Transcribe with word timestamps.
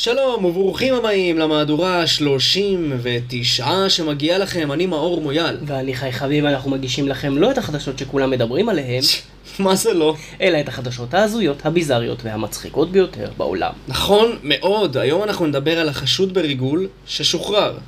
שלום 0.00 0.44
וברוכים 0.44 0.94
הבאים 0.94 1.38
למהדורה 1.38 2.00
ה-39 2.02 3.62
שמגיעה 3.88 4.38
לכם, 4.38 4.72
אני 4.72 4.86
מאור 4.86 5.20
מויאל. 5.20 5.56
ואני 5.66 5.94
חי 5.94 6.12
חביב, 6.12 6.44
אנחנו 6.44 6.70
מגישים 6.70 7.08
לכם 7.08 7.38
לא 7.38 7.50
את 7.50 7.58
החדשות 7.58 7.98
שכולם 7.98 8.30
מדברים 8.30 8.68
עליהן, 8.68 9.02
מה 9.58 9.74
זה 9.74 9.94
לא? 9.94 10.14
אלא 10.40 10.60
את 10.60 10.68
החדשות 10.68 11.14
ההזויות, 11.14 11.66
הביזריות 11.66 12.18
והמצחיקות 12.24 12.92
ביותר 12.92 13.30
בעולם. 13.36 13.72
נכון 13.88 14.38
מאוד, 14.42 14.96
היום 14.96 15.22
אנחנו 15.22 15.46
נדבר 15.46 15.78
על 15.78 15.88
החשוד 15.88 16.34
בריגול 16.34 16.88
ששוחרר. 17.06 17.78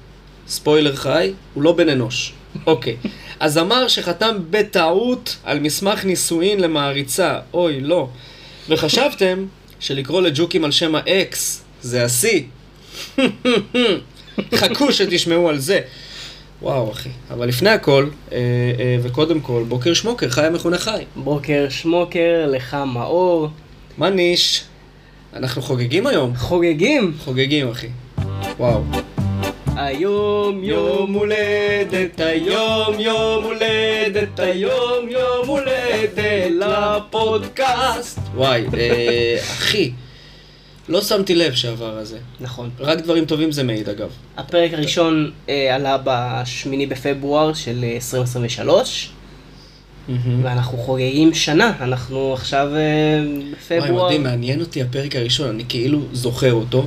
ספוילר 0.49 0.97
חי, 0.97 1.33
הוא 1.55 1.63
לא 1.63 1.73
בן 1.73 1.89
אנוש. 1.89 2.33
אוקיי. 2.67 2.97
הזמר 3.41 3.89
שחתם 3.89 4.37
בטעות 4.51 5.37
על 5.45 5.61
מסמך 5.61 6.05
נישואין 6.05 6.61
למעריצה, 6.61 7.39
אוי, 7.55 7.81
לא. 7.81 8.09
וחשבתם 8.69 9.47
שלקרוא 9.81 10.23
לג'וקים 10.23 10.65
על 10.65 10.71
שם 10.71 10.95
האקס 10.95 11.65
זה 11.83 12.05
השיא. 12.05 12.43
חכו 14.54 14.93
שתשמעו 14.93 15.49
על 15.49 15.59
זה. 15.59 15.81
וואו, 16.63 16.93
אחי. 16.93 17.09
אבל 17.31 17.49
לפני 17.49 17.71
הכל, 17.71 18.07
אה, 18.32 18.39
אה, 18.79 18.96
וקודם 19.03 19.41
כל, 19.41 19.64
בוקר 19.68 19.95
שמוקר, 19.95 20.31
חי 20.31 20.46
המכונה 20.46 20.79
חי. 20.79 21.04
בוקר 21.17 21.67
שמוקר, 21.68 22.46
לך 22.51 22.77
מאור, 22.87 23.49
מה 23.99 24.11
ניש? 24.11 24.64
אנחנו 25.37 25.63
חוגגים 25.63 26.07
היום? 26.07 26.37
חוגגים! 26.37 27.14
חוגגים, 27.25 27.68
אחי. 27.68 27.89
וואו. 28.59 28.82
היום 29.76 30.65
יום 30.65 31.12
הולדת, 31.12 32.20
היום 32.20 33.01
יום 33.01 33.45
הולדת, 33.45 34.41
היום 34.41 35.09
יום 35.09 35.48
הולדת 35.48 36.25
לפודקאסט. 36.51 38.19
וואי, 38.34 38.65
אה, 38.75 39.37
אחי, 39.41 39.92
לא 40.91 41.03
שמתי 41.03 41.34
לב 41.34 41.55
שעבר 41.55 41.98
הזה. 41.98 42.19
נכון. 42.41 42.70
רק 42.80 42.98
דברים 42.98 43.25
טובים 43.25 43.53
זה 43.53 43.62
מעיד, 43.62 43.89
אגב. 43.89 44.08
הפרק 44.36 44.75
הראשון 44.75 45.31
אה, 45.48 45.75
עלה 45.75 45.98
בשמיני 46.05 46.87
בפברואר 46.87 47.53
של 47.55 47.84
אה, 47.84 47.95
2023, 47.95 49.11
ואנחנו 50.42 50.78
חוגגים 50.78 51.34
שנה, 51.34 51.73
אנחנו 51.81 52.33
עכשיו 52.33 52.69
אה, 52.75 53.23
וואי, 53.25 53.81
בפברואר. 53.81 54.06
מדהים, 54.06 54.23
מעניין 54.23 54.61
אותי 54.61 54.83
הפרק 54.83 55.17
הראשון, 55.17 55.48
אני 55.48 55.65
כאילו 55.69 56.00
זוכר 56.12 56.53
אותו, 56.53 56.87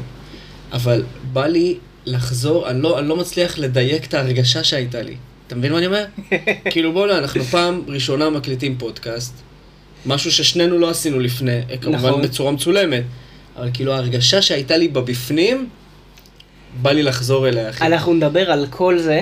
אבל 0.71 1.03
בא 1.33 1.45
לי 1.47 1.77
לחזור, 2.05 2.69
אני 2.69 2.81
לא, 2.81 2.99
אני 2.99 3.07
לא 3.07 3.15
מצליח 3.15 3.57
לדייק 3.59 4.05
את 4.05 4.13
ההרגשה 4.13 4.63
שהייתה 4.63 5.01
לי. 5.01 5.15
אתה 5.47 5.55
מבין 5.55 5.71
מה 5.71 5.77
אני 5.77 5.85
אומר? 5.87 6.05
כאילו 6.71 6.93
בוא'נה, 6.93 7.17
אנחנו 7.17 7.43
פעם 7.43 7.81
ראשונה 7.87 8.29
מקליטים 8.29 8.77
פודקאסט, 8.77 9.33
משהו 10.05 10.31
ששנינו 10.31 10.79
לא 10.79 10.89
עשינו 10.89 11.19
לפני, 11.19 11.59
אה, 11.69 11.77
כמובן 11.77 12.09
נכון. 12.09 12.21
בצורה 12.21 12.51
מצולמת, 12.51 13.03
אבל 13.57 13.69
כאילו 13.73 13.93
ההרגשה 13.93 14.41
שהייתה 14.41 14.77
לי 14.77 14.87
בבפנים, 14.87 15.69
בא 16.81 16.91
לי 16.91 17.03
לחזור 17.03 17.47
אליה, 17.47 17.69
אחי. 17.69 17.85
אנחנו 17.85 18.13
נדבר 18.13 18.51
על 18.51 18.67
כל 18.69 18.97
זה 18.97 19.21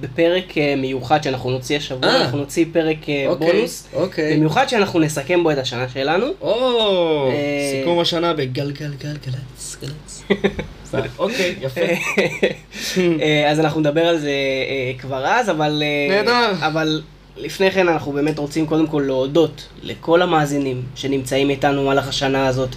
בפרק 0.00 0.58
אה, 0.58 0.74
מיוחד 0.76 1.22
שאנחנו 1.22 1.50
נוציא 1.50 1.76
השבוע, 1.76 2.08
אה. 2.08 2.20
אנחנו 2.22 2.38
נוציא 2.38 2.64
פרק 2.72 3.08
אה, 3.08 3.24
אוקיי, 3.26 3.52
בונוס, 3.52 3.88
אוקיי. 3.92 4.36
במיוחד 4.36 4.68
שאנחנו 4.68 5.00
נסכם 5.00 5.42
בו 5.42 5.50
את 5.50 5.58
השנה 5.58 5.88
שלנו. 5.88 6.26
או, 6.40 7.30
אה, 7.30 7.72
סיכום 7.72 8.00
השנה 8.00 8.32
בגלגל 8.32 8.94
גלגלצ, 8.98 9.76
גלצ. 9.82 10.22
אוקיי, 11.18 11.54
יפה. 11.60 11.80
אז 13.50 13.60
אנחנו 13.60 13.80
נדבר 13.80 14.06
על 14.06 14.18
זה 14.18 14.30
כבר 14.98 15.26
אז, 15.26 15.50
אבל... 15.50 15.82
נהדר. 16.08 16.52
אבל 16.60 17.02
לפני 17.36 17.70
כן 17.70 17.88
אנחנו 17.88 18.12
באמת 18.12 18.38
רוצים 18.38 18.66
קודם 18.66 18.86
כל 18.86 19.02
להודות 19.06 19.68
לכל 19.82 20.22
המאזינים 20.22 20.82
שנמצאים 20.94 21.50
איתנו 21.50 21.82
במהלך 21.82 22.08
השנה 22.08 22.46
הזאת, 22.46 22.76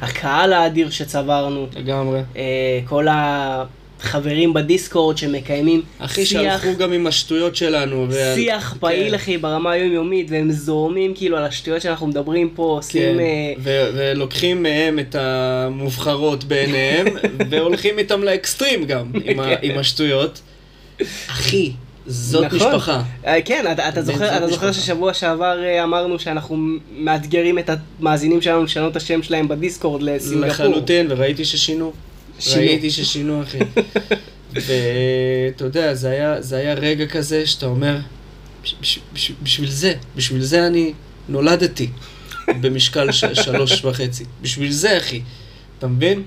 הקהל 0.00 0.52
האדיר 0.52 0.90
שצברנו, 0.90 1.66
לגמרי. 1.76 2.20
אה, 2.36 2.42
כל 2.84 3.06
החברים 3.10 4.54
בדיסקורד 4.54 5.18
שמקיימים 5.18 5.82
אחי, 5.98 6.26
שיח, 6.26 6.40
שהלכו 6.62 6.78
גם 6.78 6.92
עם 6.92 7.06
השטויות 7.06 7.56
שלנו. 7.56 8.06
ועל- 8.10 8.34
שיח 8.36 8.76
פעיל 8.80 9.08
כן, 9.08 9.14
אחי 9.14 9.38
ברמה 9.38 9.70
היומיומית, 9.72 10.26
והם 10.30 10.52
זורמים 10.52 11.14
כאילו 11.14 11.36
על 11.36 11.44
השטויות 11.44 11.82
שאנחנו 11.82 12.06
מדברים 12.06 12.50
פה, 12.54 12.62
עושים... 12.62 13.14
כן. 13.14 13.20
אה, 13.20 13.52
ו- 13.58 13.90
ולוקחים 13.94 14.62
מהם 14.62 14.98
את 14.98 15.14
המובחרות 15.18 16.44
בעיניהם, 16.44 17.06
והולכים 17.50 17.98
איתם 17.98 18.22
לאקסטרים 18.22 18.84
גם, 18.84 19.10
עם 19.24 19.40
ה- 19.40 19.54
עם 19.62 19.78
השטויות. 19.78 20.40
אחי, 21.28 21.72
זאת 22.10 22.44
נכון. 22.44 22.58
משפחה. 22.58 23.02
אה, 23.26 23.42
כן, 23.44 23.64
אתה, 23.72 23.88
אתה, 23.88 24.02
זוכר, 24.02 24.36
אתה 24.36 24.48
זוכר. 24.48 24.72
ששבוע 24.72 25.14
שעבר 25.14 25.62
אה, 25.64 25.84
אמרנו 25.84 26.18
שאנחנו 26.18 26.56
מאתגרים 26.96 27.58
את 27.58 27.70
המאזינים 28.00 28.40
שלנו 28.42 28.64
לשנות 28.64 28.92
את 28.92 28.96
השם 28.96 29.22
שלהם 29.22 29.48
בדיסקורד 29.48 30.02
לסינגפור. 30.02 30.46
לחלוטין, 30.46 31.06
וראיתי 31.10 31.44
ששינו. 31.44 31.92
שינו. 32.38 32.56
ראיתי 32.66 32.90
ששינו, 32.90 33.42
אחי. 33.42 33.58
ואתה 34.54 35.64
יודע, 35.64 35.94
זה 35.94 36.10
היה, 36.10 36.42
זה 36.42 36.56
היה 36.56 36.74
רגע 36.74 37.06
כזה 37.06 37.46
שאתה 37.46 37.66
אומר, 37.66 37.96
"בש- 38.64 38.74
בש- 38.80 38.98
בש- 39.14 39.32
בשביל 39.42 39.70
זה, 39.70 39.92
בשביל 40.16 40.42
זה 40.42 40.66
אני 40.66 40.92
נולדתי 41.28 41.88
במשקל 42.60 43.12
ש- 43.12 43.24
שלוש 43.24 43.84
וחצי. 43.84 44.24
בשביל 44.42 44.70
זה, 44.72 44.98
אחי. 44.98 45.20
אתה 45.78 45.86
מבין? 45.86 46.22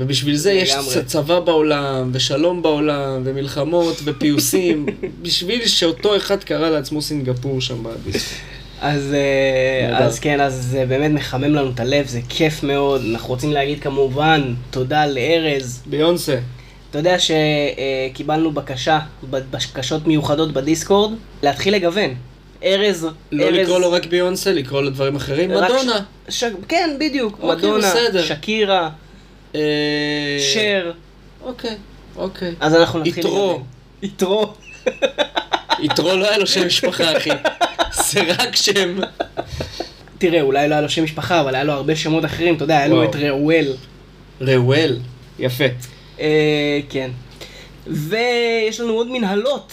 ובשביל 0.00 0.36
זה 0.36 0.52
יש 0.52 0.74
צבא 1.06 1.40
בעולם, 1.40 2.10
ושלום 2.12 2.62
בעולם, 2.62 3.22
ומלחמות, 3.24 4.00
ופיוסים, 4.04 4.86
בשביל 5.22 5.66
שאותו 5.66 6.16
אחד 6.16 6.44
קרא 6.44 6.70
לעצמו 6.70 7.02
סינגפור 7.02 7.60
שם 7.60 7.82
בדיסקו. 7.82 8.34
אז, 8.80 9.14
אה. 9.14 9.98
אז 9.98 10.18
כן, 10.18 10.40
אז 10.40 10.54
זה 10.70 10.84
באמת 10.88 11.10
מחמם 11.10 11.54
לנו 11.54 11.70
את 11.70 11.80
הלב, 11.80 12.06
זה 12.06 12.20
כיף 12.28 12.62
מאוד. 12.62 13.02
אנחנו 13.10 13.28
רוצים 13.28 13.52
להגיד 13.52 13.80
כמובן 13.80 14.54
תודה 14.70 15.06
לארז. 15.06 15.82
ביונסה. 15.86 16.38
אתה 16.90 16.98
יודע 16.98 17.16
שקיבלנו 17.18 18.50
בקשה, 18.50 18.98
בקשות 19.30 20.06
מיוחדות 20.06 20.52
בדיסקורד, 20.52 21.12
להתחיל 21.42 21.74
לגוון. 21.74 22.14
ארז, 22.64 23.08
לא 23.32 23.44
ארז... 23.44 23.54
לקרוא 23.54 23.80
לו 23.80 23.92
רק 23.92 24.06
ביונסה, 24.06 24.52
לקרוא 24.52 24.82
לו 24.82 24.90
דברים 24.90 25.16
אחרים. 25.16 25.50
מדונה. 25.50 25.98
ש... 26.28 26.40
ש... 26.40 26.44
כן, 26.68 26.96
בדיוק. 27.00 27.38
אוקיי, 27.42 27.56
מדונה, 27.56 27.90
בסדר. 27.90 28.24
שקירה, 28.24 28.90
שר. 29.52 30.90
אוקיי, 31.42 31.76
אוקיי. 32.16 32.54
אז 32.60 32.74
אנחנו 32.74 32.98
נתחיל 32.98 33.18
יתרו. 33.18 33.62
יתרו. 34.02 34.52
יתרו 35.82 36.16
לא 36.16 36.28
היה 36.28 36.38
לו 36.38 36.46
שם 36.46 36.66
משפחה, 36.66 37.16
אחי. 37.16 37.30
זה 37.92 38.20
רק 38.38 38.56
שם. 38.56 39.00
תראה, 40.18 40.40
אולי 40.42 40.68
לא 40.68 40.74
היה 40.74 40.82
לו 40.82 40.88
שם 40.88 41.04
משפחה, 41.04 41.40
אבל 41.40 41.54
היה 41.54 41.64
לו 41.64 41.72
הרבה 41.72 41.96
שמות 41.96 42.24
אחרים, 42.24 42.54
אתה 42.54 42.64
יודע, 42.64 42.78
היה 42.78 42.88
לו. 42.88 43.04
את 43.04 43.16
ראואל. 43.16 43.72
ראואל. 44.40 44.98
יפה. 45.38 45.64
אה, 46.20 46.80
כן. 46.90 47.10
ויש 47.86 48.80
לנו 48.80 48.92
עוד 48.92 49.10
מנהלות. 49.10 49.72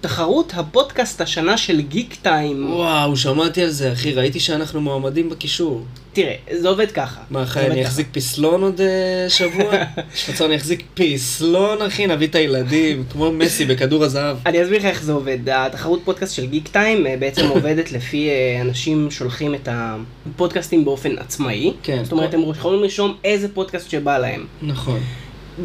תחרות 0.00 0.52
הפודקאסט 0.56 1.20
השנה 1.20 1.56
של 1.56 1.80
גיק 1.80 2.14
טיים. 2.22 2.72
וואו, 2.72 3.16
שמעתי 3.16 3.62
על 3.62 3.70
זה, 3.70 3.92
אחי. 3.92 4.12
ראיתי 4.12 4.40
שאנחנו 4.40 4.80
מועמדים 4.80 5.30
בקישור. 5.30 5.84
תראה, 6.12 6.34
זה 6.52 6.68
עובד 6.68 6.90
ככה. 6.90 7.20
מה, 7.30 7.44
זה 7.44 7.50
חי, 7.50 7.60
עובד 7.60 7.72
אני. 7.72 7.86
אחזיק 7.86 8.06
פסלון 8.12 8.62
עוד 8.62 8.80
אה, 8.80 9.28
שבוע? 9.28 9.72
יש 10.14 10.28
רצון, 10.28 10.46
אני 10.46 10.56
אחזיק 10.56 10.82
פסלון, 10.94 11.82
אחי, 11.82 12.06
נביא 12.06 12.26
את 12.26 12.34
הילדים, 12.34 13.04
כמו 13.12 13.32
מסי 13.32 13.64
בכדור 13.64 14.04
הזהב. 14.04 14.36
אני 14.46 14.62
אסביר 14.62 14.78
לך 14.78 14.84
איך 14.84 15.02
זה 15.02 15.12
עובד. 15.12 15.38
התחרות 15.48 16.00
פודקאסט 16.04 16.34
של 16.34 16.46
גיק 16.46 16.68
טיים 16.68 17.06
אה, 17.06 17.16
בעצם 17.18 17.48
עובדת 17.54 17.92
לפי 17.92 18.28
אה, 18.28 18.60
אנשים 18.60 19.10
שולחים 19.10 19.54
את 19.54 19.68
הפודקאסטים 19.72 20.84
באופן 20.84 21.18
עצמאי. 21.18 21.72
כן. 21.82 22.04
זאת 22.04 22.12
אומרת, 22.12 22.34
הם 22.34 22.50
יכולים 22.50 22.82
לרשום 22.82 23.16
איזה 23.24 23.48
פודקאסט 23.48 23.90
שבא 23.90 24.18
להם. 24.18 24.46
נכון. 24.62 25.00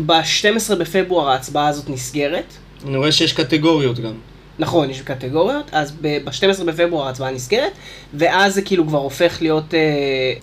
ב-12 0.06 0.76
בפברואר 0.76 1.30
ההצבעה 1.30 1.68
הזאת 1.68 1.90
נסגרת. 1.90 2.54
אני 2.88 2.98
רואה 2.98 3.12
שיש 3.12 3.34
קטגוריות 3.34 4.00
גם. 4.00 4.14
נכון, 4.60 4.90
יש 4.90 5.02
קטגוריות, 5.02 5.70
אז 5.72 5.94
ב-12 6.02 6.64
בפברואר 6.64 7.08
ההצבעה 7.08 7.32
נסגרת, 7.32 7.72
ואז 8.14 8.54
זה 8.54 8.62
כאילו 8.62 8.88
כבר 8.88 8.98
הופך 8.98 9.38
להיות 9.42 9.74
אה, 9.74 9.80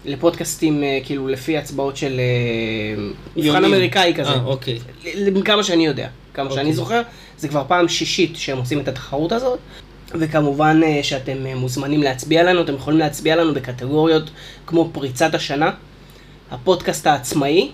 לפודקאסטים 0.04 0.84
אה, 0.84 0.98
כאילו 1.04 1.28
לפי 1.28 1.58
הצבעות 1.58 1.96
של 1.96 2.20
אה, 2.20 3.02
מבחן. 3.36 3.64
אמריקאי 3.64 4.14
כזה. 4.16 4.30
אה, 4.30 4.44
אוקיי. 4.44 4.78
כמה 5.44 5.64
שאני 5.64 5.86
יודע, 5.86 6.08
כמה 6.34 6.44
אוקיי. 6.44 6.62
שאני 6.64 6.72
זוכר, 6.72 7.02
זה 7.38 7.48
כבר 7.48 7.64
פעם 7.68 7.88
שישית 7.88 8.36
שהם 8.36 8.58
עושים 8.58 8.80
את 8.80 8.88
התחרות 8.88 9.32
הזאת, 9.32 9.58
וכמובן 10.14 10.80
אה, 10.84 11.00
שאתם 11.02 11.46
אה, 11.46 11.54
מוזמנים 11.54 12.02
להצביע 12.02 12.42
לנו, 12.42 12.62
אתם 12.62 12.74
יכולים 12.74 12.98
להצביע 12.98 13.36
לנו 13.36 13.54
בקטגוריות 13.54 14.30
כמו 14.66 14.90
פריצת 14.92 15.34
השנה, 15.34 15.70
הפודקאסט 16.50 17.06
העצמאי, 17.06 17.70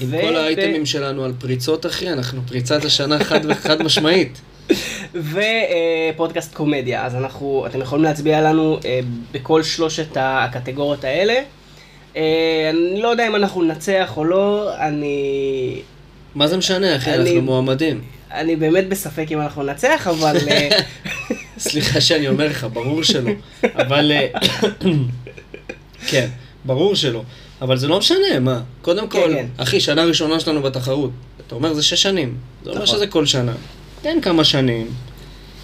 עם 0.00 0.08
ו- 0.10 0.20
כל 0.20 0.34
ו- 0.34 0.38
האייטמים 0.38 0.86
שלנו 0.86 1.24
על 1.24 1.32
פריצות, 1.38 1.86
אחי, 1.86 2.12
אנחנו 2.12 2.42
פריצת 2.46 2.84
השנה 2.84 3.24
חד 3.24 3.40
וחד 3.48 3.82
משמעית. 3.82 4.40
ופודקאסט 5.14 6.54
קומדיה, 6.54 7.06
אז 7.06 7.14
אנחנו, 7.14 7.64
אתם 7.66 7.80
יכולים 7.80 8.04
להצביע 8.04 8.40
לנו 8.40 8.78
אה, 8.84 9.00
בכל 9.32 9.62
שלושת 9.62 10.08
הקטגוריות 10.16 11.04
האלה. 11.04 11.34
אה, 12.16 12.22
אני 12.70 13.02
לא 13.02 13.08
יודע 13.08 13.26
אם 13.26 13.36
אנחנו 13.36 13.62
ננצח 13.62 14.12
או 14.16 14.24
לא, 14.24 14.70
אני, 14.78 15.80
מה 16.34 16.46
זה 16.46 16.56
משנה, 16.56 16.96
אחי? 16.96 17.14
אני- 17.14 17.20
אנחנו 17.30 17.42
מועמדים. 17.42 18.00
אני 18.32 18.56
באמת 18.56 18.88
בספק 18.88 19.26
אם 19.32 19.40
אנחנו 19.40 19.62
ננצח, 19.62 20.06
אבל 20.10 20.36
אה, 20.50 20.68
סליחה 21.58 22.00
שאני 22.00 22.28
אומר 22.28 22.46
לך, 22.46 22.66
ברור 22.72 23.02
שלא. 23.02 23.30
אבל... 23.64 24.12
כן, 26.10 26.28
ברור 26.64 26.94
שלא. 26.94 27.22
אבל 27.62 27.76
זה 27.76 27.88
לא 27.88 27.98
משנה, 27.98 28.38
מה? 28.40 28.60
קודם 28.82 29.08
כן, 29.08 29.20
כל, 29.20 29.32
כן. 29.34 29.46
אחי, 29.56 29.80
שנה 29.80 30.04
ראשונה 30.04 30.40
שלנו 30.40 30.62
בתחרות. 30.62 31.10
אתה 31.46 31.54
אומר, 31.54 31.74
זה 31.74 31.82
שש 31.82 32.02
שנים. 32.02 32.36
זה 32.64 32.70
אומר 32.70 32.82
נכון. 32.82 32.96
שזה 32.96 33.06
כל 33.06 33.26
שנה. 33.26 33.52
תן 34.02 34.20
כמה 34.22 34.44
שנים, 34.44 34.86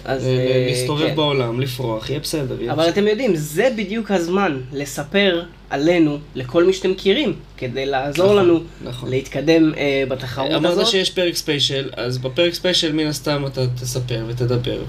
אז... 0.05 0.25
אה, 0.25 0.29
אה, 0.29 0.65
להסתובב 0.69 1.07
כן. 1.07 1.15
בעולם, 1.15 1.59
לפרוח, 1.59 2.09
יהיה 2.09 2.19
בסדר. 2.19 2.61
יהיה 2.61 2.71
אבל 2.71 2.83
בסדר. 2.83 2.93
אתם 2.93 3.07
יודעים, 3.07 3.35
זה 3.35 3.69
בדיוק 3.77 4.11
הזמן 4.11 4.61
לספר 4.73 5.43
עלינו 5.69 6.17
לכל 6.35 6.63
מי 6.63 6.73
שאתם 6.73 6.91
מכירים, 6.91 7.33
כדי 7.57 7.85
לעזור 7.85 8.25
נכון, 8.25 8.37
לנו 8.37 8.59
נכון. 8.83 9.09
להתקדם 9.09 9.73
אה, 9.77 10.03
בתחרות 10.07 10.51
הזאת. 10.51 10.65
אמרת 10.65 10.87
שיש 10.87 11.09
פרק 11.09 11.35
ספיישל, 11.35 11.89
אז 11.97 12.17
בפרק 12.17 12.53
ספיישל 12.53 12.93
מן 12.93 13.07
הסתם 13.07 13.45
אתה 13.45 13.67
תספר 13.67 14.25
ותדבר, 14.27 14.83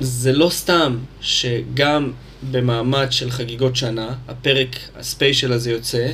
וזה 0.00 0.32
לא 0.32 0.50
סתם 0.50 0.98
שגם 1.20 2.12
במעמד 2.50 3.06
של 3.10 3.30
חגיגות 3.30 3.76
שנה, 3.76 4.14
הפרק 4.28 4.76
הספיישל 4.96 5.52
הזה 5.52 5.70
יוצא, 5.70 6.08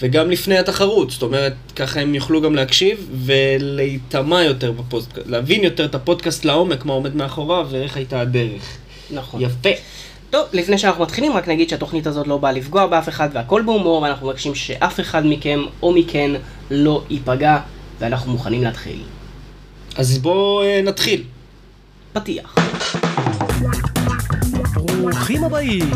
וגם 0.00 0.30
לפני 0.30 0.58
התחרות, 0.58 1.10
זאת 1.10 1.22
אומרת, 1.22 1.52
ככה 1.76 2.00
הם 2.00 2.14
יוכלו 2.14 2.42
גם 2.42 2.54
להקשיב 2.54 3.08
ולהיטמע 3.24 4.42
יותר 4.42 4.72
בפודקאסט, 4.72 5.26
להבין 5.26 5.64
יותר 5.64 5.84
את 5.84 5.94
הפודקאסט 5.94 6.44
לעומק, 6.44 6.84
מה 6.84 6.92
עומד 6.92 7.16
מאחוריו 7.16 7.66
ואיך 7.70 7.96
הייתה 7.96 8.20
הדרך. 8.20 8.62
נכון. 9.10 9.40
יפה. 9.40 9.70
טוב, 10.30 10.46
לפני 10.52 10.78
שאנחנו 10.78 11.02
מתחילים, 11.02 11.32
רק 11.32 11.48
נגיד 11.48 11.68
שהתוכנית 11.68 12.06
הזאת 12.06 12.26
לא 12.26 12.36
באה 12.38 12.52
לפגוע 12.52 12.86
באף 12.86 13.08
אחד 13.08 13.28
והכל 13.32 13.62
בהומור, 13.66 14.02
ואנחנו 14.02 14.28
מבקשים 14.28 14.54
שאף 14.54 15.00
אחד 15.00 15.22
מכם 15.26 15.60
או 15.82 15.92
מכן 15.92 16.30
לא 16.70 17.02
ייפגע, 17.10 17.58
ואנחנו 17.98 18.32
מוכנים 18.32 18.62
להתחיל. 18.62 19.02
אז 19.96 20.18
בואו 20.18 20.62
אה, 20.62 20.82
נתחיל. 20.82 21.22
פתיח. 22.12 22.54
ברוכים 24.74 25.44
הבאים 25.44 25.90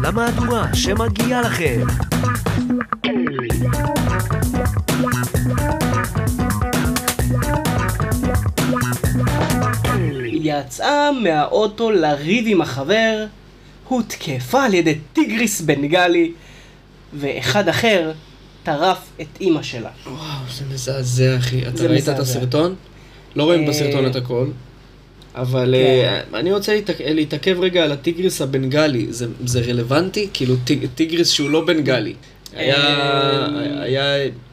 למהדורה 0.00 0.74
שמגיעה 0.74 1.42
לכם. 1.42 1.80
יצאה 10.32 11.12
מהאוטו 11.12 11.90
לריב 11.90 12.44
עם 12.48 12.60
החבר, 12.60 13.26
הותקפה 13.88 14.64
על 14.64 14.74
ידי 14.74 14.98
טיגריס 15.12 15.60
בנגלי, 15.60 16.32
ואחד 17.14 17.68
אחר 17.68 18.12
טרף 18.62 18.98
את 19.20 19.26
אימא 19.40 19.62
שלה. 19.62 19.90
וואו, 20.06 20.16
זה 20.54 20.64
מזעזע, 20.72 21.36
אחי. 21.38 21.68
אתה 21.68 21.76
זה 21.76 21.86
ראית 21.86 22.08
את 22.08 22.08
מזעזע. 22.08 22.22
הסרטון? 22.22 22.74
לא 23.36 23.44
רואים 23.44 23.62
אה, 23.64 23.68
בסרטון 23.68 24.06
את 24.06 24.16
הכל. 24.16 24.46
אבל 25.34 25.74
כן. 25.78 26.20
אה, 26.34 26.38
אני 26.40 26.52
רוצה 26.52 26.72
להתעכ- 26.76 27.02
להתעכב 27.04 27.60
רגע 27.60 27.84
על 27.84 27.92
הטיגריס 27.92 28.42
הבנגלי. 28.42 29.06
זה- 29.10 29.26
זה 29.46 29.60
רלוונטי? 29.60 30.28
כאילו 30.32 30.54
טיג- 30.64 30.86
טיגריס 30.94 31.30
שהוא 31.30 31.50
לא 31.50 31.64
בנגלי. 31.64 32.14
היה 32.56 32.76
אה, 32.76 33.82
היה 33.82 34.04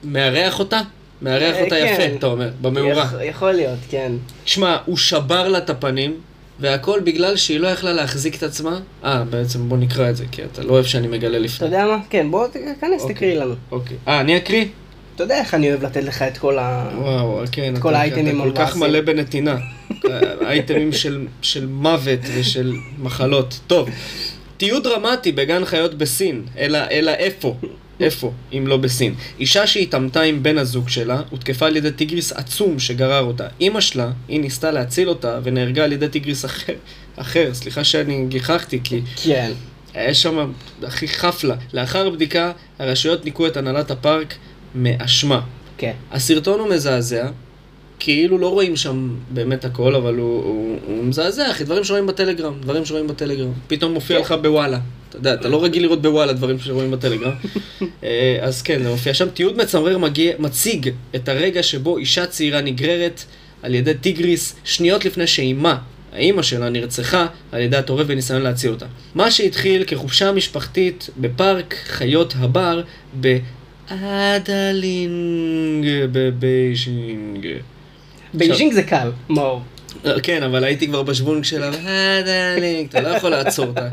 מארח 0.03 0.59
אותה? 0.59 0.81
מארח 1.21 1.55
אה, 1.55 1.63
אותה 1.63 1.75
כן. 1.75 1.93
יפה, 1.93 2.15
אתה 2.17 2.27
אומר, 2.27 2.49
במאורה. 2.61 3.03
יכ- 3.03 3.15
יכול 3.29 3.51
להיות, 3.51 3.79
כן. 3.89 4.11
תשמע, 4.43 4.77
הוא 4.85 4.97
שבר 4.97 5.47
לה 5.47 5.57
את 5.57 5.69
הפנים, 5.69 6.15
והכל 6.59 6.99
בגלל 7.03 7.35
שהיא 7.37 7.59
לא 7.59 7.67
יכלה 7.67 7.93
להחזיק 7.93 8.35
את 8.35 8.43
עצמה. 8.43 8.79
אה, 9.03 9.23
בעצם 9.29 9.69
בוא 9.69 9.77
נקרא 9.77 10.09
את 10.09 10.15
זה, 10.15 10.25
כי 10.31 10.41
אתה 10.43 10.63
לא 10.63 10.71
אוהב 10.71 10.85
שאני 10.85 11.07
מגלה 11.07 11.29
אתה 11.37 11.45
לפני. 11.45 11.67
יודע 11.67 11.85
מה? 11.85 11.97
כן, 12.09 12.31
בוא 12.31 12.47
תיכנס, 12.47 13.01
אוקיי. 13.01 13.15
תקריא 13.15 13.35
לנו. 13.39 13.53
אוקיי. 13.71 13.97
אה, 14.07 14.21
אני 14.21 14.37
אקריא? 14.37 14.65
אתה 15.19 15.25
יודע 15.25 15.39
איך 15.39 15.53
אני 15.53 15.69
אוהב 15.69 15.83
לתת 15.85 16.03
לך 16.03 16.21
את 16.21 16.37
כל 16.37 16.59
ה... 16.59 16.89
וואו, 16.97 17.41
כן, 17.51 17.73
כל 17.79 17.89
אתה- 17.89 17.99
האייטמים 17.99 18.41
אתה 18.41 18.49
כל 18.49 18.65
כך. 18.65 18.75
מלא 18.75 19.01
בנתינה. 19.01 19.57
אייטמים 20.47 20.91
של, 20.93 21.27
של 21.41 21.65
מוות 21.67 22.19
ושל 22.35 22.73
מחלות. 22.99 23.59
טוב, 23.67 23.89
תיעוד 24.57 24.83
דרמטי 24.83 25.31
בגן 25.31 25.65
חיות 25.65 25.93
בסין, 25.93 26.43
אלא, 26.57 26.79
אלא 26.91 27.11
איפה? 27.11 27.55
איפה, 27.99 28.31
אם 28.53 28.67
לא 28.67 28.77
בסין? 28.77 29.15
אישה 29.39 29.67
שהתעמתה 29.67 30.21
עם 30.21 30.43
בן 30.43 30.57
הזוג 30.57 30.89
שלה, 30.89 31.21
הותקפה 31.29 31.65
על 31.67 31.75
ידי 31.77 31.91
טיגריס 31.91 32.31
עצום 32.31 32.79
שגרר 32.79 33.23
אותה. 33.23 33.47
אימא 33.61 33.81
שלה, 33.81 34.11
היא 34.27 34.39
ניסתה 34.39 34.71
להציל 34.71 35.09
אותה, 35.09 35.39
ונהרגה 35.43 35.83
על 35.83 35.91
ידי 35.91 36.07
טיגריס 36.07 36.45
אחר. 36.45 36.73
אחר, 37.15 37.53
סליחה 37.53 37.83
שאני 37.83 38.25
גיחכתי, 38.29 38.79
כי 38.83 39.01
כן. 39.23 39.51
היה 39.93 40.13
שם 40.13 40.51
הכי 40.83 41.07
חפלה. 41.07 41.55
לאחר 41.73 42.09
בדיקה, 42.09 42.51
הרשויות 42.79 43.25
ניקו 43.25 43.47
את 43.47 43.57
הנהלת 43.57 43.91
הפארק 43.91 44.35
מאשמה. 44.75 45.41
כן. 45.77 45.93
הסרטון 46.11 46.59
הוא 46.59 46.69
מזעזע, 46.69 47.27
כאילו 47.99 48.37
לא 48.37 48.47
רואים 48.47 48.75
שם 48.75 49.15
באמת 49.29 49.65
הכל, 49.65 49.95
אבל 49.95 50.15
הוא, 50.15 50.43
הוא, 50.43 50.77
הוא 50.85 51.03
מזעזע, 51.03 51.51
אחי, 51.51 51.63
דברים 51.63 51.83
שרואים 51.83 52.07
בטלגרם, 52.07 52.53
דברים 52.61 52.85
שרואים 52.85 53.07
בטלגרם. 53.07 53.51
פתאום 53.67 53.93
מופיע 53.93 54.17
כן. 54.17 54.21
לך 54.21 54.35
בוואלה. 54.41 54.79
אתה 55.09 55.17
יודע, 55.17 55.33
אתה 55.33 55.49
לא 55.49 55.63
רגיל 55.63 55.83
לראות 55.83 56.01
בוואלה 56.01 56.33
דברים 56.33 56.59
שרואים 56.59 56.91
בטלגרם. 56.91 57.31
אה, 58.03 58.37
אז 58.41 58.61
כן, 58.61 58.83
זה 58.83 58.89
מופיע 58.89 59.13
שם. 59.13 59.29
תיעוד 59.29 59.57
מצמרר 59.57 59.97
מגיע, 59.97 60.33
מציג 60.39 60.89
את 61.15 61.29
הרגע 61.29 61.63
שבו 61.63 61.97
אישה 61.97 62.25
צעירה 62.25 62.61
נגררת 62.61 63.23
על 63.63 63.75
ידי 63.75 63.93
טיגריס 63.93 64.55
שניות 64.63 65.05
לפני 65.05 65.27
שאמה, 65.27 65.77
האימא 66.13 66.41
שלה, 66.41 66.69
נרצחה 66.69 67.27
על 67.51 67.61
ידי 67.61 67.77
הטורף 67.77 68.07
בניסיון 68.07 68.41
להציל 68.41 68.71
אותה. 68.71 68.85
מה 69.15 69.31
שהתחיל 69.31 69.83
כחופשה 69.83 70.31
משפחתית 70.31 71.09
בפארק 71.17 71.75
חיות 71.87 72.33
הבר 72.37 72.81
באדלינג 73.91 75.85
בבייג'ינג. 76.11 77.47
בייג'ינג 78.33 78.73
זה 78.73 78.83
קל, 78.83 79.11
מאור. 79.29 79.61
אה, 80.05 80.21
כן, 80.21 80.43
אבל 80.43 80.63
הייתי 80.63 80.87
כבר 80.87 81.03
בשוונג 81.03 81.43
של 81.43 81.63
הבאדלינג, 81.63 82.87
אתה 82.89 83.01
לא 83.01 83.07
יכול 83.07 83.29
לעצור 83.29 83.65
אותה. 83.65 83.89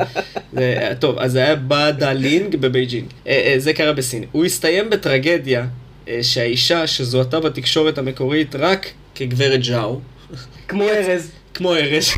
זה- 0.53 0.93
טוב, 0.99 1.19
אז 1.19 1.33
זה 1.33 1.39
היה 1.45 1.55
באדלינג 1.57 2.57
בבייג'ינג. 2.57 3.07
אה, 3.27 3.33
אה, 3.47 3.55
זה 3.59 3.73
קרה 3.73 3.93
בסין. 3.93 4.25
הוא 4.33 4.45
הסתיים 4.45 4.91
בטרגדיה 4.91 5.67
שהאישה 6.23 6.87
שזוהתה 6.87 7.41
בתקשורת 7.41 7.99
המקורית 7.99 8.55
רק 8.55 8.87
כגברת 9.15 9.63
ז'או, 9.65 10.01
כמו 10.69 10.89
ארז. 10.89 11.31
כמו 11.55 11.75
ארז, 11.75 12.11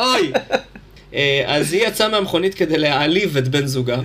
אוי! 0.00 0.32
אז 1.46 1.72
היא 1.72 1.86
יצאה 1.86 2.08
מהמכונית 2.08 2.54
כדי 2.54 2.78
להעליב 2.78 3.36
את 3.36 3.48
בן 3.48 3.66
זוגה. 3.66 3.96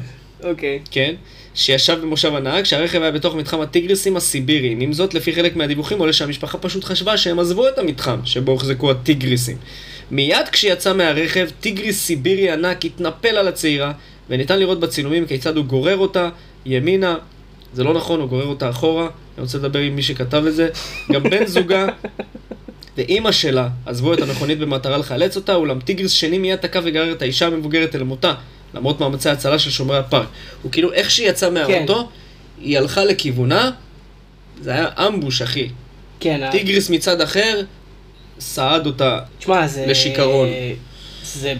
אוקיי. 0.43 0.79
כן, 0.91 1.13
שישב 1.55 1.99
במושב 2.01 2.35
הנהג, 2.35 2.63
שהרכב 2.63 3.01
היה 3.01 3.11
בתוך 3.11 3.35
מתחם 3.35 3.61
הטיגריסים 3.61 4.17
הסיביריים. 4.17 4.79
עם 4.79 4.93
זאת, 4.93 5.13
לפי 5.13 5.33
חלק 5.33 5.55
מהדיווחים 5.55 5.99
עולה 5.99 6.13
שהמשפחה 6.13 6.57
פשוט 6.57 6.83
חשבה 6.83 7.17
שהם 7.17 7.39
עזבו 7.39 7.67
את 7.67 7.77
המתחם 7.77 8.19
שבו 8.25 8.51
הוחזקו 8.51 8.91
הטיגריסים. 8.91 9.57
מיד 10.11 10.49
כשיצא 10.51 10.93
מהרכב, 10.93 11.49
טיגריס 11.59 12.01
סיבירי 12.01 12.51
ענק 12.51 12.85
התנפל 12.85 13.37
על 13.37 13.47
הצעירה, 13.47 13.91
וניתן 14.29 14.59
לראות 14.59 14.79
בצילומים 14.79 15.25
כיצד 15.25 15.57
הוא 15.57 15.65
גורר 15.65 15.97
אותה 15.97 16.29
ימינה. 16.65 17.15
זה 17.73 17.83
לא 17.83 17.93
נכון, 17.93 18.19
הוא 18.19 18.29
גורר 18.29 18.45
אותה 18.45 18.69
אחורה. 18.69 19.07
אני 19.37 19.43
רוצה 19.43 19.57
לדבר 19.57 19.79
עם 19.79 19.95
מי 19.95 20.01
שכתב 20.01 20.43
את 20.47 20.55
זה. 20.55 20.69
גם 21.11 21.23
בן 21.23 21.45
זוגה 21.45 21.87
ואימא 22.97 23.31
שלה 23.31 23.69
עזבו 23.85 24.13
את 24.13 24.21
המכונית 24.21 24.59
במטרה 24.59 24.97
לחלץ 24.97 25.35
אותה, 25.35 25.55
אולם 25.55 25.79
טיגריס 25.79 26.11
שני 26.11 26.37
מיד 26.37 26.55
תקף 26.55 26.81
וגרר 26.83 27.11
את 27.11 27.21
האישה 27.21 27.47
המבוגרת 27.47 27.95
אל 27.95 28.03
מותה, 28.03 28.33
למרות 28.73 28.99
מאמצי 28.99 29.29
ההצלה 29.29 29.59
של 29.59 29.69
שומרי 29.71 29.97
הפארק. 29.97 30.27
הוא 30.63 30.71
כאילו, 30.71 30.93
איך 30.93 31.11
שהיא 31.11 31.29
יצאה 31.29 31.49
מהאוטו, 31.49 32.09
היא 32.61 32.77
הלכה 32.77 33.05
לכיוונה, 33.05 33.71
זה 34.61 34.71
היה 34.71 34.87
אמבוש, 35.07 35.41
אחי. 35.41 35.69
כן. 36.19 36.51
טיגריס 36.51 36.89
מצד 36.89 37.21
אחר, 37.21 37.61
סעד 38.39 38.85
אותה. 38.85 39.19
תשמע, 39.39 39.67
זה... 39.67 39.85
לשיכרון. 39.87 40.47
זה 41.23 41.53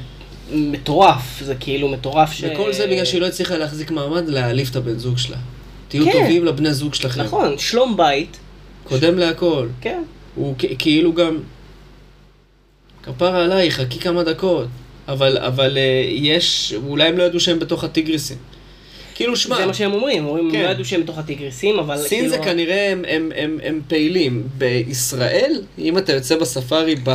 מטורף, 0.51 1.41
זה 1.41 1.55
כאילו 1.55 1.87
מטורף 1.89 2.31
ש... 2.31 2.43
וכל 2.43 2.73
זה 2.73 2.87
בגלל 2.87 3.05
שהיא 3.05 3.21
לא 3.21 3.25
הצליחה 3.27 3.57
להחזיק 3.57 3.91
מעמד, 3.91 4.29
להעליב 4.29 4.67
את 4.71 4.75
הבן 4.75 4.97
זוג 4.97 5.17
שלה. 5.17 5.37
תהיו 5.87 6.05
כן. 6.05 6.11
טובים 6.11 6.45
לבני 6.45 6.73
זוג 6.73 6.93
שלכם. 6.93 7.21
נכון, 7.21 7.57
שלום 7.57 7.97
בית. 7.97 8.37
קודם 8.83 9.17
להכל. 9.17 9.67
כן. 9.81 10.03
הוא 10.35 10.55
כ- 10.59 10.65
כאילו 10.79 11.13
גם... 11.13 11.37
כפרה 13.03 13.43
עליי, 13.43 13.71
חכי 13.71 13.99
כמה 13.99 14.23
דקות. 14.23 14.67
אבל, 15.09 15.37
אבל 15.37 15.77
אה, 15.77 16.03
יש... 16.07 16.73
אולי 16.87 17.07
הם 17.07 17.17
לא 17.17 17.23
ידעו 17.23 17.39
שהם 17.39 17.59
בתוך 17.59 17.83
הטיגריסים. 17.83 18.37
כאילו, 19.15 19.35
שמע, 19.35 19.57
זה 19.57 19.65
מה 19.65 19.73
שהם 19.73 19.93
אומרים, 19.93 20.23
הם 20.23 20.27
אומרים, 20.27 20.45
הם 20.45 20.51
כן. 20.51 20.63
לא 20.63 20.69
ידעו 20.69 20.85
שהם 20.85 21.01
בתוך 21.03 21.17
הטיגריסים, 21.17 21.79
אבל 21.79 21.97
סין 21.97 22.19
כאילו... 22.19 22.29
זה 22.29 22.37
כנראה 22.37 22.91
הם, 22.91 23.05
הם, 23.07 23.31
הם, 23.35 23.59
הם 23.63 23.81
פעילים. 23.87 24.43
בישראל, 24.57 25.61
אם 25.79 25.97
אתה 25.97 26.13
יוצא 26.13 26.35
בספארי, 26.35 26.95
ב, 26.95 27.09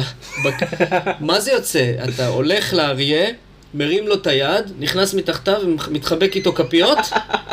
ב, 0.45 0.49
מה 1.27 1.41
זה 1.41 1.53
יוצא? 1.53 1.93
אתה 2.09 2.27
הולך 2.27 2.75
לאריה, 2.75 3.27
מרים 3.75 4.09
לו 4.09 4.15
את 4.15 4.27
היד, 4.27 4.65
נכנס 4.79 5.15
מתחתיו 5.15 5.61
ומתחבק 5.65 6.37
איתו 6.37 6.53
כפיות? 6.53 6.99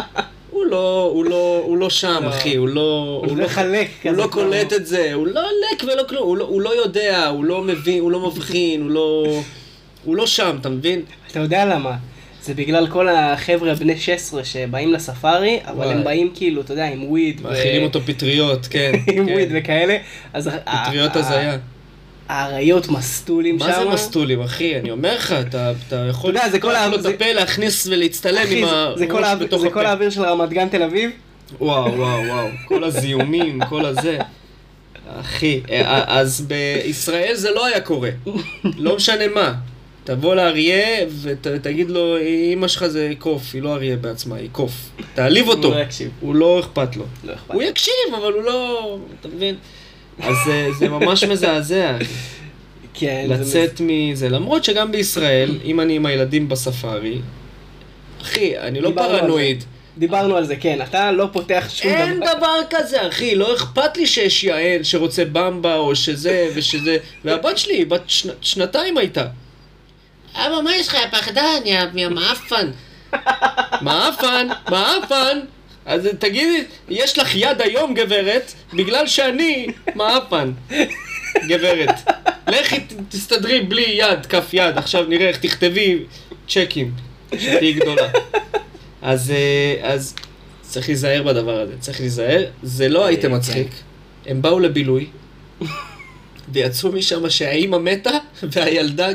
הוא 0.52 0.66
לא, 0.66 1.10
הוא 1.14 1.26
לא, 1.26 1.62
הוא 1.66 1.78
לא 1.78 1.90
שם, 1.90 2.20
לא. 2.24 2.30
אחי, 2.30 2.56
הוא 2.56 2.70
לא... 2.70 3.22
הוא 3.28 3.38
לא 3.38 3.46
מחלק 3.46 3.88
הוא 4.04 4.12
לא 4.12 4.24
כמו- 4.24 4.32
קולט 4.32 4.74
את 4.74 4.86
זה, 4.86 5.14
הוא 5.14 5.28
לא 5.28 5.42
לק 5.42 5.84
ולא 5.84 6.04
כלום, 6.10 6.38
לא, 6.38 6.44
הוא 6.44 6.62
לא 6.62 6.76
יודע, 6.76 7.28
הוא 7.28 7.46
לא 7.46 7.62
מבין, 7.62 8.02
הוא 8.02 8.12
לא 8.12 8.20
מבחין, 8.20 8.82
הוא 8.82 8.92
לא... 8.92 9.40
הוא 10.04 10.16
לא 10.16 10.28
שם, 10.28 10.58
אתה 10.62 10.70
מבין? 10.70 11.02
אתה 11.32 11.40
יודע 11.40 11.66
למה? 11.66 11.92
זה 12.44 12.54
בגלל 12.54 12.88
כל 12.88 13.10
החבר'ה 13.10 13.74
בני 13.76 13.98
16 13.98 14.44
שבאים 14.44 14.94
לספארי, 14.94 15.60
אבל 15.66 15.76
וואי. 15.78 15.90
הם 15.94 16.04
באים 16.04 16.32
כאילו, 16.34 16.62
אתה 16.62 16.74
יודע, 16.74 16.86
עם 16.88 17.04
וויד. 17.04 17.40
ו- 17.44 17.50
מאכילים 17.50 17.84
אותו 17.84 18.02
פטריות, 18.02 18.68
כן. 18.68 18.92
עם 19.14 19.26
כן. 19.26 19.34
וויד 19.34 19.50
וכאלה. 19.54 19.98
אז 20.34 20.48
ה- 20.66 20.84
פטריות 20.86 21.16
הזיה. 21.16 21.58
האריות 22.30 22.90
מסטולים 22.90 23.60
שם. 23.60 23.66
מה 23.66 23.80
זה 23.84 23.86
מסטולים, 23.90 24.42
אחי? 24.42 24.76
אני 24.80 24.92
אומר 24.92 25.16
לך, 25.16 25.32
אתה 25.32 25.72
אתה 25.88 25.96
יכול 26.10 26.30
אתה 26.32 26.40
יודע, 26.40 26.50
זה 26.50 26.60
כל 26.60 26.68
לפתוח 26.68 26.84
ה- 26.84 26.88
לו 26.88 27.00
את 27.00 27.06
הפה, 27.06 27.34
להכניס 27.34 27.88
ולהצטלם 27.88 28.46
עם 28.52 28.64
הראש 28.64 29.04
האוויר- 29.26 29.48
בתוך 29.48 29.62
זה 29.62 29.70
כל 29.70 29.80
הפה. 29.80 29.90
האוויר 29.90 30.10
של 30.10 30.22
רמת 30.24 30.50
גן 30.50 30.68
תל 30.70 30.84
אביב? 30.84 31.12
וואו, 31.60 31.94
וואו, 31.98 32.22
וואו, 32.28 32.48
כל 32.66 32.84
הזיהומים, 32.84 33.60
כל 33.70 33.86
הזה. 33.86 34.18
אחי, 35.20 35.62
אה, 35.72 36.04
אז 36.20 36.42
בישראל 36.42 37.34
זה 37.36 37.52
לא 37.52 37.66
היה 37.66 37.82
קורה. 37.82 38.10
לא 38.78 38.96
משנה 38.96 39.28
מה. 39.36 39.54
תבוא 40.04 40.36
לאריה 40.36 41.06
ותגיד 41.22 41.90
לו, 41.90 42.18
אמא 42.54 42.68
שלך 42.68 42.88
זה 42.88 43.12
קוף, 43.20 43.44
היא 43.54 43.62
לא 43.62 43.74
אריה 43.74 43.96
בעצמה, 43.98 44.36
היא 44.36 44.50
קוף. 44.52 44.72
תעליב 45.14 45.48
אותו. 45.48 45.68
הוא 45.68 45.76
לא 45.76 45.82
יקשיב. 45.82 46.10
הוא 46.22 46.36
לא 46.36 46.60
אכפת 46.60 46.96
לו. 46.96 47.04
לא 47.24 47.34
אכפת. 47.34 47.54
הוא 47.54 47.64
יקשיב, 47.64 47.94
אבל 48.18 48.34
הוא 48.34 48.44
לא... 48.44 48.98
אתה 49.20 49.28
מבין? 49.28 49.56
אז 50.20 50.36
זה 50.80 50.90
ממש 50.90 51.24
מזעזע. 51.24 51.98
כן, 52.94 53.26
לצאת 53.30 53.82
מזה, 53.84 54.30
למרות 54.30 54.64
שגם 54.64 54.92
בישראל, 54.92 55.58
אם 55.66 55.80
אני 55.80 55.96
עם 55.96 56.06
הילדים 56.06 56.50
בספארי, 56.50 57.18
אחי, 58.22 58.58
אני 58.58 58.82
לא. 58.82 58.92
פרנואיד. 58.96 59.64
דיברנו 59.98 60.36
על 60.36 60.46
זה, 60.46 60.56
כן, 60.56 60.80
אתה 60.82 61.12
לא 61.12 61.28
פותח 61.34 61.66
שום 61.74 61.92
אין 61.92 62.18
דבר. 62.20 62.34
דבר 62.38 62.56
כזה, 62.70 63.08
אחי, 63.08 63.36
לא 63.36 63.56
אכפת 63.56 63.98
לי 63.98 64.08
שיש 64.08 64.44
יעל 64.44 64.84
שרוצה 64.84 65.24
במבה 65.32 65.76
או 65.76 65.96
שזה 65.96 66.50
ושזה, 66.56 66.98
והבת 67.26 67.58
שלי, 67.58 67.86
בת 67.86 68.02
שנ- 68.08 68.30
שנתיים 68.42 68.98
הייתה. 68.98 69.26
אבא, 70.36 70.62
מה 70.64 70.76
יש 70.76 70.88
לך, 70.88 70.94
יא 70.94 71.08
פחדן, 71.12 71.62
יא 71.66 72.08
מעפן? 72.08 72.72
מעפן, 73.82 74.48
מעפן. 74.70 75.40
אז 75.86 76.08
תגידי, 76.20 76.64
יש 76.90 77.20
לך 77.20 77.36
יד 77.36 77.62
היום, 77.62 77.94
גברת, 77.94 78.54
בגלל 78.74 79.08
שאני 79.08 79.68
מעפן. 79.96 80.52
גברת. 81.48 82.12
לכי 82.48 82.80
תסתדרי 83.10 83.62
בלי 83.62 83.86
יד, 83.88 84.26
כף 84.26 84.50
יד, 84.54 84.78
עכשיו 84.78 85.04
נראה 85.04 85.28
איך 85.28 85.38
תכתבי 85.38 86.00
צ'קים, 86.48 86.92
שתהיי 87.38 87.74
גדולה. 87.74 88.08
אז, 89.02 89.32
אה, 89.32 89.94
אז 89.94 90.16
צריך 90.62 90.90
להיזהר 90.90 91.24
בדבר 91.24 91.60
הזה, 91.60 91.74
צריך 91.80 92.00
להיזהר. 92.00 92.44
זה 92.64 92.90
לא 92.90 93.08
אייטם 93.08 93.28
כן. 93.28 93.36
מצחיק. 93.36 93.68
הם 94.26 94.42
באו 94.42 94.60
לבילוי, 94.60 95.06
ויצאו 96.54 96.92
משם 96.92 97.30
שהאימא 97.30 97.78
מתה, 97.78 98.12
והילדה 98.44 99.08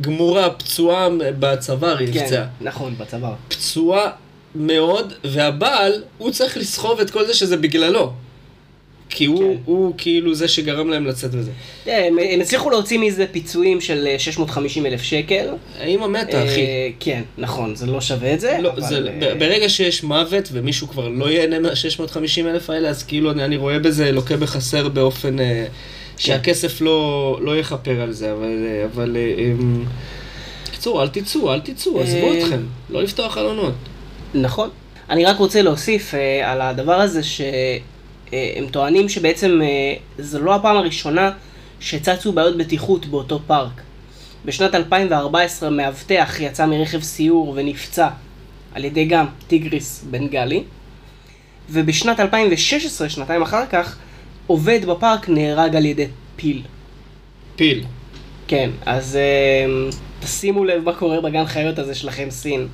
גמורה, 0.00 0.50
פצועה 0.50 1.08
בצוואר, 1.20 1.98
היא 1.98 2.12
כן, 2.12 2.22
נפצעה. 2.24 2.44
נכון, 2.60 2.94
בצוואר. 2.98 3.34
פצועה 3.48 4.10
מאוד, 4.54 5.12
והבעל, 5.24 5.92
הוא 6.18 6.30
צריך 6.30 6.56
לסחוב 6.56 7.00
את 7.00 7.10
כל 7.10 7.26
זה 7.26 7.34
שזה 7.34 7.56
בגללו. 7.56 8.12
כי 9.12 9.24
הוא, 9.24 9.38
כן. 9.54 9.60
הוא 9.64 9.94
כאילו 9.98 10.34
זה 10.34 10.48
שגרם 10.48 10.88
להם 10.90 11.06
לצאת 11.06 11.30
וזה. 11.34 11.50
תראה, 11.84 12.06
הם- 12.06 12.18
הם 12.30 12.40
הצליחו 12.40 12.70
להוציא 12.70 12.98
מזה 12.98 13.26
פיצויים 13.32 13.80
של 13.80 14.06
אה, 14.06 14.18
650 14.18 14.86
אלף 14.86 15.02
שקל. 15.02 15.46
האמא 15.80 16.06
מתה, 16.06 16.44
אחי. 16.44 16.60
אה, 16.60 16.88
כן, 17.00 17.22
נכון, 17.38 17.74
זה 17.74 17.86
לא 17.86 18.00
שווה 18.00 18.34
את 18.34 18.40
זה. 18.40 18.58
לא, 18.62 18.70
אבל, 18.70 18.80
זה, 18.82 19.00
אה, 19.22 19.34
ברגע 19.34 19.68
שיש 19.68 20.02
מוות 20.02 20.48
ומישהו 20.52 20.88
כבר 20.88 21.08
לא 21.08 21.30
ייהנה 21.30 21.58
מה-650 21.58 22.14
אלף 22.46 22.70
האלה, 22.70 22.88
אז 22.88 23.02
כאילו 23.02 23.30
אני, 23.30 23.44
אני 23.44 23.56
רואה 23.56 23.78
בזה 23.78 24.12
לוקה 24.12 24.36
בחסר 24.36 24.88
באופן 24.88 25.40
אה, 25.40 25.64
שהכסף 26.20 26.80
לא, 26.80 27.38
לא 27.42 27.56
יכפר 27.56 28.00
על 28.00 28.12
זה, 28.12 28.32
אבל... 28.32 28.66
אה, 28.66 28.84
אבל 28.84 29.16
אה, 29.16 29.34
אמ, 29.38 29.84
בקיצור, 30.68 31.02
אל 31.02 31.08
תצאו, 31.08 31.52
אל 31.54 31.60
תצאו, 31.60 32.00
עזבו 32.00 32.32
אה, 32.32 32.38
אתכם, 32.38 32.60
לא 32.90 33.02
לפתוח 33.02 33.34
חלונות. 33.34 33.74
נכון. 34.34 34.70
אני 35.10 35.24
רק 35.24 35.38
רוצה 35.38 35.62
להוסיף 35.62 36.14
אה, 36.14 36.52
על 36.52 36.60
הדבר 36.60 37.00
הזה 37.00 37.22
שהם 37.22 38.66
טוענים 38.70 39.08
שבעצם 39.08 39.60
אה, 39.62 39.94
זו 40.18 40.38
לא 40.38 40.54
הפעם 40.54 40.76
הראשונה 40.76 41.30
שצצו 41.80 42.32
בעיות 42.32 42.56
בטיחות 42.56 43.06
באותו 43.06 43.40
פארק. 43.46 43.80
בשנת 44.44 44.74
2014 44.74 45.70
מאבטח 45.70 46.36
יצא 46.40 46.66
מרכב 46.66 47.02
סיור 47.02 47.52
ונפצע 47.56 48.08
על 48.74 48.84
ידי 48.84 49.04
גם 49.04 49.26
טיגריס 49.48 50.04
בנגלי, 50.10 50.62
ובשנת 51.70 52.20
2016, 52.20 53.08
שנתיים 53.08 53.42
אחר 53.42 53.66
כך, 53.66 53.96
עובד 54.50 54.80
בפארק 54.84 55.28
נהרג 55.28 55.76
על 55.76 55.86
ידי 55.86 56.06
פיל. 56.36 56.62
פיל. 57.56 57.84
כן, 58.48 58.70
אז 58.86 59.16
אה, 59.16 59.90
תשימו 60.20 60.64
לב 60.64 60.84
מה 60.84 60.92
קורה 60.94 61.20
בגן 61.20 61.46
חיות 61.46 61.78
הזה 61.78 61.94
שלכם 61.94 62.26
סין. 62.30 62.68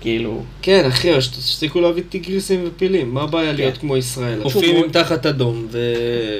כאילו, 0.00 0.42
כן, 0.62 0.84
אחי, 0.88 1.12
אבל 1.12 1.20
שתפסיקו 1.20 1.80
להביא 1.80 2.02
טיגריסים 2.08 2.64
ופילים, 2.66 3.14
מה 3.14 3.22
הבעיה 3.22 3.52
להיות 3.52 3.78
כמו 3.78 3.96
ישראל? 3.96 4.40
הוא- 4.42 4.62
עם 4.84 4.90
תחת 4.92 5.26
אדום, 5.26 5.66
ו... 5.70 5.78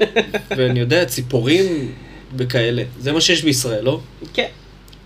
ואני 0.57 0.81
יודע, 0.81 1.05
ציפורים 1.05 1.93
וכאלה. 2.37 2.83
זה 2.99 3.13
מה 3.13 3.21
שיש 3.21 3.43
בישראל, 3.45 3.85
לא? 3.85 4.01
כן. 4.35 4.47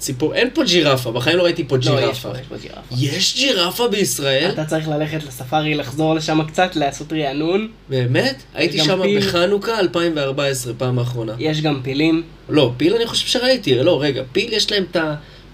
ציפור... 0.04 0.34
אין 0.34 0.48
פה 0.54 0.64
ג'ירפה, 0.64 1.12
בחיים 1.12 1.36
לא 1.38 1.42
ראיתי 1.42 1.64
פה 1.64 1.76
לא, 1.76 1.80
יש 1.80 1.88
ג'ירפה. 1.88 2.32
פה, 2.32 2.38
יש 2.38 2.46
פה 2.48 2.56
ג'ירפה. 2.56 2.94
יש 2.98 3.34
ג'ירפה 3.36 3.88
בישראל? 3.88 4.50
אתה 4.52 4.64
צריך 4.64 4.88
ללכת 4.88 5.24
לספארי, 5.26 5.74
לחזור 5.74 6.14
לשם 6.14 6.42
קצת, 6.48 6.76
לעשות 6.76 7.12
רענון. 7.12 7.68
באמת? 7.88 8.42
הייתי 8.54 8.78
שם 8.84 9.02
פיל. 9.02 9.20
בחנוכה 9.20 9.78
2014, 9.80 10.72
פעם 10.78 10.98
האחרונה. 10.98 11.32
יש 11.38 11.60
גם 11.60 11.80
פילים. 11.82 12.22
לא, 12.48 12.72
פיל 12.76 12.94
אני 12.94 13.06
חושב 13.06 13.26
שראיתי, 13.26 13.74
לא, 13.74 14.02
רגע, 14.02 14.22
פיל 14.32 14.52
יש 14.52 14.72
להם 14.72 14.84
את 14.90 14.96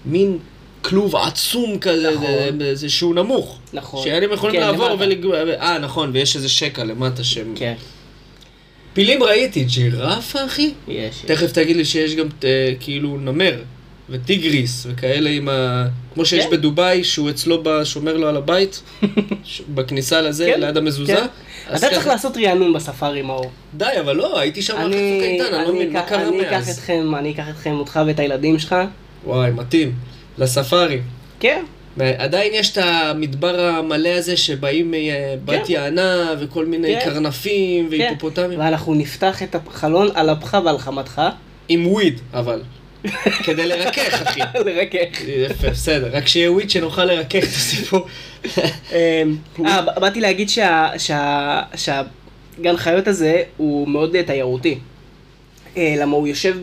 המין 0.05 0.37
כלוב 0.81 1.15
עצום 1.15 1.79
כזה, 1.79 2.11
נכון. 2.11 2.27
זה- 2.73 2.89
שהוא 2.89 3.15
נמוך. 3.15 3.59
נכון. 3.73 4.03
שהם 4.03 4.31
יכולים 4.33 4.55
כן, 4.55 4.61
לעבור 4.61 4.89
למטה. 4.89 5.03
ולג... 5.05 5.25
אה, 5.59 5.77
נכון, 5.77 6.09
ויש 6.13 6.35
איזה 6.35 6.49
שקע 6.49 6.83
למטה 6.83 7.23
שהם... 7.23 7.53
כן, 7.55 7.73
פילים 8.93 9.23
ראיתי, 9.23 9.63
ג'ירפה, 9.63 10.45
אחי? 10.45 10.71
יש. 10.87 10.95
יש. 10.97 11.21
תכף 11.25 11.51
תגיד 11.51 11.75
לי 11.75 11.85
שיש 11.85 12.15
גם 12.15 12.27
אה, 12.43 12.73
כאילו 12.79 13.17
נמר, 13.17 13.55
וטיגריס, 14.11 14.87
וכאלה 14.89 15.29
עם 15.29 15.49
ה... 15.49 15.85
כמו 16.13 16.25
שיש 16.25 16.45
כן. 16.45 16.51
בדובאי, 16.51 17.03
שהוא 17.03 17.29
אצלו, 17.29 17.63
ב... 17.63 17.83
שומר 17.83 18.17
לו 18.17 18.27
על 18.27 18.37
הבית, 18.37 18.81
ש- 19.43 19.61
בכניסה 19.75 20.21
לזה, 20.21 20.51
כן, 20.55 20.59
ליד 20.61 20.77
המזוזה. 20.77 21.15
כן. 21.15 21.25
אתה 21.69 21.79
צריך 21.79 21.93
ככה- 22.01 22.09
לעשות 22.09 22.37
רענון 22.37 22.73
בספארי, 22.73 23.21
מאור. 23.21 23.51
די, 23.73 23.85
אבל 23.99 24.15
לא, 24.15 24.39
הייתי 24.39 24.61
שם 24.61 24.73
אחרי 24.73 24.85
צוק 24.85 24.93
אני 24.93 25.23
איתן, 25.33 25.43
אני 25.45 25.63
לא 25.63 25.69
אני 25.69 25.71
מבין, 25.75 25.93
מה 25.93 26.01
קרה 26.01 26.27
אני 26.27 26.41
אקח 26.41 26.51
מאז? 26.51 26.69
אתכם, 26.69 27.15
אני 27.15 27.31
אקח 27.31 27.49
אתכם, 27.49 27.71
אותך 27.71 27.99
ואת 28.07 28.19
הילדים 28.19 28.59
שלך. 28.59 28.75
וואי, 29.25 29.51
מתאים. 29.51 29.91
לספארי. 30.37 30.99
כן. 31.39 31.63
עדיין 32.17 32.51
יש 32.55 32.71
את 32.71 32.77
המדבר 32.77 33.59
המלא 33.59 34.09
הזה 34.09 34.37
שבאים 34.37 34.91
מבת 34.93 35.69
יענה 35.69 36.33
וכל 36.39 36.65
מיני 36.65 36.95
כן. 36.99 37.09
קרנפים 37.09 37.89
כן. 37.89 37.95
והיפופוטמים. 37.99 38.59
ואנחנו 38.59 38.93
נפתח 38.95 39.43
את 39.43 39.55
החלון 39.55 40.09
על 40.13 40.29
אפך 40.31 40.57
ועל 40.65 40.77
חמתך. 40.77 41.21
עם 41.69 41.87
וויד, 41.87 42.19
אבל. 42.33 42.61
כדי 43.43 43.67
לרכך, 43.67 44.21
אחי. 44.21 44.39
לרכך. 44.65 45.21
יפה, 45.27 45.69
בסדר. 45.69 46.09
רק 46.13 46.27
שיהיה 46.27 46.51
וויד 46.51 46.69
שנוכל 46.69 47.05
לרכך 47.05 47.37
את 47.43 47.53
הסיפור. 47.55 48.05
אמ, 48.45 48.95
אה, 49.65 49.81
באתי 49.99 50.21
להגיד 50.21 50.49
שה- 50.49 50.89
שה- 50.97 51.61
שהגן 51.75 52.77
חיות 52.77 53.07
הזה 53.07 53.41
הוא 53.57 53.87
מאוד 53.87 54.15
אה, 54.15 54.23
תיירותי. 54.23 54.77
אה, 55.77 55.95
למה 55.97 56.15
הוא 56.15 56.27
יושב 56.27 56.55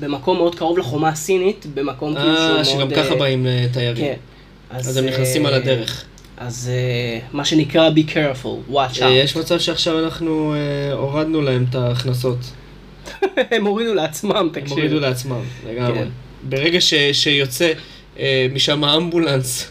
במקום 0.00 0.36
מאוד 0.36 0.54
קרוב 0.54 0.78
לחומה 0.78 1.08
הסינית, 1.08 1.66
במקום 1.74 2.14
כאילו 2.14 2.34
שהוא 2.36 2.46
מאוד... 2.46 2.58
אה, 2.58 2.64
שגם 2.64 2.90
אה, 2.92 2.96
ככה 3.04 3.14
באים 3.14 3.46
אה, 3.46 3.66
תיירים. 3.72 4.04
כן. 4.04 4.14
אז 4.70 4.96
הם 4.96 5.06
נכנסים 5.06 5.46
אה, 5.46 5.50
על 5.50 5.56
הדרך. 5.56 6.04
אז 6.38 6.70
אה, 6.74 7.18
מה 7.32 7.44
שנקרא 7.44 7.90
be 7.90 8.10
careful, 8.10 8.72
watch 8.72 8.76
אה, 9.02 9.08
out. 9.08 9.10
יש 9.10 9.36
מצב 9.36 9.58
שעכשיו 9.58 10.04
אנחנו 10.04 10.54
אה, 10.54 10.92
הורדנו 10.92 11.42
להם 11.42 11.64
את 11.70 11.74
ההכנסות. 11.74 12.38
הם 13.50 13.66
הורידו 13.66 13.94
לעצמם, 13.94 14.36
הם 14.36 14.48
תקשיב. 14.52 14.70
הורידו 14.78 15.00
לעצמם, 15.00 15.40
לגמרי. 15.66 15.94
כן. 15.98 16.08
ברגע 16.42 16.80
ש- 16.80 16.94
שיוצא 17.12 17.72
אה, 18.18 18.46
משם 18.52 18.84
האמבולנס, 18.84 19.70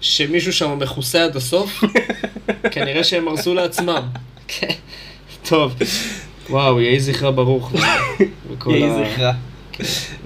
שמישהו 0.00 0.52
שם 0.52 0.78
מכוסה 0.78 1.24
עד 1.24 1.36
הסוף, 1.36 1.84
כנראה 2.72 3.04
שהם 3.04 3.28
הרסו 3.28 3.54
לעצמם. 3.54 4.02
כן. 4.48 4.74
טוב, 5.48 5.74
וואו, 6.50 6.80
יהי 6.80 7.00
זכרה 7.00 7.30
ברוך. 7.32 7.72
יהי 8.66 8.84
ה- 8.84 9.04
זכרה. 9.12 9.32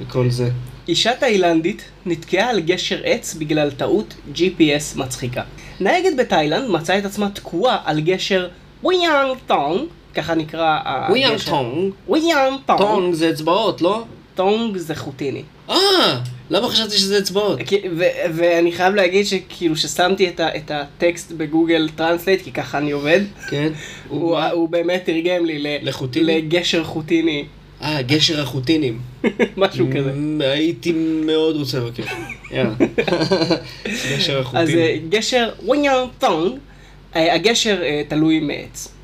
וכל 0.00 0.30
זה. 0.30 0.50
אישה 0.88 1.10
תאילנדית 1.20 1.82
נתקעה 2.06 2.50
על 2.50 2.60
גשר 2.60 3.00
עץ 3.04 3.34
בגלל 3.34 3.70
טעות 3.70 4.14
GPS 4.34 4.96
מצחיקה. 4.98 5.42
נהגת 5.80 6.12
בתאילנד 6.18 6.70
מצאה 6.70 6.98
את 6.98 7.04
עצמה 7.04 7.30
תקועה 7.30 7.78
על 7.84 8.00
גשר 8.00 8.48
וויאנג 8.82 9.36
טונג, 9.46 9.80
ככה 10.14 10.34
נקרא 10.34 10.78
הגשר. 10.84 11.10
וויאנג 11.12 11.40
טונג, 11.42 11.92
וויאנג 12.08 12.58
טונג. 12.66 12.78
טונג 12.80 13.14
זה 13.14 13.30
אצבעות, 13.30 13.82
לא? 13.82 14.02
טונג 14.34 14.76
זה 14.76 14.94
חוטיני. 14.94 15.42
אה, 15.70 15.76
למה 16.50 16.68
חשבתי 16.68 16.96
שזה 16.96 17.18
אצבעות? 17.18 17.58
ואני 18.34 18.72
חייב 18.72 18.94
להגיד 18.94 19.26
שכאילו 19.26 19.76
ששמתי 19.76 20.28
את, 20.28 20.40
את 20.40 20.70
הטקסט 20.70 21.32
ב 21.32 21.40
Google 21.40 21.88
Translate, 21.96 22.42
כי 22.44 22.52
ככה 22.52 22.78
אני 22.78 22.90
עובד, 22.90 23.20
כן. 23.50 23.72
הוא, 24.08 24.38
הוא 24.38 24.68
באמת 24.68 25.02
תרגם 25.04 25.44
לי 25.46 25.58
ל- 25.58 25.88
לחוטיני? 25.88 26.26
לגשר 26.42 26.84
חוטיני, 26.84 27.44
אה, 27.82 28.02
גשר 28.02 28.42
החוטינים. 28.42 29.00
משהו 29.56 29.86
כזה. 29.96 30.12
הייתי 30.40 30.92
מאוד 31.26 31.56
רוצה 31.56 31.78
לבקר. 31.78 32.02
יאללה. 32.50 32.70
גשר 34.16 34.38
אז 34.38 34.46
החוטינים. 34.46 34.78
אה, 34.78 34.96
גשר 35.08 35.50
וויאנג 35.64 36.08
טונג, 36.18 36.52
אה, 37.16 37.34
הגשר 37.34 37.82
אה, 37.82 38.02
תלוי 38.08 38.40
מעץ. 38.40 38.94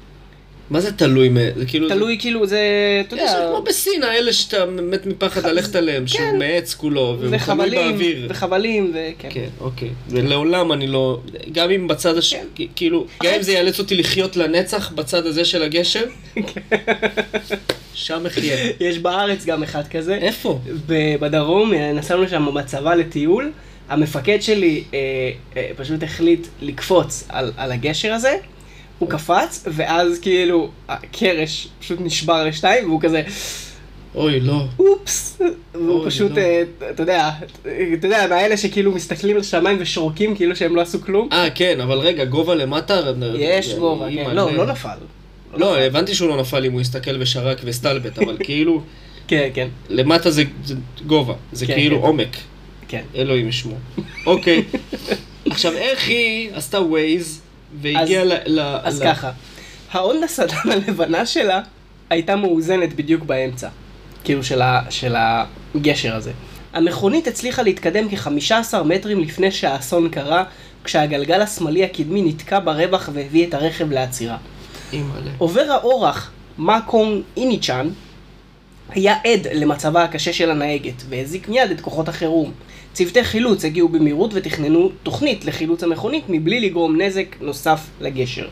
מה 0.71 0.80
זה 0.80 0.92
תלוי? 0.92 1.30
זה 1.56 1.66
כאילו... 1.66 1.88
תלוי 1.88 2.18
כאילו 2.21 2.47
זה, 2.47 2.59
אתה 3.06 3.16
יש 3.16 3.23
יודע, 3.23 3.49
כמו 3.49 3.62
בסין, 3.62 4.02
האלה 4.02 4.33
שאתה 4.33 4.66
מת 4.66 5.06
מפחד 5.06 5.47
ללכת 5.47 5.76
עליהם, 5.76 6.06
שהוא 6.06 6.21
כן. 6.21 6.38
מעץ 6.38 6.75
כולו, 6.75 7.16
והוא 7.21 7.30
זה 7.30 7.37
תלוי 7.47 7.71
באוויר. 7.71 8.26
וחבלים, 8.30 8.90
וכן. 8.94 9.28
כן, 9.30 9.49
אוקיי. 9.61 9.88
ולעולם 10.09 10.73
אני 10.73 10.87
לא... 10.87 11.21
גם 11.52 11.71
אם 11.71 11.88
בצד 11.88 12.16
הש... 12.18 12.35
כן. 12.35 12.64
כאילו, 12.76 13.06
גם 13.23 13.33
אם 13.37 13.42
זה 13.42 13.52
יאלץ 13.52 13.78
אותי 13.78 13.94
לחיות 13.94 14.37
לנצח 14.37 14.92
בצד 14.92 15.26
הזה 15.26 15.44
של 15.44 15.62
הגשר, 15.62 16.04
שם 17.94 18.26
אחיה. 18.26 18.56
יש 18.80 18.99
בארץ 18.99 19.44
גם 19.44 19.62
אחד 19.62 19.88
כזה. 19.88 20.14
איפה? 20.14 20.61
בדרום, 21.21 21.75
אה, 21.75 21.92
נסענו 21.92 22.28
שם 22.28 22.54
בצבא 22.54 22.94
לטיול, 22.94 23.52
המפקד 23.88 24.38
שלי 24.40 24.85
אה, 24.94 24.99
אה, 25.56 25.71
פשוט 25.76 26.02
החליט 26.02 26.47
לקפוץ 26.62 27.25
על, 27.28 27.52
על 27.56 27.73
הגשר 27.73 28.12
הזה, 28.12 28.37
הוא 28.99 29.11
קפץ, 29.11 29.65
ואז 29.67 30.19
כאילו 30.19 30.71
הקרש 30.89 31.69
פשוט 31.81 31.99
נשבר 32.01 32.45
לשתיים, 32.45 32.89
והוא 32.89 33.01
כזה, 33.01 33.23
אוי, 34.15 34.41
לא. 34.41 34.65
אופס, 34.79 35.39
והוא 35.75 36.07
פשוט, 36.07 36.31
לא. 36.33 36.39
אה, 36.39 36.63
אתה 36.91 37.03
יודע, 37.03 37.31
אתה 37.99 38.07
יודע, 38.07 38.27
מהאלה 38.31 38.57
שכאילו 38.57 38.93
מסתכלים 38.93 39.37
לשמיים 39.37 39.77
ושורקים 39.81 40.37
כאילו 40.37 40.57
שהם 40.57 40.77
לא 40.77 40.81
עשו 40.81 41.01
כלום. 41.03 41.29
אה, 41.33 41.51
כן, 41.51 41.81
אבל 41.81 41.99
רגע, 41.99 42.25
גובה 42.25 42.55
למטה? 42.55 43.01
יש 43.39 43.73
אה, 43.73 43.79
גובה, 43.79 44.07
כן, 44.15 44.31
לא, 44.35 44.45
זה- 44.51 44.57
לא 44.57 44.67
נפל. 44.67 44.89
לא, 45.57 45.79
הבנתי 45.79 46.15
שהוא 46.15 46.29
לא 46.29 46.37
נפל 46.37 46.65
אם 46.65 46.73
הוא 46.73 46.81
הסתכל 46.81 47.17
ושרק 47.23 47.61
וסטלבט, 47.65 48.19
אבל 48.19 48.37
כאילו, 48.45 48.83
כן, 49.29 49.49
כן, 49.55 49.69
למטה 49.89 50.31
זה 50.31 50.45
זה 50.65 50.75
גובה, 51.07 51.35
זה 51.53 51.67
כן, 51.67 51.75
כאילו 51.75 52.01
כן. 52.01 52.07
עומק. 52.07 52.37
כן. 52.89 53.03
אלוהים 53.17 53.49
ישמור. 53.49 53.79
אוקיי. 54.27 54.63
עכשיו, 55.51 55.73
איך 55.73 56.09
היא 56.09 56.51
עשתה 56.53 56.81
ווייז 56.81 57.41
והגיעה 57.81 58.23
אז- 58.23 58.28
ל... 58.28 58.61
ל- 58.61 58.78
אז 58.83 59.02
ל- 59.02 59.04
ככה, 59.04 59.31
ההונדה 59.93 60.26
סדן 60.28 60.57
הלבנה 60.71 61.26
שלה 61.26 61.61
הייתה 62.11 62.37
מאוזנת 62.37 62.93
בדיוק 62.93 63.23
באמצע, 63.25 63.69
כאילו 64.25 64.45
של, 64.45 64.62
ה, 64.62 64.81
של 64.90 65.14
הגשר 65.16 66.14
הזה. 66.16 66.33
המכונית 66.73 67.26
הצליחה 67.26 67.62
להתקדם 67.62 68.09
כ-15 68.16 68.83
מטרים 68.85 69.21
לפני 69.21 69.50
שהאסון 69.50 70.09
קרה, 70.09 70.45
כשהגלגל 70.85 71.40
השמאלי 71.43 71.85
הקדמי 71.85 72.23
נתקע 72.23 72.59
ברווח 72.61 73.09
והביא 73.12 73.47
את 73.47 73.54
הרכב 73.54 73.93
לעצירה. 73.93 74.37
אימא'לה. 74.93 75.31
עובר 75.38 75.66
האורח, 75.71 76.31
מאקונג 76.59 77.23
איניצ'אן, 77.37 77.88
היה 78.90 79.14
עד 79.25 79.47
למצבה 79.54 80.04
הקשה 80.04 80.33
של 80.33 80.50
הנהגת, 80.50 81.02
והזיק 81.09 81.49
מיד 81.49 81.71
את 81.71 81.81
כוחות 81.81 82.09
החירום. 82.09 82.52
צוותי 82.95 83.25
חילוץ 83.25 83.65
הגיעו 83.65 83.89
במהירות 83.89 84.31
ותכננו 84.35 84.91
תוכנית 85.03 85.45
לחילוץ 85.45 85.83
המכונית 85.83 86.25
מבלי 86.29 86.61
לגרום 86.61 87.01
נזק 87.01 87.37
נוסף 87.41 87.81
לגשר. 88.01 88.49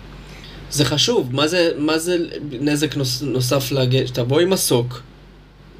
זה 0.71 0.85
חשוב, 0.85 1.35
מה 1.35 1.49
זה, 1.49 1.71
מה 1.79 1.99
זה 1.99 2.17
נזק 2.61 2.97
נוס, 2.97 3.23
נוסף 3.23 3.73
לגש? 3.73 4.11
תבוא 4.11 4.41
עם 4.41 4.51
מסוק, 4.51 5.03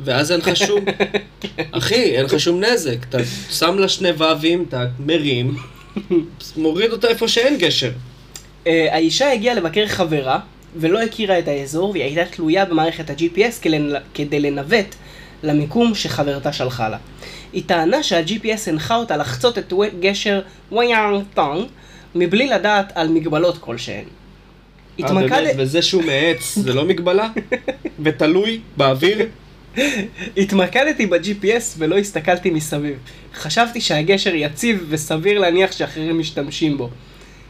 ואז 0.05 0.33
אין 0.33 0.41
לך 0.41 0.57
שום... 0.57 0.85
אחי, 1.71 2.17
אין 2.17 2.25
לך 2.25 2.41
שום 2.41 2.65
נזק. 2.65 2.97
אתה 3.09 3.19
שם 3.51 3.79
לה 3.79 3.89
שני 3.89 4.11
ווים, 4.11 4.65
אתה 4.69 4.87
מרים, 5.07 5.57
מוריד 6.57 6.93
אותה 6.93 7.09
איפה 7.09 7.29
שאין 7.29 7.59
גשר. 7.59 7.91
אה, 8.67 8.95
האישה 8.95 9.33
הגיעה 9.33 9.55
לבקר 9.55 9.87
חברה, 9.87 10.41
ולא 10.77 11.03
הכירה 11.03 11.39
את 11.39 11.49
האזור, 11.49 11.91
והיא 11.91 12.05
הייתה 12.05 12.25
תלויה 12.25 12.65
במערכת 12.65 13.11
ה-GPS 13.11 13.69
כדי 14.15 14.41
לנווט 14.41 14.95
למיקום 15.43 15.95
שחברתה 15.95 16.53
שלחה 16.53 16.89
לה. 16.89 16.99
היא 17.53 17.63
טענה 17.67 18.03
שה-GPS 18.03 18.61
הנחה 18.67 18.97
אותה 18.97 19.17
לחצות 19.17 19.59
את 19.59 19.73
גשר 20.01 20.41
וויאנג 20.73 21.25
טונג, 21.35 21.67
מבלי 22.15 22.47
לדעת 22.47 22.93
על 22.95 23.09
מגבלות 23.09 23.59
כלשהן. 23.59 24.05
אה, 24.05 25.05
התמקד... 25.07 25.31
באמת? 25.31 25.55
וזה 25.59 25.83
שהוא 25.83 26.03
מעץ, 26.03 26.59
זה 26.59 26.75
לא 26.75 26.85
מגבלה? 26.85 27.29
ותלוי 28.05 28.61
באוויר? 28.77 29.27
התמקדתי 30.37 31.07
ב-GPS 31.07 31.77
ולא 31.79 31.99
הסתכלתי 31.99 32.51
מסביב. 32.51 32.99
חשבתי 33.35 33.81
שהגשר 33.81 34.35
יציב 34.35 34.87
וסביר 34.89 35.39
להניח 35.39 35.73
שאחרים 35.73 36.19
משתמשים 36.19 36.79
בו. 36.79 36.91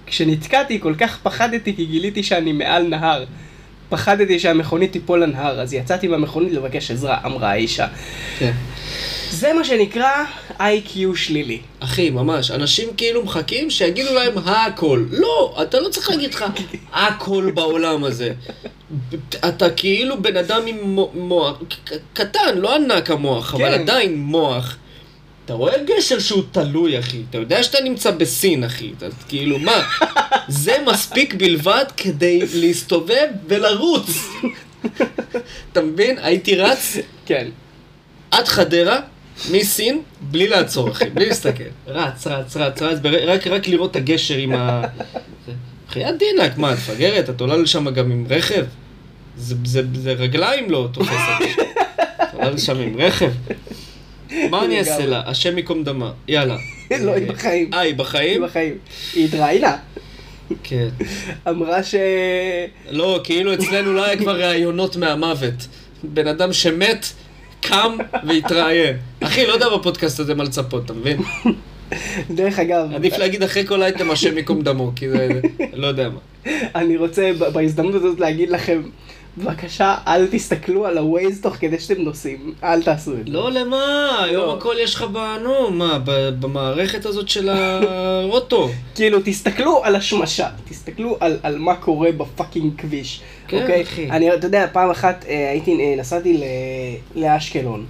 כשנתקעתי 0.07 0.81
כל 0.81 0.95
כך 0.99 1.19
פחדתי 1.23 1.77
כי 1.77 1.85
גיליתי 1.85 2.23
שאני 2.23 2.53
מעל 2.53 2.83
נהר. 2.83 3.25
פחדתי 3.89 4.39
שהמכונית 4.39 4.93
תיפול 4.93 5.23
לנהר, 5.23 5.61
אז 5.61 5.75
יצאתי 5.75 6.09
מהמכונית 6.09 6.53
לבקש 6.53 6.91
עזרה, 6.91 7.19
אמרה 7.27 7.51
האישה. 7.51 7.87
זה 9.33 9.53
מה 9.53 9.65
שנקרא 9.65 10.11
IQ 10.59 10.99
שלילי. 11.15 11.59
אחי, 11.81 12.11
ממש, 12.11 12.51
אנשים 12.51 12.89
כאילו 12.97 13.25
מחכים 13.25 13.71
שיגידו 13.71 14.15
להם 14.15 14.39
הכל. 14.39 15.05
לא, 15.11 15.59
אתה 15.63 15.81
לא 15.81 15.89
צריך 15.89 16.11
להגיד 16.11 16.35
לך 16.35 16.45
הכל 16.93 17.51
בעולם 17.55 18.05
הזה. 18.05 18.33
אתה 19.49 19.71
כאילו 19.71 20.23
בן 20.23 20.37
אדם 20.37 20.63
עם 20.67 20.77
מו- 20.83 21.11
מוח, 21.15 21.57
קטן, 22.13 22.59
לא 22.59 22.75
ענק 22.75 23.11
המוח, 23.11 23.55
אבל 23.55 23.75
כן. 23.75 23.81
עדיין 23.81 24.17
מוח. 24.19 24.77
אתה 25.45 25.53
רואה 25.55 25.73
גשר 25.85 26.19
שהוא 26.19 26.43
תלוי, 26.53 26.99
אחי. 26.99 27.23
אתה 27.31 27.39
יודע 27.39 27.63
שאתה 27.63 27.79
נמצא 27.85 28.11
בסין, 28.11 28.65
אחי. 28.65 28.91
אתה 28.99 29.07
כאילו, 29.29 29.59
מה? 29.59 29.83
זה 30.49 30.77
מספיק 30.87 31.35
בלבד 31.35 31.85
כדי 31.97 32.43
להסתובב 32.55 33.27
ולרוץ. 33.49 34.29
אתה 35.73 35.81
מבין? 35.83 36.19
הייתי 36.23 36.57
רץ 36.57 36.97
כן. 37.27 37.49
עד 38.31 38.49
חדרה, 38.49 39.01
מסין, 39.51 40.03
בלי 40.21 40.49
לעצור, 40.49 40.91
אחי, 40.91 41.11
בלי 41.11 41.27
להסתכל. 41.27 41.65
רץ, 41.87 42.27
רץ, 42.27 42.57
רץ, 42.57 42.83
רץ, 42.83 42.99
רק, 43.27 43.47
רק 43.47 43.69
לראות 43.69 43.91
את 43.91 43.97
הגשר 43.97 44.37
עם 44.37 44.55
ה... 44.55 44.83
בחייאת 45.89 46.19
דינק, 46.19 46.59
מה, 46.59 46.73
את 46.73 46.79
מפגרת? 46.79 47.31
את 47.31 47.41
עולה 47.41 47.57
לשם 47.57 47.91
גם 47.91 48.11
עם 48.11 48.27
רכב? 48.31 48.65
זה, 49.37 49.55
זה, 49.65 49.83
זה 49.95 50.13
רגליים 50.13 50.71
לא 50.71 50.89
תופסת. 50.93 51.15
את 52.23 52.35
עולה 52.35 52.51
לשם 52.51 52.79
עם 52.79 53.01
רכב? 53.01 53.31
מה 54.51 54.65
אני 54.65 54.79
אעשה. 54.79 55.07
לה? 55.07 55.23
השם 55.27 55.57
ייקום 55.57 55.85
דמה. 55.85 56.13
יאללה. 56.29 56.57
לא, 57.01 57.15
היא 57.15 57.29
בחיים. 57.29 57.75
אה, 57.75 57.81
היא 57.81 57.89
היא 57.89 57.95
בחיים? 57.95 58.43
בחיים. 58.43 58.79
היא 59.15 59.25
התראיינה. 59.25 59.77
כן. 60.63 60.89
אמרה 61.49 61.83
ש... 61.83 61.95
לא, 62.91 63.21
כאילו 63.25 63.55
אצלנו 63.55 63.93
לא 63.93 64.05
היה 64.05 64.17
כבר 64.17 64.41
ראיונות 64.41 64.97
מהמוות. 64.97 65.67
בן 66.03 66.27
אדם 66.27 66.53
שמת, 66.53 67.07
קם 67.63 67.97
והתראיין. 68.27 68.97
אחי, 69.21 69.47
לא 69.47 69.53
יודע 69.53 69.67
בפודקאסט 69.69 70.21
הזה 70.21 70.35
מה 70.35 70.45
לצפות, 70.45 70.85
אתה 70.85 70.93
מבין? 70.93 71.17
דרך 72.31 72.59
אגב, 72.59 72.95
עדיף 72.95 73.19
להגיד 73.19 73.43
אחרי 73.43 73.67
כל 73.67 73.83
אייטם 73.83 74.11
השם 74.11 74.37
ייקום 74.37 74.63
דמו, 74.63 74.93
כי 74.97 75.09
זה... 75.09 75.41
לא 75.73 75.87
יודע 75.87 76.09
מה. 76.09 76.53
אני 76.75 76.97
רוצה 76.97 77.31
בהזדמנות 77.53 77.95
הזאת 77.95 78.21
להגיד 78.21 78.51
לכם, 78.51 78.83
בבקשה, 79.39 79.95
אל 80.07 80.27
תסתכלו 80.31 80.87
על 80.87 80.99
ה-Waze 80.99 81.43
תוך 81.43 81.55
כדי 81.55 81.79
שאתם 81.79 82.03
נוסעים. 82.03 82.55
אל 82.65 82.83
תעשו 82.83 83.13
את 83.13 83.27
זה. 83.27 83.33
לא 83.33 83.53
למה, 83.53 84.11
היום 84.25 84.47
לא. 84.47 84.57
הכל 84.57 84.75
יש 84.83 84.95
לך 84.95 85.03
ב... 85.13 85.19
נו, 85.43 85.71
מה, 85.71 85.99
במערכת 86.41 87.07
הזאת 87.07 87.29
של 87.29 87.49
האוטו. 87.49 88.69
כאילו, 88.95 89.19
תסתכלו 89.25 89.85
על 89.85 89.97
השמשה, 89.97 90.49
תסתכלו 90.69 91.17
על, 91.21 91.39
על 91.43 91.59
מה 91.59 91.75
קורה 91.75 92.13
בפאקינג 92.13 92.73
כביש. 92.79 93.21
כן, 93.49 93.63
אוקיי? 93.63 93.83
אחי. 93.83 94.11
אני, 94.11 94.35
אתה 94.35 94.47
יודע, 94.47 94.67
פעם 94.73 94.91
אחת 94.91 95.25
אה, 95.29 95.51
הייתי, 95.51 95.81
אה, 95.81 95.95
נסעתי 95.99 96.35
ל, 96.35 96.43
לאשקלון. 97.17 97.87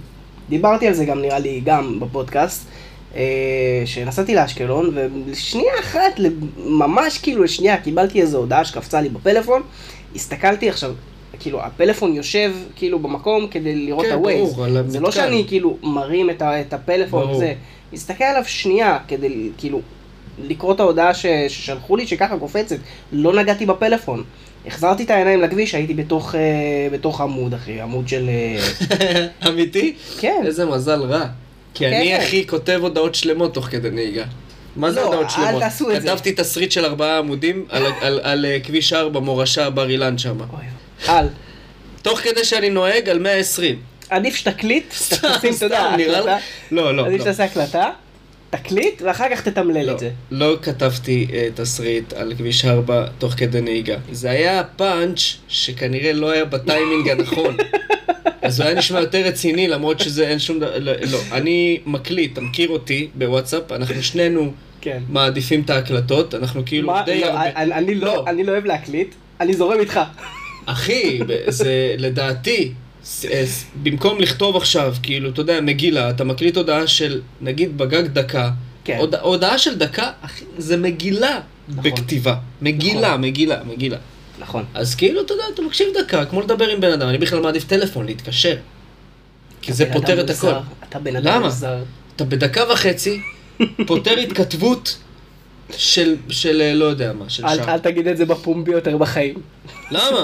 דיברתי 0.49 0.87
על 0.87 0.93
זה 0.93 1.05
גם, 1.05 1.21
נראה 1.21 1.39
לי, 1.39 1.61
גם 1.65 1.99
בפודקאסט. 1.99 2.67
אה, 3.15 3.83
שנסעתי 3.85 4.35
לאשקלון, 4.35 4.91
ולשנייה 4.93 5.73
אחת, 5.79 6.19
ממש 6.57 7.17
כאילו 7.17 7.43
לשנייה, 7.43 7.77
קיבלתי 7.77 8.21
איזו 8.21 8.37
הודעה 8.37 8.65
שקפצה 8.65 9.01
לי 9.01 9.09
בפלאפון, 9.09 9.61
הסתכלתי 10.15 10.69
עכשיו, 10.69 10.93
כאילו, 11.39 11.61
הפלאפון 11.61 12.13
יושב 12.13 12.53
כאילו 12.75 12.99
במקום 12.99 13.47
כדי 13.47 13.75
לראות 13.75 14.05
כן, 14.05 14.11
את 14.13 14.17
ה-Waze. 14.25 14.87
זה 14.87 14.99
לא. 14.99 15.11
שאני 15.11 15.43
כאילו 15.47 15.77
מרים 15.83 16.29
את, 16.29 16.41
ה, 16.41 16.61
את 16.61 16.73
הפלאפון. 16.73 17.29
וזה, 17.29 17.53
מסתכל 17.93 18.23
עליו 18.23 18.43
שנייה 18.45 18.97
כדי 19.07 19.49
כאילו 19.57 19.81
לקרוא 20.43 20.73
את 20.73 20.79
ההודעה 20.79 21.13
ש, 21.13 21.25
ששלחו 21.47 21.95
לי 21.95 22.07
שככה 22.07 22.37
קופצת, 22.37 22.75
לא 23.11 23.33
נגעתי 23.33 23.65
בפלאפון. 23.65 24.23
החזרתי 24.65 25.03
את 25.03 25.09
העיניים 25.09 25.41
לכביש, 25.41 25.75
הייתי 25.75 25.93
בתוך, 25.93 26.35
אה, 26.35 26.41
בתוך 26.91 27.21
עמוד, 27.21 27.53
אחי, 27.53 27.81
עמוד 27.81 28.07
של... 28.07 28.29
אה, 28.29 29.27
אמיתי? 29.49 29.95
כן. 30.19 30.41
איזה 30.45 30.65
מזל 30.65 31.01
רע. 31.01 31.25
כי 31.73 31.83
כן, 31.85 31.93
אני, 31.93 32.09
כן. 32.09 32.21
אחי, 32.23 32.47
כותב 32.47 32.79
הודעות 32.81 33.15
שלמות 33.15 33.53
תוך 33.53 33.65
כדי 33.65 33.89
נהיגה. 33.89 34.23
מה 34.75 34.91
זה 34.91 34.99
לא, 34.99 35.05
הודעות 35.05 35.23
אל 35.25 35.29
שלמות? 35.29 35.61
תעשו 35.61 35.91
את 35.91 36.01
זה. 36.01 36.07
כתבתי 36.07 36.31
תסריט 36.31 36.71
של 36.71 36.85
ארבעה 36.85 37.17
עמודים 37.17 37.65
על- 37.69 37.85
על- 38.01 38.19
על 38.23 38.45
אה, 38.45 38.57
כביש 38.63 38.93
4, 38.93 39.19
מורשה, 39.19 39.69
בר 39.69 39.89
אילן 39.89 40.17
שם. 40.17 40.37
אל. 41.09 41.25
תוך 42.01 42.19
כדי 42.19 42.43
שאני 42.45 42.69
נוהג 42.69 43.09
על 43.09 43.19
120. 43.19 43.79
עדיף 44.09 44.35
שתקליט, 44.35 44.93
סתם, 45.03 45.27
תשים, 45.37 45.53
אתה 45.57 45.65
יודע, 45.65 45.95
נראה 45.97 46.19
הקלטה. 46.19 46.37
לא, 46.71 46.95
לא, 46.95 47.05
עדיף 47.05 47.17
לא. 47.19 47.25
שתעשה 47.25 47.43
הקלטה, 47.43 47.89
תקליט, 48.49 49.01
ואחר 49.01 49.25
כך 49.31 49.41
תתמלל 49.41 49.85
לא, 49.85 49.91
את 49.91 49.99
זה. 49.99 50.09
לא 50.31 50.55
כתבתי 50.61 51.27
אה, 51.33 51.47
תסריט 51.55 52.13
על 52.13 52.33
כביש 52.37 52.65
4 52.65 53.05
תוך 53.17 53.33
כדי 53.37 53.61
נהיגה. 53.61 53.95
זה 54.11 54.29
היה 54.29 54.63
פאנץ' 54.75 55.19
שכנראה 55.47 56.13
לא 56.13 56.29
היה 56.31 56.45
בטיימינג 56.45 57.09
הנכון. 57.09 57.57
אז 58.43 58.59
הוא 58.59 58.67
היה 58.67 58.77
נשמע 58.77 58.99
יותר 58.99 59.21
רציני, 59.21 59.67
למרות 59.67 59.99
שזה 59.99 60.27
אין 60.27 60.39
שום 60.39 60.59
דבר... 60.59 60.79
לא, 60.79 60.91
לא, 61.11 61.19
אני 61.31 61.79
מקליט, 61.85 62.33
אתה 62.33 62.41
מכיר 62.41 62.69
אותי 62.69 63.07
בוואטסאפ, 63.15 63.71
אנחנו 63.71 64.03
שנינו 64.03 64.51
כן. 64.81 65.03
מעדיפים 65.09 65.61
את 65.61 65.69
ההקלטות, 65.69 66.35
אנחנו 66.35 66.61
כאילו 66.65 66.87
מה, 66.87 67.03
די 67.05 67.21
לא, 67.21 67.25
הרבה... 67.25 67.49
אני, 67.55 67.73
אני, 67.73 67.95
לא, 67.95 68.05
לא. 68.05 68.25
אני 68.27 68.43
לא 68.43 68.51
אוהב 68.51 68.65
להקליט, 68.65 69.15
אני 69.39 69.53
זורם 69.53 69.79
איתך. 69.79 69.99
אחי, 70.65 71.19
זה 71.47 71.95
לדעתי, 71.97 72.71
אה, 73.31 73.43
במקום 73.83 74.19
לכתוב 74.19 74.55
עכשיו, 74.55 74.95
כאילו, 75.03 75.29
אתה 75.29 75.41
יודע, 75.41 75.61
מגילה, 75.61 76.09
אתה 76.09 76.23
מקליט 76.23 76.57
הודעה 76.57 76.87
של, 76.87 77.21
נגיד, 77.41 77.77
בגג 77.77 78.07
דקה, 78.07 78.49
כן. 78.83 78.97
הודע, 78.97 79.19
הודעה 79.21 79.57
של 79.57 79.75
דקה, 79.75 80.11
אחי, 80.21 80.45
זה 80.57 80.77
מגילה 80.77 81.39
נכון. 81.69 81.83
בכתיבה. 81.83 82.35
מגילה, 82.61 83.07
נכון. 83.07 83.21
מגילה, 83.21 83.57
מגילה. 83.63 83.97
נכון. 84.43 84.65
אז 84.73 84.95
כאילו, 84.95 85.21
אתה 85.21 85.33
יודע, 85.33 85.43
אתה 85.53 85.61
מקשיב 85.61 85.87
דקה, 85.99 86.25
כמו 86.25 86.41
לדבר 86.41 86.67
עם 86.67 86.81
בן 86.81 86.91
אדם, 86.91 87.09
אני 87.09 87.17
בכלל 87.17 87.39
מעדיף 87.39 87.63
טלפון, 87.63 88.05
להתקשר. 88.05 88.55
כי 89.61 89.73
זה 89.73 89.85
פותר 89.93 90.21
את 90.21 90.29
הכל. 90.29 90.51
אתה 90.89 90.99
בן 90.99 91.15
אדם 91.15 91.35
למה? 91.35 91.45
מוזר. 91.45 91.77
אתה 92.15 92.23
בדקה 92.23 92.63
וחצי 92.73 93.21
פותר 93.87 94.17
התכתבות 94.19 94.97
של, 95.77 96.15
של 96.29 96.61
אה, 96.61 96.73
לא 96.73 96.85
יודע 96.85 97.13
מה, 97.13 97.29
של 97.29 97.45
אל 97.45 97.55
שעה. 97.57 97.73
אל 97.73 97.79
תגיד 97.79 98.07
את 98.07 98.17
זה 98.17 98.25
בפומבי 98.25 98.71
יותר 98.71 98.97
בחיים. 98.97 99.35
למה? 99.91 100.23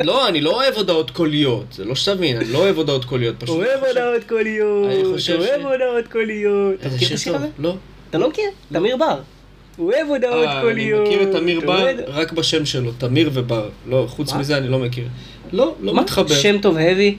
לא, 0.00 0.28
אני 0.28 0.40
לא 0.40 0.50
אוהב 0.50 0.74
הודעות 0.74 1.10
קוליות, 1.10 1.64
זה 1.72 1.84
לא 1.84 1.94
שתבין, 1.94 2.36
אני 2.36 2.52
לא 2.52 2.58
אוהב 2.58 2.76
הודעות 2.76 3.04
קוליות, 3.04 3.36
פשוט. 3.38 3.56
אוהב 3.56 3.84
הודעות 3.84 4.24
קוליות, 4.28 4.90
אוהב 5.28 5.60
הודעות 5.66 6.08
קוליות. 6.12 6.74
אתה 6.80 6.88
מכיר 6.88 6.96
את 6.96 7.00
שיר 7.00 7.14
השיר. 7.14 7.36
הזה? 7.36 7.46
לא. 7.58 7.76
אתה 8.10 8.18
לא 8.18 8.28
מכיר? 8.28 8.50
תמיר 8.72 8.96
בר. 8.96 9.20
הוא 9.78 9.92
אוהב 9.92 10.08
הודעות 10.08 10.46
אה, 10.48 10.52
אני 10.52 10.62
קוליות. 10.62 11.06
מכיר 11.08 11.22
את 11.22 11.28
תמיר 11.32 11.60
בר 11.60 11.86
רק 12.06 12.32
בשם 12.32 12.66
שלו, 12.66 12.92
תמיר 12.98 13.30
ובר. 13.32 13.68
לא, 13.86 14.04
חוץ 14.08 14.32
מה? 14.32 14.38
מזה 14.38 14.56
אני 14.58 14.68
לא 14.68 14.78
מכיר. 14.78 15.08
לא, 15.52 15.74
לא 15.80 15.94
מה? 15.94 16.02
מתחבר. 16.02 16.34
שם 16.34 16.56
טוב 16.62 16.76
האבי? 16.76 17.16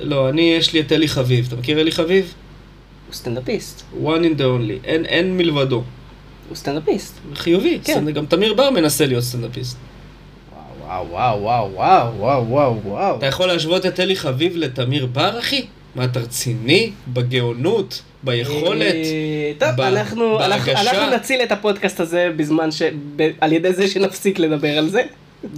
לא, 0.00 0.28
אני, 0.28 0.54
יש 0.58 0.72
לי 0.72 0.80
את 0.80 0.92
אלי 0.92 1.08
חביב. 1.08 1.44
אתה 1.48 1.56
מכיר 1.56 1.80
אלי 1.80 1.92
חביב? 1.92 2.34
הוא 3.06 3.14
סטנדאפיסט. 3.14 3.82
one 4.04 4.06
and 4.22 4.38
the 4.38 4.42
only. 4.42 4.84
אין, 4.86 5.04
אין 5.04 5.36
מלבדו. 5.36 5.82
הוא 6.48 6.56
סטנדאפיסט. 6.56 7.14
חיובי. 7.34 7.78
כן. 7.84 7.92
סטנד- 7.94 8.14
גם 8.14 8.26
תמיר 8.26 8.54
בר 8.54 8.70
מנסה 8.70 9.06
להיות 9.06 9.24
סטנדאפיסט. 9.24 9.76
וואו 10.86 11.06
וואו 11.10 11.42
וואו 11.42 11.70
וואו 11.74 12.14
וואו 12.18 12.46
וואו 12.48 12.80
וואו. 12.84 13.16
אתה 13.18 13.26
יכול 13.26 13.46
להשוות 13.46 13.86
את 13.86 14.00
אלי 14.00 14.16
חביב 14.16 14.56
לתמיר 14.56 15.06
בר, 15.06 15.38
אחי? 15.38 15.66
מה, 15.94 16.04
אתה 16.04 16.20
רציני? 16.20 16.90
בגאונות? 17.08 18.02
ביכולת? 18.22 18.94
אה, 18.94 19.52
טוב, 19.58 19.80
אנחנו 19.80 20.40
אנחנו- 20.44 21.10
נציל 21.14 21.40
את 21.42 21.52
הפודקאסט 21.52 22.00
הזה 22.00 22.30
בזמן 22.36 22.70
ש... 22.70 22.82
ב- 23.16 23.30
על 23.40 23.52
ידי 23.52 23.72
זה 23.72 23.88
שנפסיק 23.88 24.38
לדבר 24.38 24.78
על 24.78 24.88
זה. 24.88 25.02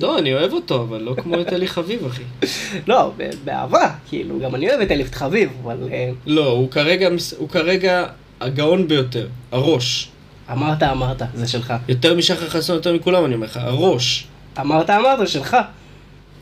לא, 0.00 0.18
אני 0.18 0.34
אוהב 0.34 0.52
אותו, 0.52 0.80
אבל 0.82 1.00
לא 1.02 1.14
כמו 1.22 1.40
את 1.40 1.52
אלי 1.52 1.66
חביב, 1.68 2.06
אחי. 2.06 2.22
לא, 2.88 3.12
באהבה, 3.44 3.90
כאילו, 4.08 4.40
גם 4.40 4.54
אני 4.54 4.68
אוהב 4.70 4.80
את 4.80 4.90
אלף 4.90 5.14
חביב, 5.14 5.50
אבל 5.62 5.76
אה, 5.92 6.10
לא, 6.26 6.46
הוא 6.46 6.70
כרגע, 6.70 7.08
הוא 7.38 7.48
כרגע 7.48 8.04
הגאון 8.40 8.88
ביותר. 8.88 9.26
הראש. 9.52 10.08
אמרת, 10.52 10.82
אמרת, 10.82 11.22
זה 11.34 11.48
שלך. 11.48 11.74
יותר 11.88 12.14
משחר 12.14 12.48
חסון, 12.48 12.76
יותר 12.76 12.94
מכולם, 12.94 13.24
אני 13.24 13.34
אומר 13.34 13.46
לך. 13.46 13.56
הראש. 13.62 14.26
אמרת, 14.60 14.90
אמרת, 14.90 15.28
שלך. 15.28 15.56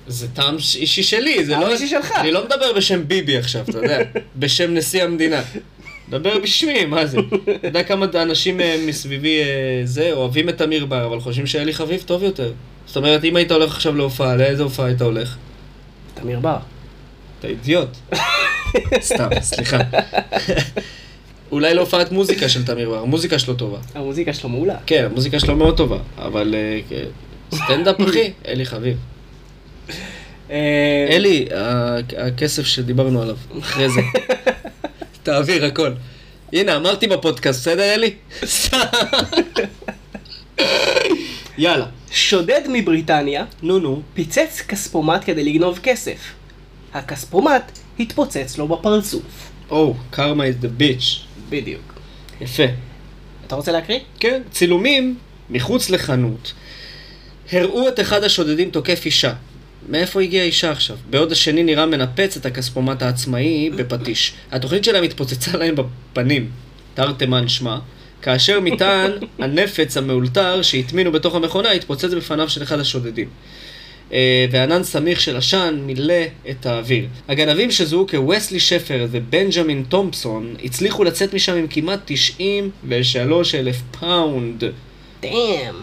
זה 0.06 0.28
טעם 0.28 0.56
אישי 0.56 1.02
שלי, 1.02 1.44
זה 1.44 1.56
לא... 1.56 1.72
אישי 1.72 1.88
שלך. 1.88 2.12
אני 2.16 2.32
לא 2.32 2.44
מדבר 2.44 2.72
בשם 2.76 3.08
ביבי 3.08 3.36
עכשיו, 3.36 3.64
אתה 3.68 3.78
יודע. 3.78 3.98
בשם 4.40 4.74
נשיא 4.74 5.02
המדינה. 5.02 5.42
מדבר 6.10 6.38
בשמי, 6.38 6.84
מה 6.84 7.06
זה? 7.06 7.18
אתה 7.56 7.68
יודע 7.68 7.82
כמה 7.82 8.06
אנשים 8.14 8.60
אה, 8.60 8.84
מסביבי 8.86 9.40
אה, 9.40 9.80
זה, 9.84 10.12
אוהבים 10.12 10.48
את 10.48 10.62
אמיר 10.62 10.86
בר, 10.86 11.06
אבל 11.06 11.20
חושבים 11.20 11.46
שאלי 11.46 11.72
חביב 11.72 12.02
טוב 12.06 12.22
יותר. 12.22 12.52
זאת 12.86 12.96
אומרת, 12.96 13.24
אם 13.24 13.36
היית 13.36 13.52
הולך 13.52 13.74
עכשיו 13.74 13.96
להופעה, 13.96 14.36
לאיזה 14.36 14.62
הופעה 14.62 14.86
היית 14.86 15.02
הולך? 15.02 15.36
תמיר 16.14 16.40
בר. 16.40 16.56
אתה 17.38 17.48
אידיוט. 17.48 17.96
סתם, 19.00 19.28
סליחה. 19.40 19.78
אולי 21.52 21.74
להופעת 21.74 22.12
מוזיקה 22.12 22.48
של 22.48 22.64
תמיר 22.66 22.90
בר, 22.90 22.98
המוזיקה 22.98 23.38
שלו 23.38 23.54
טובה. 23.54 23.78
המוזיקה 23.94 24.32
שלו 24.32 24.48
מעולה. 24.48 24.76
כן, 24.86 25.04
המוזיקה 25.10 25.40
שלו 25.40 25.56
מאוד 25.56 25.76
טובה, 25.76 25.98
אבל 26.18 26.54
אה, 26.54 26.80
כן. 26.88 27.04
סטנדאפ 27.54 28.00
אחי, 28.00 28.32
אלי 28.48 28.66
חביב. 28.66 28.96
אה, 30.50 30.56
אלי, 31.10 31.46
ה- 31.56 31.96
הכסף 32.26 32.66
שדיברנו 32.66 33.22
עליו, 33.22 33.36
אחרי 33.60 33.88
זה. 33.90 34.00
תעביר 35.22 35.64
הכל. 35.64 35.90
הנה, 36.52 36.76
אמרתי 36.76 37.06
בפודקאסט, 37.06 37.60
בסדר 37.60 37.94
אלי? 37.94 38.14
יאללה. 41.58 41.86
שודד 42.10 42.60
מבריטניה 42.72 43.44
נו 43.62 43.78
נו. 43.78 44.02
פיצץ 44.14 44.62
כספומט 44.68 45.22
כדי 45.24 45.44
לגנוב 45.44 45.78
כסף. 45.82 46.18
הכספומט 46.94 47.78
התפוצץ 48.00 48.58
לו 48.58 48.68
בפרצוף. 48.68 49.50
או, 49.70 49.94
קרמה 50.10 50.44
is 50.44 50.64
the 50.64 50.82
bitch. 50.82 51.04
בדיוק. 51.48 52.00
יפה. 52.40 52.62
אתה 53.46 53.54
רוצה 53.56 53.72
להקריא? 53.72 53.98
כן, 54.20 54.42
צילומים 54.50 55.16
מחוץ 55.50 55.90
לחנות. 55.90 56.52
הראו 57.52 57.88
את 57.88 58.00
אחד 58.00 58.24
השודדים 58.24 58.70
תוקף 58.70 59.02
אישה. 59.06 59.32
מאיפה 59.90 60.22
הגיעה 60.22 60.42
האישה 60.44 60.70
עכשיו? 60.70 60.96
בעוד 61.10 61.32
השני 61.32 61.62
נראה 61.62 61.86
מנפץ 61.86 62.36
את 62.36 62.46
הכספומט 62.46 63.02
העצמאי 63.02 63.70
בפטיש. 63.70 64.32
התוכנית 64.52 64.84
שלהם 64.84 65.04
התפוצצה 65.04 65.56
להם 65.56 65.74
בפנים, 65.74 66.50
תרתי 66.94 67.26
משמע, 67.26 67.78
כאשר 68.22 68.60
מטען 68.60 69.10
הנפץ 69.38 69.96
המאולתר 69.96 70.62
שהטמינו 70.62 71.12
בתוך 71.12 71.34
המכונה 71.34 71.70
התפוצץ 71.70 72.04
בפניו 72.04 72.48
של 72.48 72.62
אחד 72.62 72.80
השודדים. 72.80 73.28
אה, 74.12 74.46
וענן 74.50 74.82
סמיך 74.82 75.20
של 75.20 75.36
עשן 75.36 75.80
מילא 75.86 76.14
את 76.50 76.66
האוויר. 76.66 77.06
הגנבים 77.28 77.70
שזוהו 77.70 78.06
כווסלי 78.08 78.60
שפר 78.60 79.06
ובנג'מין 79.10 79.84
תומפסון 79.88 80.54
הצליחו 80.64 81.04
לצאת 81.04 81.34
משם 81.34 81.56
עם 81.56 81.66
כמעט 81.70 82.00
93 82.04 83.54
אלף 83.54 83.76
פאונד. 84.00 84.64
Damn. 85.22 85.74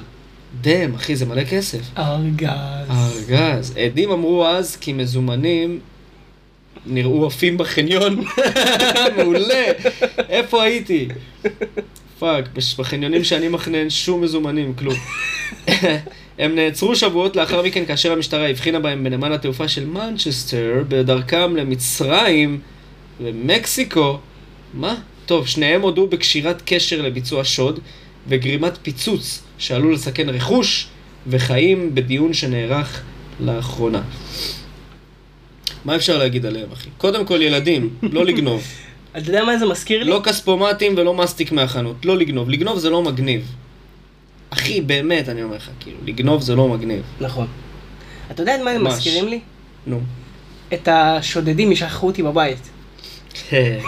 Damn, 0.62 0.95
אחי, 0.95 1.15
זה 1.15 1.25
מלא 1.25 1.43
כסף. 1.43 1.79
ארגז. 1.97 2.49
הארגז. 2.88 3.77
עדים 3.77 4.12
אמרו 4.12 4.47
אז 4.47 4.75
כי 4.75 4.93
מזומנים 4.93 5.79
נראו 6.86 7.27
עפים 7.27 7.57
בחניון. 7.57 8.23
מעולה. 9.17 9.65
איפה 10.29 10.63
הייתי? 10.63 11.07
פאק, 12.19 12.45
בחניונים 12.77 13.23
שאני 13.23 13.47
מחנה 13.47 13.77
אין 13.77 13.89
שום 13.89 14.21
מזומנים, 14.21 14.73
כלום. 14.73 14.95
הם 16.39 16.55
נעצרו 16.55 16.95
שבועות 16.95 17.36
לאחר 17.36 17.62
מכן 17.62 17.86
כאשר 17.86 18.12
המשטרה 18.12 18.49
הבחינה 18.49 18.79
בהם 18.79 19.03
בנמל 19.03 19.33
התעופה 19.33 19.67
של 19.67 19.86
מנצ'סטר 19.86 20.83
בדרכם 20.88 21.55
למצרים 21.55 22.60
ומקסיקו. 23.21 24.19
מה? 24.73 24.95
טוב, 25.25 25.47
שניהם 25.47 25.81
הודו 25.81 26.07
בקשירת 26.07 26.62
קשר 26.65 27.01
לביצוע 27.01 27.43
שוד 27.43 27.79
וגרימת 28.27 28.77
פיצוץ 28.81 29.43
שעלול 29.57 29.93
לסכן 29.93 30.29
רכוש 30.29 30.87
וחיים 31.27 31.95
בדיון 31.95 32.33
שנערך 32.33 33.01
לאחרונה. 33.39 34.01
מה 35.85 35.95
אפשר 35.95 36.17
להגיד 36.17 36.45
עליהם, 36.45 36.71
אחי? 36.73 36.89
קודם 36.97 37.25
כל 37.25 37.41
ילדים, 37.41 37.89
לא 38.03 38.25
לגנוב. 38.29 38.63
אתה 39.17 39.29
יודע 39.29 39.43
מה 39.43 39.57
זה 39.57 39.65
מזכיר 39.65 40.03
לי? 40.03 40.09
לא 40.09 40.21
כספומטים 40.23 40.93
ולא 40.97 41.13
מסטיק 41.13 41.51
מהחנות, 41.51 42.05
לא 42.05 42.17
לגנוב. 42.17 42.49
לגנוב 42.49 42.79
זה 42.79 42.89
לא 42.89 43.03
מגניב. 43.03 43.51
אחי, 44.49 44.81
באמת, 44.81 45.29
אני 45.29 45.43
אומר 45.43 45.55
לך, 45.55 45.69
כאילו, 45.79 45.97
לגנוב 46.05 46.41
זה 46.41 46.55
לא 46.55 46.67
מגניב. 46.67 47.01
נכון. 47.21 47.47
אתה 48.31 48.41
יודע 48.41 48.55
את 48.55 48.61
מה 48.61 48.71
הם. 48.71 48.83
מזכירים 48.83 49.27
לי? 49.27 49.39
נו. 49.87 50.01
את 50.73 50.87
השודדים 50.91 51.71
ישכחו 51.71 52.07
אותי 52.07 52.23
בבית. 52.23 52.69
כן. 53.49 53.79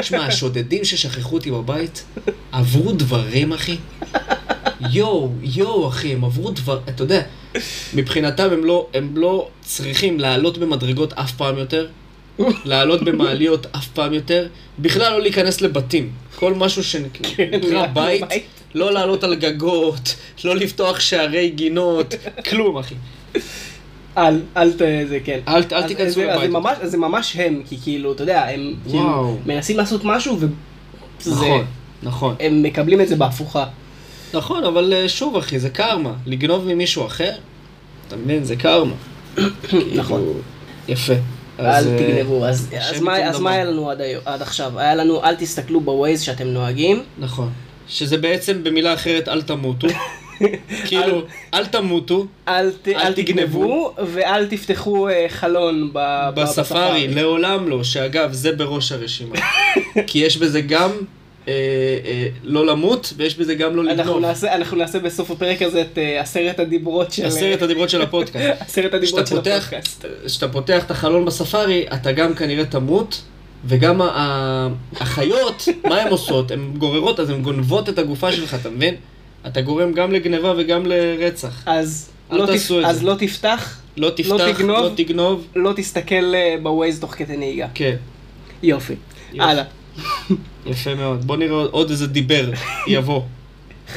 תשמע, 0.00 0.26
השודדים 0.26 0.84
ששכחו 0.84 1.34
אותי 1.34 1.50
בבית 1.50 2.04
עברו 2.52 2.92
דברים, 2.92 3.52
אחי. 3.52 3.76
יואו, 4.90 5.30
יואו, 5.42 5.88
אחי, 5.88 6.12
הם 6.12 6.24
עברו 6.24 6.50
דבר... 6.50 6.80
אתה 6.88 7.02
יודע, 7.02 7.22
מבחינתם 7.94 8.48
הם 8.52 8.64
לא, 8.64 8.86
הם 8.94 9.12
לא 9.16 9.48
צריכים 9.60 10.20
לעלות 10.20 10.58
במדרגות 10.58 11.12
אף 11.12 11.32
פעם 11.32 11.58
יותר, 11.58 11.86
לעלות 12.64 13.02
במעליות 13.02 13.66
אף 13.76 13.86
פעם 13.88 14.12
יותר, 14.14 14.46
בכלל 14.78 15.12
לא 15.12 15.20
להיכנס 15.22 15.60
לבתים. 15.60 16.10
כל 16.36 16.54
משהו 16.54 16.84
שנקרא 16.84 17.86
בית. 17.92 18.24
לא 18.74 18.92
לעלות 18.92 19.24
על 19.24 19.34
גגות, 19.34 20.14
לא 20.44 20.56
לפתוח 20.56 21.00
שערי 21.00 21.48
גינות, 21.50 22.14
כלום, 22.50 22.78
אחי. 22.78 22.94
אל, 24.18 24.40
אל 24.56 24.72
ת... 24.72 24.78
זה 25.08 25.18
כן. 25.24 25.38
אל, 25.48 25.62
אל 25.72 25.82
תיכנסו 25.88 26.14
זה- 26.14 26.32
אז 26.32 26.36
לבית. 26.38 26.50
זה 26.52 26.58
ממש, 26.58 26.76
זה 26.82 26.96
ממש 26.98 27.36
הם, 27.36 27.62
כי 27.68 27.76
כאילו, 27.82 28.12
אתה 28.12 28.22
יודע, 28.22 28.48
הם 28.48 28.74
כאילו. 28.90 29.38
מנסים 29.46 29.76
לעשות 29.76 30.00
משהו 30.04 30.40
ו... 30.40 30.46
זה- 31.20 31.30
נכון, 31.34 31.64
נכון. 32.02 32.34
הם 32.40 32.62
מקבלים 32.62 33.00
את 33.00 33.08
זה 33.08 33.16
בהפוכה. 33.16 33.66
נכון, 34.34 34.64
אבל 34.64 34.92
אה, 34.92 35.08
שוב 35.08 35.36
אחי, 35.36 35.58
זה 35.58 35.70
קרמה. 35.70 36.12
לגנוב 36.26 36.64
ממישהו 36.66 37.06
אחר, 37.06 37.32
אתה 38.08 38.16
מבין? 38.16 38.44
זה 38.44 38.56
קרמה. 38.56 38.94
נכון. 39.94 40.24
יפה. 40.88 41.12
אל 41.60 41.66
אז, 41.66 41.86
אה, 41.86 41.98
תגנבו. 41.98 42.44
אז 42.46 42.68
אז 42.80 43.00
מה- 43.00 43.16
אז. 43.28 43.40
מה 43.40 43.50
היה 43.52 43.64
לנו 43.64 43.90
עד 44.24 44.42
עכשיו? 44.42 44.78
היה 44.80 44.94
לנו 44.94 45.24
אל 45.24 45.34
תסתכלו 45.34 45.80
בווייז 45.80 46.20
שאתם 46.22 46.46
נוהגים. 46.46 47.02
נכון. 47.18 47.50
שזה 47.88 48.16
בעצם 48.18 48.64
במילה 48.64 48.94
אחרת 48.94 49.28
אל 49.28 49.42
תמותו. 49.42 49.88
כאילו, 50.86 51.22
אל 51.54 51.66
תמותו 51.66 52.26
אל 52.48 52.70
ת- 52.82 52.88
אל 52.88 53.12
תגנבו. 53.12 53.94
ואל 54.06 54.46
תפתחו 54.46 55.08
אה, 55.08 55.26
חלון 55.28 55.90
ב- 55.92 55.98
ב- 56.34 56.40
בספארי, 56.40 57.08
לעולם 57.08 57.68
לא, 57.68 57.84
שאגב, 57.84 58.32
זה 58.32 58.52
בראש 58.52 58.92
הרשימה. 58.92 59.34
כי 60.06 60.18
יש 60.18 60.36
בזה 60.36 60.60
גם 60.60 60.90
לא 62.42 62.66
למות, 62.66 63.12
ויש 63.16 63.38
בזה 63.38 63.54
גם 63.54 63.76
לא 63.76 63.82
אנחנו 63.82 64.18
לגנוב. 64.18 64.44
אנחנו 64.44 64.76
נעשה 64.76 64.98
בסוף 64.98 65.30
הפרק 65.30 65.62
הזה 65.62 65.80
את 65.80 65.98
אה, 65.98 66.20
עשרת 66.20 66.60
הדיברות 66.60 67.12
של... 67.12 67.26
עשרת 67.26 67.62
הדיברות 67.62 67.90
של 67.90 68.02
הפודקאסט. 68.02 68.62
עשרת 68.68 68.94
הדיברות 68.94 69.26
של 69.26 69.38
הפודקאסט. 69.38 70.04
כשאתה 70.26 70.48
פותח 70.48 70.84
את 70.84 70.90
החלון 70.90 71.24
בספארי, 71.24 71.86
אתה 71.94 72.12
גם 72.12 72.34
כנראה 72.34 72.64
תמות, 72.64 73.22
וגם 73.64 74.00
החיות, 74.96 75.68
מה 75.88 76.02
הן 76.02 76.08
עושות? 76.08 76.50
הן 76.50 76.74
גוררות, 76.78 77.20
אז 77.20 77.30
הן 77.30 77.42
גונבות 77.42 77.88
את 77.88 77.98
הגופה 77.98 78.32
שלך, 78.32 78.54
אתה 78.54 78.70
מבין? 78.70 78.94
אתה 79.46 79.60
גורם 79.60 79.92
גם 79.92 80.12
לגניבה 80.12 80.54
וגם 80.56 80.86
לרצח. 80.86 81.62
אז 81.66 82.10
לא, 82.30 82.46
תפ... 82.46 82.70
אז. 82.84 83.04
לא 83.04 83.14
תפתח, 83.18 83.80
לא 83.96 84.10
תפתח, 84.10 84.50
תגנוב. 84.56 84.78
לא 84.78 84.90
תגנוב. 84.96 85.46
לא 85.56 85.72
תסתכל 85.76 86.34
אה, 86.34 86.56
בווייז 86.62 87.00
תוך 87.00 87.14
כדי 87.14 87.36
נהיגה. 87.36 87.66
כן, 87.74 87.96
יופי. 88.62 88.94
יופי. 89.32 89.50
הלאה. 89.50 89.64
יפה 90.66 90.94
מאוד. 90.94 91.24
בוא 91.24 91.36
נראה 91.36 91.64
עוד 91.70 91.90
איזה 91.90 92.06
דיבר 92.06 92.50
יבוא. 92.86 93.22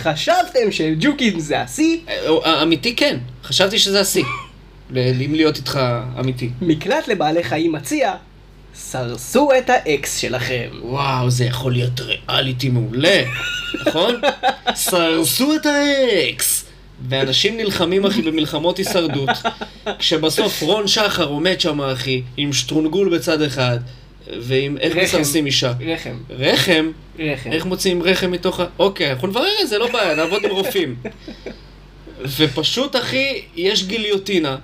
חשבתם 0.01 0.71
שג'וקים 0.71 1.39
זה 1.39 1.61
השיא? 1.61 1.97
אה, 2.07 2.63
אמיתי 2.63 2.95
כן, 2.95 3.17
חשבתי 3.43 3.79
שזה 3.79 3.99
השיא. 3.99 4.23
אם 4.95 5.35
להיות 5.35 5.57
איתך 5.57 5.79
אמיתי. 6.19 6.49
מקלט 6.61 7.07
לבעלי 7.07 7.43
חיים 7.43 7.71
מציע, 7.71 8.13
סרסו 8.75 9.49
את 9.57 9.69
האקס 9.69 10.17
שלכם. 10.17 10.69
וואו, 10.81 11.29
זה 11.29 11.45
יכול 11.45 11.71
להיות 11.71 11.99
ריאליטי 11.99 12.69
מעולה, 12.69 13.23
נכון? 13.87 14.15
סרסו 14.75 15.55
את 15.55 15.65
האקס! 15.65 16.65
ואנשים 17.09 17.57
נלחמים, 17.57 18.05
אחי, 18.05 18.21
במלחמות 18.21 18.77
הישרדות, 18.77 19.29
כשבסוף 19.99 20.61
רון 20.61 20.87
שחר 20.87 21.25
עומד 21.25 21.59
שם, 21.59 21.81
אחי, 21.81 22.21
עם 22.37 22.53
שטרונגול 22.53 23.17
בצד 23.17 23.41
אחד, 23.41 23.79
ועם 24.41 24.77
איך. 24.77 24.95
מסרסים 24.97 25.45
אישה. 25.45 25.73
רחם. 25.87 26.17
רחם? 26.29 26.91
רחם. 27.19 27.51
איך 27.51 27.65
מוציאים 27.65 28.03
רחם 28.03 28.31
מתוך 28.31 28.59
ה... 28.59 28.65
אוקיי, 28.79 29.11
אנחנו 29.11 29.27
נברר 29.27 29.51
את 29.63 29.67
זה, 29.69 29.77
לא 29.77 29.91
בעיה, 29.91 30.15
נעבוד 30.15 30.43
עם 30.45 30.51
רופאים. 30.51 30.95
ופשוט, 32.37 32.95
אחי, 32.95 33.41
יש 33.55 33.83
גיליוטינה. 33.83 34.57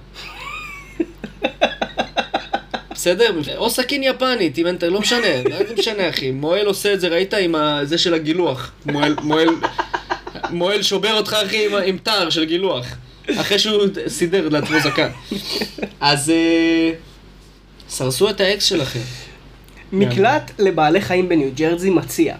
בסדר? 2.93 3.35
או 3.57 3.69
סכין 3.69 4.03
יפנית, 4.03 4.57
אם 4.57 4.67
אין, 4.67 4.77
לא 4.81 4.99
משנה, 4.99 5.27
מה 5.49 5.57
זה 5.67 5.73
משנה, 5.77 6.09
אחי? 6.09 6.31
מועל 6.31 6.65
עושה 6.65 6.93
את 6.93 6.99
זה, 7.01 7.07
ראית 7.07 7.33
עם 7.33 7.55
ה- 7.55 7.79
זה 7.83 7.97
של 7.97 8.13
הגילוח. 8.13 8.71
מועל, 8.85 9.15
מועל, 9.23 9.47
מועל 10.49 10.81
שובר 10.81 11.13
אותך, 11.17 11.33
אחי, 11.45 11.65
עם, 11.65 11.71
עם 11.85 11.97
תער 11.97 12.29
של 12.29 12.45
גילוח. 12.45 12.85
אחרי 13.35 13.59
שהוא 13.59 13.83
סידר 14.07 14.49
לעצמו 14.49 14.79
זקן. 14.83 15.09
אז 16.01 16.29
אה, 16.29 16.91
סרסו 17.89 18.29
את 18.29 18.41
האקס 18.41 18.63
שלכם. 18.65 18.99
מקלט 19.91 20.51
לבעלי 20.59 21.01
חיים 21.01 21.29
בניו 21.29 21.49
ג'רזי 21.55 21.89
מציע, 21.89 22.35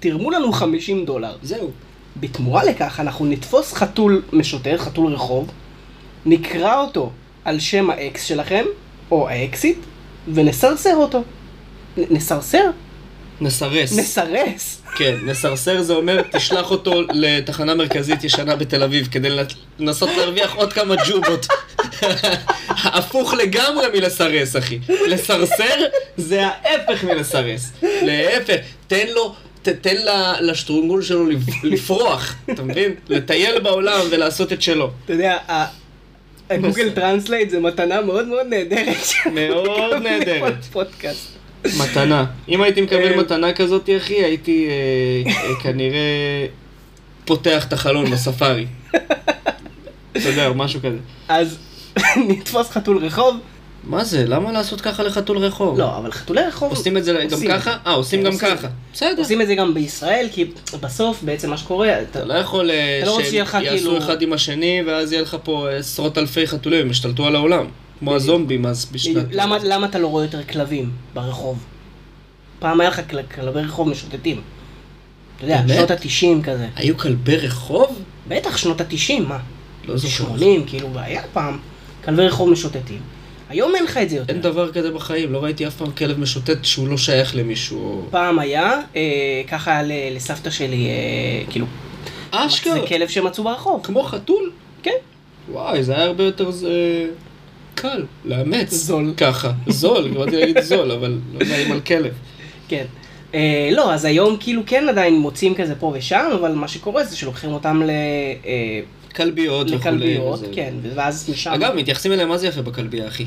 תרמו 0.00 0.30
לנו 0.30 0.52
50 0.52 1.04
דולר. 1.04 1.36
זהו. 1.42 1.70
בתמורה 2.16 2.64
לכך 2.64 3.00
אנחנו 3.00 3.26
נתפוס 3.26 3.72
חתול 3.72 4.22
משוטט, 4.32 4.78
חתול 4.78 5.12
רחוב, 5.12 5.50
נקרא 6.26 6.80
אותו 6.80 7.10
על 7.44 7.58
שם 7.60 7.90
האקס 7.90 8.22
שלכם, 8.24 8.64
או 9.10 9.28
האקסיט, 9.28 9.78
ונסרסר 10.34 10.96
אותו. 10.96 11.22
נ- 11.96 12.14
נסרסר? 12.14 12.70
נסרס. 13.40 13.98
נסרס. 13.98 14.82
כן, 14.96 15.14
נסרסר 15.22 15.82
זה 15.82 15.92
אומר, 15.92 16.22
תשלח 16.30 16.70
אותו 16.70 17.02
לתחנה 17.12 17.74
מרכזית 17.74 18.24
ישנה 18.24 18.56
בתל 18.56 18.82
אביב 18.82 19.08
כדי 19.10 19.28
לנסות 19.78 20.10
להרוויח 20.16 20.54
עוד 20.54 20.72
כמה 20.72 20.94
ג'ובות. 21.08 21.46
הפוך 22.98 23.34
לגמרי 23.34 23.86
מלסרס, 23.94 24.56
אחי. 24.56 24.78
לסרסר 25.08 25.74
זה 26.16 26.42
ההפך 26.46 27.04
מלסרס. 27.04 27.72
להפך, 27.82 28.56
תן 28.86 29.06
לו... 29.14 29.34
ת- 29.62 29.68
תן 29.68 29.96
ל- 29.96 30.50
לשטרונגול 30.50 31.02
שלו 31.02 31.26
לפ- 31.30 31.64
לפרוח, 31.64 32.34
אתה 32.52 32.62
מבין? 32.62 32.94
לטייל 33.08 33.60
בעולם 33.60 34.00
ולעשות 34.10 34.52
את 34.52 34.62
שלו. 34.62 34.90
אתה 35.04 35.12
יודע, 35.12 35.36
בסדר. 36.48 36.90
translate 36.94 37.50
זה 37.50 37.60
מתנה 37.60 38.00
מאוד 38.00 38.28
מאוד 38.28 38.46
נהדרת. 38.46 38.96
מאוד 39.32 39.94
נהדרת. 40.06 40.54
מתנה. 41.80 42.24
אם 42.48 42.62
הייתי 42.62 42.80
מקבל 42.80 43.12
אה, 43.12 43.16
מתנה 43.16 43.52
כזאת, 43.52 43.90
אחי, 43.96 44.14
הייתי 44.14 44.68
אה, 44.68 45.32
אה, 45.32 45.54
כנראה 45.62 46.46
פותח 47.24 47.64
את 47.68 47.72
החלון 47.72 48.10
בספארי. 48.10 48.66
אתה 50.12 50.28
יודע, 50.28 50.52
משהו 50.52 50.80
כזה. 50.80 50.96
אז 51.28 51.58
נתפוס 52.28 52.70
חתול 52.70 52.98
רחוב. 52.98 53.36
מה 53.84 54.04
זה? 54.04 54.24
למה 54.26 54.52
לעשות 54.52 54.80
ככה 54.80 55.02
לחתול 55.02 55.38
רחוב? 55.38 55.78
לא, 55.78 55.96
אבל 55.96 56.12
חתולי 56.12 56.42
רחוב... 56.42 56.70
עושים 56.70 56.96
את 56.96 57.04
זה 57.04 57.12
גם. 57.30 57.38
ככה? 57.48 57.76
אה, 57.86 57.92
עושים 57.92 58.22
כן, 58.22 58.30
גם. 58.30 58.36
ככה. 58.38 58.68
בסדר. 58.92 59.14
עושים 59.18 59.40
את 59.40 59.46
זה 59.46 59.54
גם 59.54 59.74
בישראל, 59.74 60.26
כי 60.32 60.50
בסוף 60.80 61.22
בעצם 61.22 61.50
מה 61.50 61.56
שקורה, 61.56 62.02
אתה 62.02 62.24
לא 62.24 62.34
יכול 62.34 62.70
לא 63.06 63.22
שהם 63.22 63.34
יעשו 63.34 63.58
כאילו- 63.60 63.98
אחד 63.98 64.22
עם 64.22 64.32
השני, 64.32 64.82
ואז 64.86 65.12
יהיה 65.12 65.22
לך 65.22 65.36
פה 65.42 65.70
עשרות 65.70 66.18
אלפי 66.18 66.46
חתולים, 66.46 66.80
הם 66.80 66.90
ישתלטו 66.90 67.26
על 67.26 67.36
העולם. 67.36 67.66
כמו 67.98 68.14
הזומבים 68.14 68.66
אז 68.66 68.86
בשנת... 68.92 69.26
למה, 69.30 69.58
למה 69.64 69.86
אתה 69.86 69.98
לא 69.98 70.06
רואה 70.06 70.24
יותר 70.24 70.42
כלבים 70.44 70.90
ברחוב? 71.14 71.58
פעם 72.58 72.80
היה 72.80 72.90
לך 72.90 73.00
כל- 73.10 73.22
כלבי 73.22 73.60
רחוב 73.60 73.88
משוטטים. 73.88 74.40
אתה 75.36 75.44
יודע, 75.44 75.56
באמת? 75.62 75.76
שנות 75.78 75.90
התשעים 75.90 76.42
כזה. 76.42 76.68
היו 76.76 76.98
כלבי 76.98 77.36
רחוב? 77.36 78.02
בטח, 78.28 78.56
שנות 78.56 78.80
התשעים, 78.80 79.28
מה? 79.28 79.38
לא 79.84 79.96
זוכר. 79.96 80.08
שמונים, 80.14 80.64
כאילו, 80.66 80.88
היה 80.94 81.22
פעם 81.32 81.58
כלבי 82.04 82.26
רחוב 82.26 82.50
משוטטים. 82.50 83.00
היום 83.48 83.74
אין 83.74 83.84
לך 83.84 83.96
את 83.96 84.10
זה 84.10 84.16
יותר. 84.16 84.32
אין 84.32 84.42
דבר 84.42 84.72
כזה 84.72 84.90
בחיים, 84.90 85.32
לא 85.32 85.38
ראיתי 85.44 85.66
אף 85.66 85.74
פעם 85.76 85.90
כלב 85.92 86.20
משוטט 86.20 86.64
שהוא 86.64 86.88
לא 86.88 86.96
שייך 86.98 87.36
למישהו. 87.36 88.06
פעם 88.10 88.38
היה, 88.38 88.72
אה, 88.96 89.02
ככה 89.48 89.78
היה 89.78 90.10
לסבתא 90.10 90.50
שלי, 90.50 90.86
אה, 90.86 90.90
כאילו, 91.50 91.66
אשכרה. 92.30 92.72
זה 92.74 92.80
כלב 92.88 93.08
שמצאו 93.08 93.44
ברחוב. 93.44 93.80
כמו 93.82 94.02
חתול? 94.02 94.50
כן. 94.82 94.90
וואי, 95.52 95.84
זה 95.84 95.94
היה 95.96 96.04
הרבה 96.04 96.24
יותר 96.24 96.50
זה... 96.50 96.70
קל, 97.74 98.02
לאמץ. 98.24 98.72
זול. 98.74 99.12
ככה. 99.16 99.52
זול, 99.68 100.08
באתי 100.08 100.36
להגיד 100.36 100.60
זול, 100.60 100.90
אבל 100.90 101.18
לא 101.34 101.46
נעים 101.46 101.72
על 101.72 101.80
כלב. 101.80 102.12
כן. 102.68 102.84
אה, 103.34 103.68
לא, 103.72 103.92
אז 103.94 104.04
היום 104.04 104.36
כאילו 104.40 104.62
כן 104.66 104.86
עדיין 104.88 105.14
מוצאים 105.14 105.54
כזה 105.54 105.74
פה 105.74 105.92
ושם, 105.98 106.30
אבל 106.40 106.52
מה 106.52 106.68
שקורה 106.68 107.04
זה 107.04 107.16
שלוקחים 107.16 107.52
אותם 107.52 107.82
ל... 107.82 107.90
אה, 108.46 108.80
כלביות 109.16 109.66
וכולי. 109.66 109.78
לכלביות, 109.80 110.34
וזה- 110.38 110.46
כן, 110.54 110.74
ואז 110.94 111.30
משם... 111.30 111.50
אגב, 111.50 111.74
מתייחסים 111.74 112.12
אליהם 112.12 112.28
מה 112.28 112.38
זה 112.38 112.46
יפה 112.46 112.62
בכלבייה, 112.62 113.08
אחי. 113.08 113.24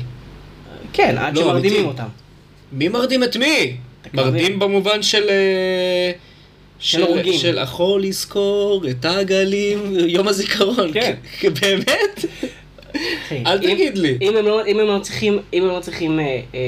כן, 0.92 1.16
עד 1.18 1.34
לא, 1.36 1.42
שמרדימים 1.42 1.72
אמיתי. 1.76 1.88
אותם. 1.88 2.08
מי 2.72 2.88
מרדים 2.88 3.24
את 3.24 3.36
מי? 3.36 3.76
מרדים 4.14 4.58
במובן 4.58 5.02
של... 5.02 5.22
אה, 5.28 6.12
של 6.78 7.02
הורגים. 7.02 7.38
של 7.38 7.58
יכול 7.62 8.02
לזכור 8.02 8.84
את 8.90 9.04
העגלים, 9.04 9.78
יום 10.06 10.28
הזיכרון. 10.28 10.92
כן. 10.92 11.14
באמת? 11.60 12.24
אל 13.46 13.58
תגיד 13.58 13.98
לי. 13.98 14.18
אם 14.22 14.36
הם 14.36 14.44
לא, 14.44 14.66
אם 14.66 14.80
הם 14.80 14.86
לא 14.86 14.98
צריכים, 15.02 15.38
אם 15.52 15.62
הם 15.62 15.68
לא 15.68 15.80
צריכים 15.80 16.20
אה, 16.20 16.40
אה, 16.54 16.60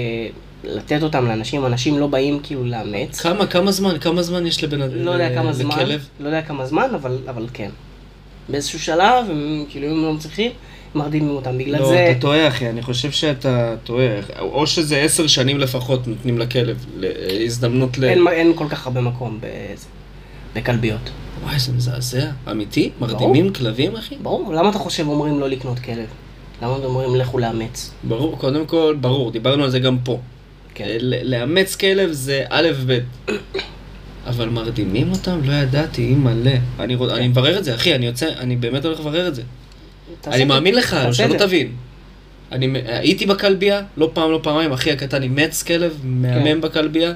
לתת 0.65 1.03
אותם 1.03 1.29
לאנשים, 1.29 1.67
אנשים 1.67 1.99
לא 1.99 2.07
באים 2.07 2.41
כאילו 2.43 2.65
לאמץ. 2.65 3.21
כמה, 3.21 3.47
כמה 3.47 3.73
זמן, 3.73 3.99
כמה 3.99 4.23
זמן 4.23 4.47
יש 4.47 4.65
לבן 4.65 4.83
אדם? 4.83 4.95
לא 4.95 5.11
יודע 5.11 5.35
כמה 5.35 5.53
זמן, 5.53 5.71
לכלב? 5.71 6.07
לא 6.21 6.27
יודע 6.27 6.43
כמה 6.43 6.67
זמן, 6.67 6.89
אבל, 6.95 7.19
אבל 7.29 7.47
כן. 7.53 7.71
באיזשהו 8.49 8.81
שלב, 8.81 9.31
הם 9.31 9.65
כאילו 9.69 9.87
אם 9.87 10.05
הם 10.05 10.15
לא 10.15 10.19
צריכים, 10.19 10.51
מרדימים 10.95 11.31
אותם. 11.31 11.59
בגלל 11.59 11.81
לא, 11.81 11.89
זה... 11.89 12.11
אתה 12.11 12.21
טועה 12.21 12.49
אחי, 12.49 12.69
אני 12.69 12.83
חושב 12.83 13.11
שאתה 13.11 13.75
טועה. 13.85 14.07
או 14.39 14.67
שזה 14.67 14.99
עשר 14.99 15.27
שנים 15.27 15.59
לפחות 15.59 16.07
נותנים 16.07 16.39
לכלב 16.39 16.87
הזדמנות 17.45 17.99
ל... 17.99 18.05
אין, 18.05 18.29
אין 18.29 18.53
כל 18.55 18.67
כך 18.69 18.87
הרבה 18.87 19.01
מקום 19.01 19.39
בזה, 19.41 19.87
בכלביות. 20.55 21.11
וואי, 21.45 21.59
זה 21.59 21.73
מזעזע. 21.73 22.27
אמיתי? 22.51 22.91
מרדימים 23.01 23.53
כלבים 23.53 23.97
אחי? 23.97 24.15
ברור, 24.23 24.53
למה 24.55 24.71
אתה 24.71 24.79
חושב 24.79 25.09
אומרים 25.09 25.41
לא 25.41 25.49
לקנות 25.49 25.79
כלב? 25.79 26.07
למה 26.63 26.77
אתם 26.77 26.85
אומרים 26.85 27.17
לכו 27.17 27.39
לאמץ? 27.39 27.91
ברור, 28.05 28.39
קודם 28.39 28.67
כל, 28.67 28.97
ברור, 29.01 29.31
דיברנו 29.31 29.65
על 29.65 29.71
זה 29.71 29.79
גם 29.79 29.99
פה. 30.05 30.21
כן. 30.75 30.87
ל- 31.01 31.35
לאמץ 31.35 31.77
כלב 31.77 32.13
זה 32.13 32.45
א' 32.51 32.69
ב'. 32.87 32.99
אבל 34.27 34.49
מרדימים 34.49 35.13
אותם? 35.13 35.41
לא 35.45 35.53
ידעתי, 35.53 36.03
אימא'לה. 36.03 36.57
אני 36.81 36.95
רוצ- 36.97 37.13
אני 37.13 37.29
מברר 37.29 37.59
את 37.59 37.65
זה, 37.65 37.75
אחי, 37.75 37.95
אני 37.95 38.07
יוצא, 38.07 38.27
אני 38.39 38.57
באמת 38.57 38.85
הולך 38.85 39.01
לברר 39.01 39.29
את 39.29 39.35
זה. 39.35 39.43
אני. 40.27 40.45
מאמין 40.45 40.75
לך, 40.75 40.97
שלא. 41.13 41.39
תבין. 41.39 41.73
אני 42.53 42.67
הייתי 42.87 43.27
בכלבייה, 43.27 43.83
לא 43.97 44.11
פעם, 44.13 44.31
לא 44.31 44.41
פעמיים, 44.43 44.73
אחי 44.73 44.91
הקטן 44.93 45.23
אימץ 45.23 45.63
כלב, 45.63 45.97
מהמם 46.05 46.45
כן. 46.45 46.61
בכלבייה, 46.61 47.13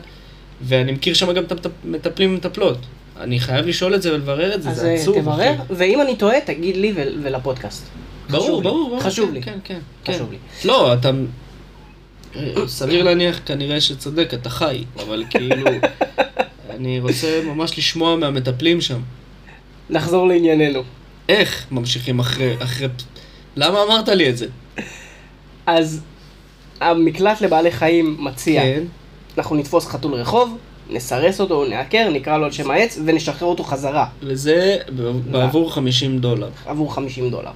ואני 0.63 0.93
מכיר 0.93 1.15
שם 1.15 1.33
גם 1.33 1.45
את 1.45 1.67
המטפלים 1.85 2.31
ומטפלות. 2.31 2.79
אני 3.21 3.41
חייב 3.41 3.67
לשאול 3.67 3.95
את 3.95 4.03
זה 4.03 4.15
ולברר 4.15 4.55
את 4.55 4.63
זה, 4.63 4.71
אז 4.71 4.77
זה 4.77 4.89
אה, 4.89 4.95
עצוב. 4.95 5.19
תברר, 5.21 5.55
אחי. 5.55 5.63
ואם 5.71 6.01
אני 6.01 6.17
טועה, 6.17 6.41
תגיד 6.41 6.77
לי 6.77 6.93
ול- 6.97 7.19
ולפודקאסט. 7.23 7.87
ברור. 8.31 8.63
ברור, 8.63 8.89
ברור. 8.89 9.01
חשוב 9.01 9.29
כן, 9.29 9.35
לי. 9.35 9.43
כן, 9.43 9.59
כן. 9.65 9.79
כן. 10.05 10.13
חשוב 10.13 10.31
לי. 10.33 10.39
לא, 10.65 10.93
אתה... 10.95 11.11
אה, 12.37 12.53
סביר 12.67 13.05
להניח 13.05 13.41
כנראה 13.47 13.81
שצודק, 13.81 14.35
אתה 14.35 14.51
חי, 14.51 14.85
אבל 14.97 15.25
כאילו... 15.31 15.71
אני 16.77 17.01
רוצה 17.01 17.41
ממש 17.45 17.79
לשמוע 17.79 18.17
מהמטפלים 18.17 18.81
שם. 18.81 19.01
נחזור 19.91 20.29
לענייננו. 20.29 20.83
איך 21.29 21.67
ממשיכים 21.71 22.19
אחרי... 22.19 22.55
אחרי... 22.59 22.89
למה 23.57 23.83
אמרת 23.83 24.09
לי 24.09 24.31
את 24.31 24.37
זה? 24.37 24.47
אז 25.67 26.01
המקלט 26.81 27.41
לבעלי 27.41 27.71
חיים 27.71 28.17
מציע, 28.21 28.63
כן. 28.63 28.83
אנחנו 29.39 29.57
נתפוס 29.57 29.87
חתול 29.87 30.15
רחוב, 30.15 30.59
נסרס 30.91 31.41
אותו, 31.41 31.65
נעקר, 31.65 32.11
נקרא 32.13 32.39
לו 32.39 32.45
על 32.45 32.51
שם 32.51 32.71
העץ 32.71 32.99
ונשחרר 33.05 33.49
אותו 33.49 33.65
חזרה 33.65 34.07
וזה 34.23 34.77
ב- 34.97 35.31
בעבור 35.31 35.73
50 35.73 36.19
דולר. 36.19 36.49
עבור 36.67 36.95
50 36.95 37.31
דולר. 37.31 37.51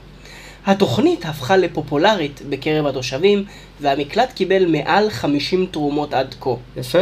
התוכנית 0.67 1.25
הפכה 1.27 1.57
לפופולרית 1.57 2.43
בקרב 2.49 2.87
התושבים 2.87 3.45
והמקלט 3.81 4.33
קיבל 4.33 4.67
מעל 4.67 5.11
50 5.11 5.67
תרומות 5.71 6.15
עד 6.15 6.35
כה. 6.41 6.51
יפה. 6.77 6.99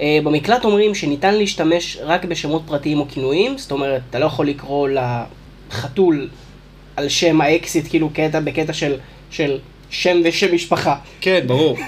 אה, 0.00 0.18
במקלט 0.24 0.64
אומרים 0.64 0.94
שניתן 0.94 1.34
להשתמש 1.34 1.98
רק 2.02 2.24
בשמות 2.24 2.62
פרטיים 2.66 3.00
או 3.00 3.08
כינויים, 3.08 3.58
זאת 3.58 3.72
אומרת, 3.72 4.02
אתה 4.10 4.18
לא 4.18 4.26
יכול 4.26 4.48
לקרוא 4.48 4.88
לחתול 4.88 6.28
על 6.96 7.08
שם 7.08 7.40
האקסיט, 7.40 7.88
כאילו 7.88 8.10
קטע 8.14 8.40
בקטע 8.40 8.72
של, 8.72 8.96
של 9.30 9.58
שם 9.90 10.20
ושם 10.24 10.54
משפחה. 10.54 10.96
כן, 11.20 11.44
ברור. 11.46 11.78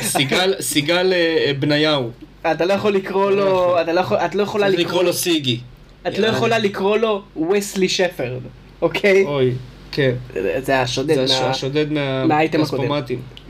סיגל, 0.00 0.54
סיגל 0.60 1.12
אה, 1.12 1.52
בניהו. 1.58 2.10
אתה 2.50 2.64
לא 2.64 2.72
יכול 2.72 2.94
לקרוא 2.94 3.30
לו, 3.30 3.80
אתה 3.80 3.92
לא 3.92 4.00
יכול, 4.00 4.16
את 4.16 4.34
לא 4.34 4.42
יכולה 4.42 4.68
לקרוא, 4.68 4.84
לקרוא 4.84 5.02
לו 5.02 5.12
סיגי. 5.12 5.60
את 6.08 6.18
לא 6.18 6.26
יכולה 6.26 6.58
לקרוא 6.58 6.96
לו 6.96 7.22
וסלי 7.50 7.88
שפרד, 7.88 8.42
אוקיי? 8.82 9.24
אוי, 9.24 9.52
כן. 9.92 10.12
זה 10.58 10.80
השודד. 10.80 11.26
זה 11.26 11.46
השודד 11.46 11.92
מהאייטם 12.26 12.62
הקודם. 12.62 13.00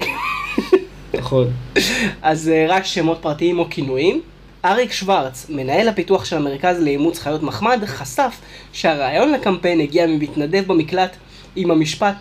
נכון. 1.19 1.51
אז 2.23 2.49
אה, 2.49 2.67
רק 2.69 2.85
שמות 2.85 3.19
פרטיים 3.21 3.59
או 3.59 3.67
כינויים. 3.71 4.21
אריק 4.65 4.93
שוורץ, 4.93 5.47
מנהל 5.49 5.89
הפיתוח 5.89 6.25
של 6.25 6.37
המרכז 6.37 6.81
לאימוץ 6.81 7.19
חיות 7.19 7.43
מחמד, 7.43 7.85
חשף 7.87 8.41
שהרעיון 8.73 9.33
לקמפיין 9.33 9.81
הגיע 9.81 10.07
ממתנדב 10.07 10.65
במקלט 10.67 11.17
עם 11.57 11.71
המשפט 11.71 12.15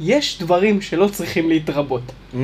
יש 0.00 0.38
דברים 0.38 0.82
שלא 0.82 1.08
צריכים 1.12 1.48
להתרבות. 1.48 2.02
ממ. 2.32 2.36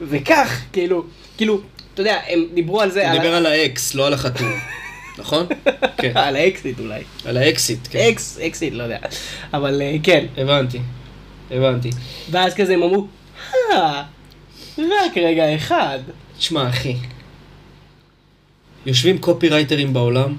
וכך, 0.00 0.62
כאילו, 0.72 1.04
כאילו, 1.36 1.60
אתה 1.94 2.02
יודע, 2.02 2.20
הם 2.28 2.44
דיברו 2.54 2.80
על 2.80 2.90
זה, 2.90 3.10
על, 3.10 3.18
דיבר 3.18 3.34
על 3.34 3.46
האקס, 3.46 3.94
לא 3.94 4.06
על 4.06 4.14
החתול. 4.14 4.52
נכון? 5.18 5.46
כן. 5.96 6.12
על 6.26 6.36
האקסיט 6.36 6.80
אולי. 6.80 7.02
על 7.24 7.36
האקסיט, 7.36 7.80
כן. 7.90 7.98
אקס, 7.98 8.38
אקסיט, 8.38 8.72
לא 8.72 8.82
יודע. 8.82 8.98
אבל 9.52 9.82
אה, 9.82 9.96
כן. 10.02 10.26
הבנתי. 10.36 10.78
הבנתי. 11.50 11.90
ואז 12.30 12.54
כזה 12.54 12.74
הם 12.74 12.82
אמרו, 12.82 13.06
אה, 13.72 14.02
רק 14.78 15.16
רגע 15.16 15.56
אחד. 15.56 15.98
תשמע, 16.38 16.68
אחי. 16.68 16.96
יושבים 18.86 19.18
קופירייטרים 19.18 19.92
בעולם, 19.92 20.36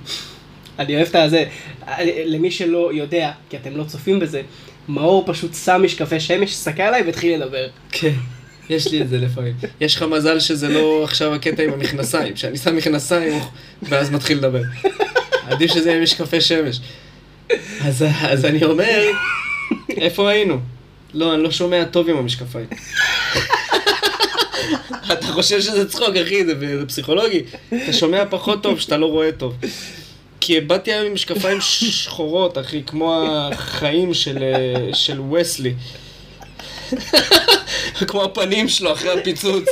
אני 0.80 0.96
אוהב 0.96 1.08
את 1.08 1.16
הזה, 1.16 1.46
למי 2.26 2.52
שלא 2.52 2.94
יודע, 2.94 3.32
כי 3.50 3.58
אתם 3.58 3.78
לא 3.78 3.84
צופים 3.84 4.20
בזה, 4.20 4.42
מאור 4.88 5.24
פשוט 5.28 5.54
שם 5.54 5.82
משקפי 5.84 6.19
שמש, 6.19 6.52
הסתכל 6.52 6.82
עליי 6.82 7.04
והתחיל 7.04 7.41
לדבר. 7.41 7.67
כן, 7.91 8.13
יש 8.69 8.91
לי 8.91 9.02
את 9.02 9.10
זה 9.10 9.17
לפעמים. 9.17 9.54
יש 9.82 9.95
לך 9.95 10.02
מזל 10.04 10.39
שזה 10.39 10.69
לא 10.69 11.04
עכשיו 11.04 11.34
הקטע 11.34 11.63
עם 11.63 11.74
המכנסיים, 11.74 12.36
שאני 12.36 12.58
שם 12.58 12.76
מכנסיים 12.76 13.39
ואז 13.84 14.12
מתחיל 14.12 14.38
לדבר. 14.38 14.62
עדיף 15.48 15.74
שזה 15.74 15.89
יהיה 15.89 16.02
משקפי 16.02 16.41
שמש. 16.41 16.80
אז, 17.82 18.06
אז 18.21 18.45
אני 18.45 18.63
אומר, 18.63 19.04
איפה 19.89 20.30
היינו? 20.30 20.60
לא, 21.13 21.36
אני 21.36 21.43
לא 21.43 21.52
שומע 21.52 21.84
טוב 21.84 22.10
עם 22.10 22.17
המשקפיים. 22.17 22.67
אתה 25.12 25.28
חושב 25.28 25.62
שזה 25.62 25.89
צחוק, 25.89 26.15
אחי, 26.15 26.45
זה, 26.45 26.80
זה 26.80 26.86
פסיכולוגי. 26.86 27.43
אתה 27.67 27.93
שומע 27.93 28.24
פחות 28.30 28.63
טוב 28.63 28.80
שאתה 28.80 28.98
לא 28.98 29.06
רואה 29.06 29.32
טוב. 29.32 29.56
כי 30.39 30.62
באתי 30.62 30.93
היום 30.93 31.06
עם 31.06 31.13
משקפיים 31.13 31.58
שחורות, 31.91 32.58
אחי, 32.58 32.84
כמו 32.84 33.26
החיים 33.54 34.13
של, 34.13 34.43
אה, 34.43 34.93
של 34.93 35.21
וסלי. 35.21 35.74
כמו 38.08 38.24
הפנים 38.24 38.69
שלו 38.69 38.93
אחרי 38.93 39.19
הפיצוץ. 39.19 39.65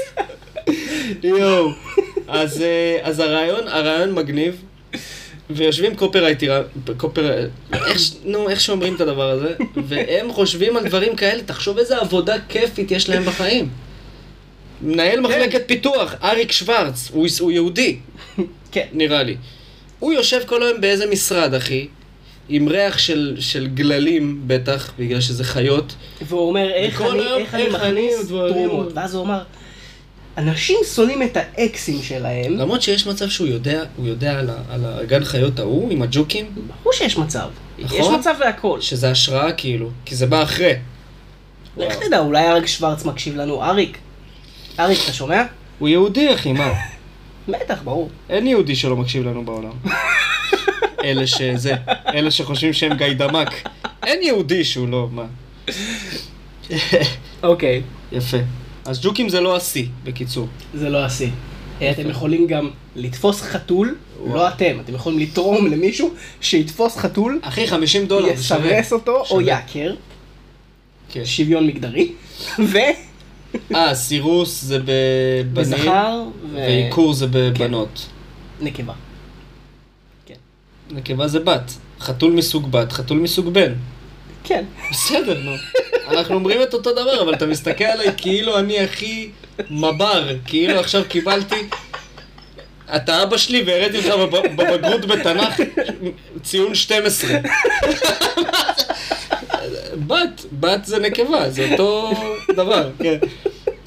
יואו. 1.23 1.69
אז, 2.27 2.61
אה, 2.61 2.99
אז 3.01 3.19
הרעיון, 3.19 3.67
הרעיון 3.67 4.13
מגניב, 4.13 4.61
ויושבים 5.49 5.95
קופרייטר, 5.95 6.63
קופר... 6.97 7.47
איך, 7.73 8.01
נו, 8.23 8.49
איך 8.49 8.61
שאומרים 8.61 8.95
את 8.95 9.01
הדבר 9.01 9.29
הזה, 9.29 9.53
והם 9.87 10.33
חושבים 10.33 10.77
על 10.77 10.87
דברים 10.87 11.15
כאלה, 11.15 11.43
תחשוב 11.43 11.77
איזה 11.77 11.97
עבודה 11.97 12.35
כיפית 12.49 12.91
יש 12.91 13.09
להם 13.09 13.23
בחיים. 13.23 13.69
מנהל 14.81 15.19
מחלקת 15.19 15.61
פיתוח, 15.67 16.15
אריק 16.23 16.51
שוורץ, 16.51 17.09
הוא, 17.13 17.27
הוא 17.39 17.51
יהודי, 17.51 17.97
כן. 18.71 18.85
נראה 18.93 19.23
לי. 19.23 19.35
הוא 20.03 20.13
יושב 20.13 20.41
כל 20.45 20.63
היום 20.63 20.81
באיזה 20.81 21.05
משרד, 21.11 21.53
אחי, 21.53 21.87
עם 22.49 22.67
ריח 22.69 22.97
של, 22.97 23.35
של 23.39 23.67
גללים, 23.67 24.41
בטח, 24.47 24.91
בגלל 24.99 25.21
שזה 25.21 25.43
חיות. 25.43 25.95
והוא 26.27 26.47
אומר, 26.49 26.69
איך 26.73 27.01
אני, 27.01 27.09
היום, 27.09 27.41
איך 27.41 27.53
אני 27.55 27.63
איך 27.65 27.75
אני 27.75 27.91
מכניס. 28.09 28.27
תרומות. 28.27 28.87
ואז 28.95 29.15
הוא 29.15 29.23
אמר, 29.25 29.43
אנשים 30.37 30.77
שונאים 30.95 31.23
את 31.23 31.37
האקסים 31.37 32.01
שלהם, 32.03 32.57
למרות 32.57 32.81
שיש 32.81 33.07
מצב 33.07 33.29
שהוא 33.29 33.47
יודע, 33.47 33.83
הוא 33.97 34.07
יודע 34.07 34.39
על, 34.39 34.49
ה- 34.49 34.73
על 34.73 34.81
הגן 34.85 35.23
חיות 35.23 35.59
ההוא 35.59 35.91
עם 35.91 36.01
הג'וקים, 36.01 36.45
ברור 36.83 36.93
שיש 36.93 37.17
מצב. 37.17 37.47
נכון. 37.79 37.99
יש 37.99 38.07
מצב 38.07 38.35
להכל. 38.39 38.81
שזה 38.81 39.11
השראה 39.11 39.51
כאילו, 39.51 39.89
כי 40.05 40.15
זה 40.15 40.25
בא 40.27 40.43
אחרי. 40.43 40.73
לך 41.77 41.95
תדע, 41.95 42.19
אולי 42.19 42.47
אריק 42.47 42.65
שוורץ 42.65 43.05
מקשיב 43.05 43.35
לנו. 43.35 43.63
אריק, 43.63 43.97
אריק, 44.79 44.99
אתה 45.03 45.13
שומע? 45.13 45.43
הוא 45.79 45.89
יהודי 45.89 46.33
אחי, 46.33 46.53
מה? 46.53 46.71
בטח, 47.47 47.81
ברור. 47.83 48.09
אין 48.29 48.47
יהודי 48.47 48.75
שלא 48.75 48.95
מקשיב 48.95 49.27
לנו 49.27 49.45
בעולם. 49.45 49.71
אלה 51.03 51.27
שזה, 51.27 51.73
אלה 52.13 52.31
שחושבים 52.31 52.73
שהם 52.73 52.97
גיידמק. 52.97 53.67
אין 54.03 54.21
יהודי 54.21 54.63
שהוא 54.63 54.87
לא, 54.87 55.07
מה? 55.11 55.25
אוקיי, 57.43 57.81
יפה. 58.11 58.37
אז 58.85 59.01
ג'וקים 59.01 59.29
זה 59.29 59.41
לא 59.41 59.55
השיא, 59.55 59.85
בקיצור. 60.03 60.47
זה 60.73 60.89
לא 60.89 61.05
השיא. 61.05 61.29
אה, 61.81 61.91
אתם 61.91 62.09
יכולים 62.09 62.47
גם 62.47 62.69
לתפוס 62.95 63.41
חתול. 63.41 63.95
לא 64.25 64.47
אתם, 64.47 64.79
אתם 64.79 64.93
יכולים 64.93 65.19
לתרום 65.19 65.67
למישהו 65.67 66.13
שיתפוס 66.41 66.97
חתול, 66.97 67.39
אחי, 67.41 67.67
50 67.67 68.05
דולר, 68.05 68.35
זה 68.35 68.43
שווה. 68.43 68.71
יסרס 68.71 68.93
אותו 68.93 69.19
או 69.19 69.25
שווה. 69.25 69.43
יעקר, 69.43 69.95
כן. 71.11 71.25
שוויון 71.25 71.67
מגדרי, 71.67 72.11
ו... 72.59 72.77
אה, 73.75 73.95
סירוס 73.95 74.61
זה 74.61 74.79
בבנים, 74.79 75.53
בזכר 75.53 76.23
ו... 76.51 76.55
ועיקור 76.55 77.13
זה 77.13 77.27
בבנות. 77.31 78.05
נקבה. 78.61 78.93
נקבה 80.91 81.27
זה 81.27 81.39
בת. 81.39 81.71
חתול 81.99 82.31
מסוג 82.31 82.71
בת, 82.71 82.91
חתול 82.91 83.17
מסוג 83.17 83.49
בן. 83.53 83.73
כן. 84.43 84.63
בסדר, 84.91 85.39
נו. 85.43 85.51
אנחנו 86.07 86.35
אומרים 86.35 86.61
את 86.61 86.73
אותו 86.73 86.91
דבר, 86.91 87.21
אבל 87.21 87.33
אתה 87.33 87.45
מסתכל 87.45 87.83
עליי 87.83 88.07
כאילו 88.17 88.59
אני 88.59 88.79
הכי 88.79 89.29
מבר, 89.69 90.27
כאילו 90.45 90.79
עכשיו 90.79 91.03
קיבלתי... 91.07 91.55
אתה 92.95 93.23
אבא 93.23 93.37
שלי 93.37 93.63
והראיתי 93.63 93.97
לך 93.97 94.05
בב- 94.07 94.55
בבגרות 94.61 95.05
בתנ"ך 95.05 95.61
ציון 96.43 96.75
12. 96.75 97.29
בת, 100.07 100.45
בת 100.59 100.85
זה 100.85 100.99
נקבה, 100.99 101.49
זה 101.49 101.71
אותו 101.71 102.11
דבר, 102.55 102.89
כן. 102.99 103.17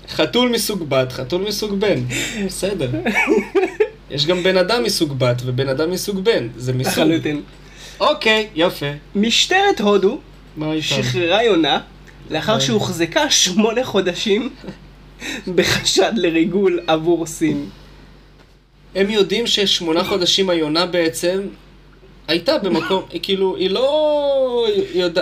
חתול 0.08 0.48
מסוג 0.48 0.88
בת, 0.88 1.12
חתול 1.12 1.42
מסוג 1.42 1.80
בן, 1.80 2.02
בסדר. 2.46 2.90
יש 4.10 4.26
גם 4.26 4.42
בן 4.42 4.56
אדם 4.56 4.82
מסוג 4.82 5.18
בת 5.18 5.42
ובן 5.44 5.68
אדם 5.68 5.90
מסוג 5.90 6.24
בן, 6.24 6.48
זה 6.56 6.72
מסוג. 6.72 6.92
לחלוטין. 6.92 7.42
אוקיי, 8.00 8.46
יפה. 8.54 8.86
משטרת 9.14 9.80
הודו? 9.80 10.18
שחררה 10.80 11.44
יונה 11.44 11.80
לאחר 12.30 12.52
אוי. 12.52 12.60
שהוחזקה 12.60 13.30
שמונה 13.30 13.84
חודשים 13.84 14.50
בחשד 15.54 16.12
לריגול 16.16 16.80
עבור 16.86 17.26
סין. 17.26 17.68
הם 18.94 19.10
יודעים 19.10 19.46
ששמונה 19.46 20.04
חודשים 20.04 20.50
היונה 20.50 20.86
בעצם 20.86 21.40
הייתה 22.28 22.58
במקום, 22.58 23.02
היא 23.10 23.20
כאילו, 23.26 23.56
היא 23.56 23.70
לא 23.70 24.66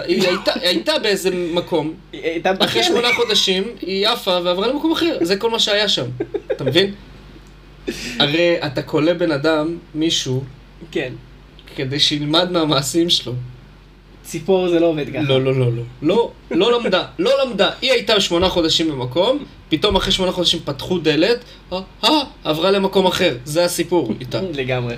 היא 0.06 0.22
הייתה, 0.62 0.98
באיזה 0.98 1.30
מקום, 1.30 1.94
היא 2.12 2.22
הייתה 2.22 2.52
אחרי. 2.60 2.82
שמונה 2.82 3.08
חודשים 3.16 3.64
היא 3.80 4.08
עפה 4.08 4.38
ועברה 4.44 4.68
למקום 4.68 4.92
אחר, 4.92 5.18
זה 5.20 5.36
כל 5.36 5.50
מה 5.50 5.58
שהיה 5.58 5.88
שם, 5.88 6.06
אתה 6.52 6.64
מבין? 6.64 6.94
הרי 8.18 8.56
אתה 8.66 8.82
כולא 8.82 9.12
בן 9.12 9.32
אדם, 9.32 9.76
מישהו, 9.94 10.44
כן. 10.90 11.12
כדי 11.76 12.00
שילמד 12.00 12.52
מהמעשים 12.52 13.10
שלו. 13.10 13.32
ציפור 14.22 14.68
זה 14.68 14.80
לא 14.80 14.86
עובד 14.86 15.08
ככה. 15.08 15.22
לא, 15.22 15.40
לא, 15.42 15.54
לא, 15.54 15.72
לא. 15.72 15.82
לא, 16.02 16.30
לא 16.50 16.78
למדה, 16.78 17.04
לא 17.18 17.30
למדה. 17.44 17.70
היא 17.82 17.92
הייתה 17.92 18.20
שמונה 18.20 18.48
חודשים 18.48 18.88
במקום, 18.88 19.44
פתאום 19.68 19.96
אחרי 19.96 20.12
שמונה 20.12 20.32
חודשים 20.32 20.60
פתחו 20.64 20.98
דלת, 20.98 21.38
אה, 21.72 21.78
אה, 22.04 22.10
עברה 22.44 22.70
למקום 22.70 23.06
אחר. 23.06 23.36
זה 23.44 23.64
הסיפור 23.64 24.12
איתה. 24.20 24.40
לגמרי. 24.54 24.94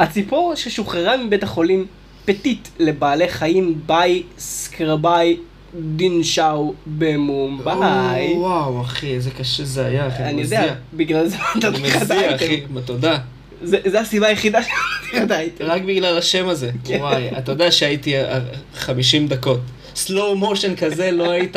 הציפור 0.00 0.54
ששוחררה 0.54 1.16
מבית 1.16 1.42
החולים 1.42 1.86
פטיט 2.24 2.68
לבעלי 2.78 3.28
חיים 3.28 3.80
ביי 3.86 4.22
סקרביי 4.38 5.36
דינשאו 5.74 6.74
במומביי. 6.86 8.32
וואו, 8.34 8.82
אחי, 8.82 9.14
איזה 9.14 9.30
קשה 9.30 9.64
זה 9.64 9.86
היה, 9.86 10.08
אחי. 10.08 10.22
אני 10.22 10.42
יודע, 10.42 10.74
בגלל 10.94 11.26
זה 11.26 11.36
אני 11.36 11.64
נתתי 11.64 11.82
לך 11.82 11.96
את 11.96 12.02
מזיע. 12.02 12.36
אחי, 12.36 12.62
תודה. 12.84 13.18
זה 13.62 13.78
זה 13.84 14.00
הסיבה 14.00 14.26
היחידה 14.26 14.62
שנתתי 14.62 15.16
לך 15.16 15.22
את 15.22 15.30
האייטם. 15.30 15.64
רק 15.64 15.82
בגלל 15.82 16.18
השם 16.18 16.48
הזה. 16.48 16.70
כן. 16.84 16.98
וואי, 17.00 17.28
אתה 17.38 17.52
יודע 17.52 17.70
שהייתי 17.70 18.16
אה, 18.16 18.38
50 18.74 19.28
דקות. 19.28 19.60
slow 19.94 20.36
motion 20.36 20.76
כזה 20.76 21.10
לא 21.10 21.30
היית... 21.30 21.56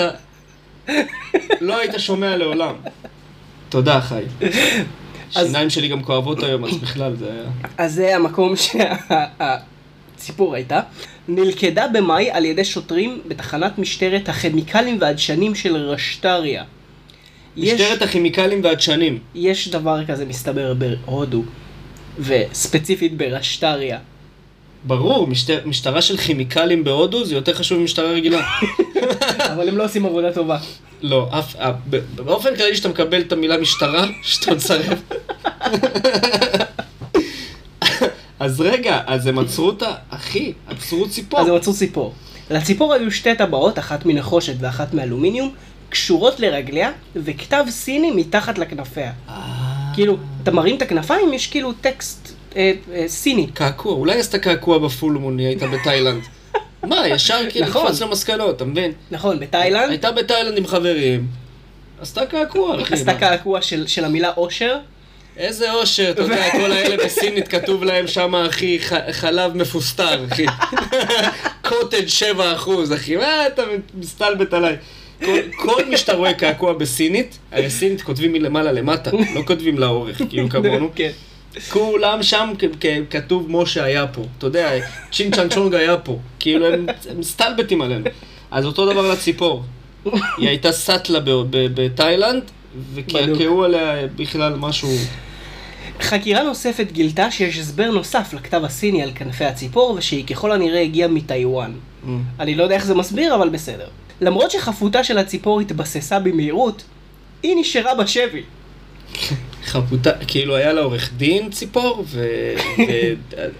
לא 1.61 1.79
היית 1.79 1.93
שומע 1.97 2.37
לעולם. 2.37 2.75
תודה, 3.69 4.01
חי. 4.01 4.23
השיניים 5.35 5.69
שלי 5.69 5.87
גם 5.87 6.03
כואבות 6.03 6.43
היום, 6.43 6.65
אז 6.65 6.77
בכלל 6.77 7.15
זה 7.15 7.31
היה... 7.31 7.43
אז 7.77 7.93
זה 7.93 8.15
המקום 8.15 8.53
שהציפור 10.15 10.55
הייתה. 10.55 10.79
נלכדה 11.27 11.87
במאי 11.87 12.31
על 12.31 12.45
ידי 12.45 12.65
שוטרים 12.65 13.21
בתחנת 13.27 13.77
משטרת 13.77 14.29
הכימיקלים 14.29 14.97
והדשנים 15.01 15.55
של 15.55 15.75
רשטריה. 15.75 16.63
יש- 17.57 17.81
משטרת 17.81 18.01
הכימיקלים 18.01 18.63
והדשנים. 18.63 19.19
יש 19.35 19.67
דבר 19.67 20.05
כזה 20.05 20.25
מסתבר 20.25 20.73
בהודו, 20.73 21.43
וספציפית 22.19 23.17
ברשטריה. 23.17 23.97
ברור, 24.87 25.27
משטר, 25.27 25.59
משטרה 25.65 26.01
של 26.01 26.17
כימיקלים 26.17 26.83
בהודו 26.83 27.25
זה 27.25 27.35
יותר 27.35 27.53
חשוב 27.53 27.79
ממשטרה 27.79 28.11
רגילה. 28.11 28.41
אבל 29.53 29.67
הם 29.67 29.77
לא 29.77 29.85
עושים 29.85 30.05
עבודה 30.05 30.31
טובה. 30.33 30.57
לא, 31.01 31.27
אף, 31.31 31.55
ב- 31.89 31.99
באופן 32.15 32.55
כללי 32.55 32.75
שאתה 32.75 32.89
מקבל 32.89 33.21
את 33.21 33.31
המילה 33.31 33.57
משטרה, 33.57 34.05
שאתה 34.23 34.55
מסרב. 34.55 35.01
אז 38.39 38.61
רגע, 38.61 39.01
אז 39.05 39.27
הם 39.27 39.39
עצרו 39.39 39.65
אותה, 39.65 39.91
אחי, 40.09 40.53
עצרו 40.67 41.09
ציפור. 41.09 41.39
אז 41.39 41.47
הם 41.47 41.55
מצאו 41.55 41.73
ציפור. 41.73 42.13
לציפור 42.49 42.93
היו 42.93 43.11
שתי 43.11 43.35
טבעות, 43.35 43.79
אחת 43.79 44.05
מנחושת 44.05 44.53
ואחת 44.59 44.93
מאלומיניום, 44.93 45.53
קשורות 45.89 46.39
לרגליה, 46.39 46.91
וכתב 47.15 47.65
סיני 47.69 48.11
מתחת 48.11 48.57
לכנפיה. 48.57 49.11
אה, 49.29 49.33
כאילו, 49.93 50.17
אתה 50.43 50.51
מרים 50.51 50.77
את 50.77 50.81
הכנפיים, 50.81 51.33
יש 51.33 51.47
כאילו 51.47 51.73
טקסט 51.73 52.33
אה, 52.55 52.71
אה, 52.93 53.07
סיני. 53.07 53.47
קעקוע, 53.47 53.93
אולי 53.93 54.19
עשתה 54.19 54.39
קעקוע 54.39 54.77
בפול 54.77 55.13
מון, 55.13 55.39
היא 55.39 55.47
הייתה 55.47 55.67
בתאילנד. 55.67 56.21
מה, 56.89 57.07
ישר 57.07 57.39
כאילו 57.49 57.67
נכון. 57.67 57.87
קפץ 57.87 58.01
למסקנות, 58.01 58.55
אתה 58.55 58.65
מבין? 58.65 58.91
נכון, 59.11 59.39
בתאילנד 59.39 59.89
הייתה 59.89 60.11
בתאילנד 60.11 60.57
עם 60.57 60.67
חברים, 60.67 61.27
עשתה 62.01 62.25
קעקוע, 62.25 62.81
אחי. 62.81 62.93
עשתה? 62.93 63.13
קעקוע 63.13 63.61
של 63.61 63.87
של 63.87 64.05
המילה 64.05 64.31
אושר. 64.37 64.77
איזה 65.37 65.73
אושר, 65.73 66.11
אתה 66.11 66.21
יודע, 66.21 66.51
כל 66.51 66.71
האלה 66.71 67.05
בסינית 67.05 67.47
כתוב 67.47 67.83
להם 67.83 68.07
שם, 68.07 68.35
אחי, 68.35 68.79
חלב 69.11 69.57
מפוסטר, 69.57 70.25
אחי. 70.31 70.45
קוטג' 71.69 72.07
7 72.07 72.53
אחוז, 72.53 72.93
אחי, 72.93 73.15
מה 73.15 73.47
אתה 73.47 73.63
מסתלבט 73.95 74.53
עליי? 74.53 74.75
כל, 75.25 75.39
כל 75.55 75.85
מי 75.85 75.97
שאתה 75.97 76.13
רואה 76.13 76.33
קעקוע 76.33 76.73
בסינית, 76.73 77.37
הרי 77.51 77.69
סינית 77.69 78.01
כותבים 78.01 78.33
מלמעלה 78.33 78.71
למטה, 78.71 79.11
לא 79.35 79.41
כותבים 79.45 79.79
לאורך, 79.79 80.21
כאילו 80.29 80.49
כמונו. 80.53 80.89
כן. 80.95 81.11
כולם 81.69 82.23
שם 82.23 82.49
כתוב 83.09 83.45
משה 83.49 83.83
היה 83.83 84.07
פה, 84.07 84.21
אתה 84.37 84.47
יודע, 84.47 84.71
צ'ינג 85.11 85.35
צ'אנג 85.35 85.53
צ'ונג 85.53 85.75
היה 85.75 85.97
פה, 85.97 86.19
כאילו 86.39 86.67
הם 86.67 86.85
מסתלבטים 87.15 87.81
עלינו. 87.81 88.05
אז 88.51 88.65
אותו 88.65 88.91
דבר 88.91 89.11
לציפור, 89.11 89.63
היא 90.37 90.47
הייתה 90.49 90.71
סאטלה 90.71 91.19
בתאילנד, 91.49 92.43
וקעקעו 92.93 93.63
עליה 93.63 94.07
בכלל 94.15 94.55
משהו... 94.55 94.89
חקירה 96.01 96.43
נוספת 96.43 96.91
גילתה 96.91 97.31
שיש 97.31 97.57
הסבר 97.57 97.91
נוסף 97.91 98.33
לכתב 98.33 98.61
הסיני 98.65 99.03
על 99.03 99.11
כנפי 99.15 99.45
הציפור, 99.45 99.95
ושהיא 99.97 100.25
ככל 100.25 100.51
הנראה 100.51 100.81
הגיעה 100.81 101.09
מטיוואן. 101.09 101.71
אני 102.39 102.55
לא 102.55 102.63
יודע 102.63 102.75
איך 102.75 102.85
זה 102.85 102.95
מסביר, 102.95 103.35
אבל 103.35 103.49
בסדר. 103.49 103.87
למרות 104.21 104.51
שחפותה 104.51 105.03
של 105.03 105.17
הציפור 105.17 105.61
התבססה 105.61 106.19
במהירות, 106.19 106.83
היא 107.43 107.55
נשארה 107.59 107.95
בשבי. 107.95 108.41
חפותה, 109.65 110.11
כאילו 110.27 110.55
היה 110.55 110.73
לה 110.73 110.81
עורך 110.81 111.11
דין 111.17 111.49
ציפור, 111.49 112.05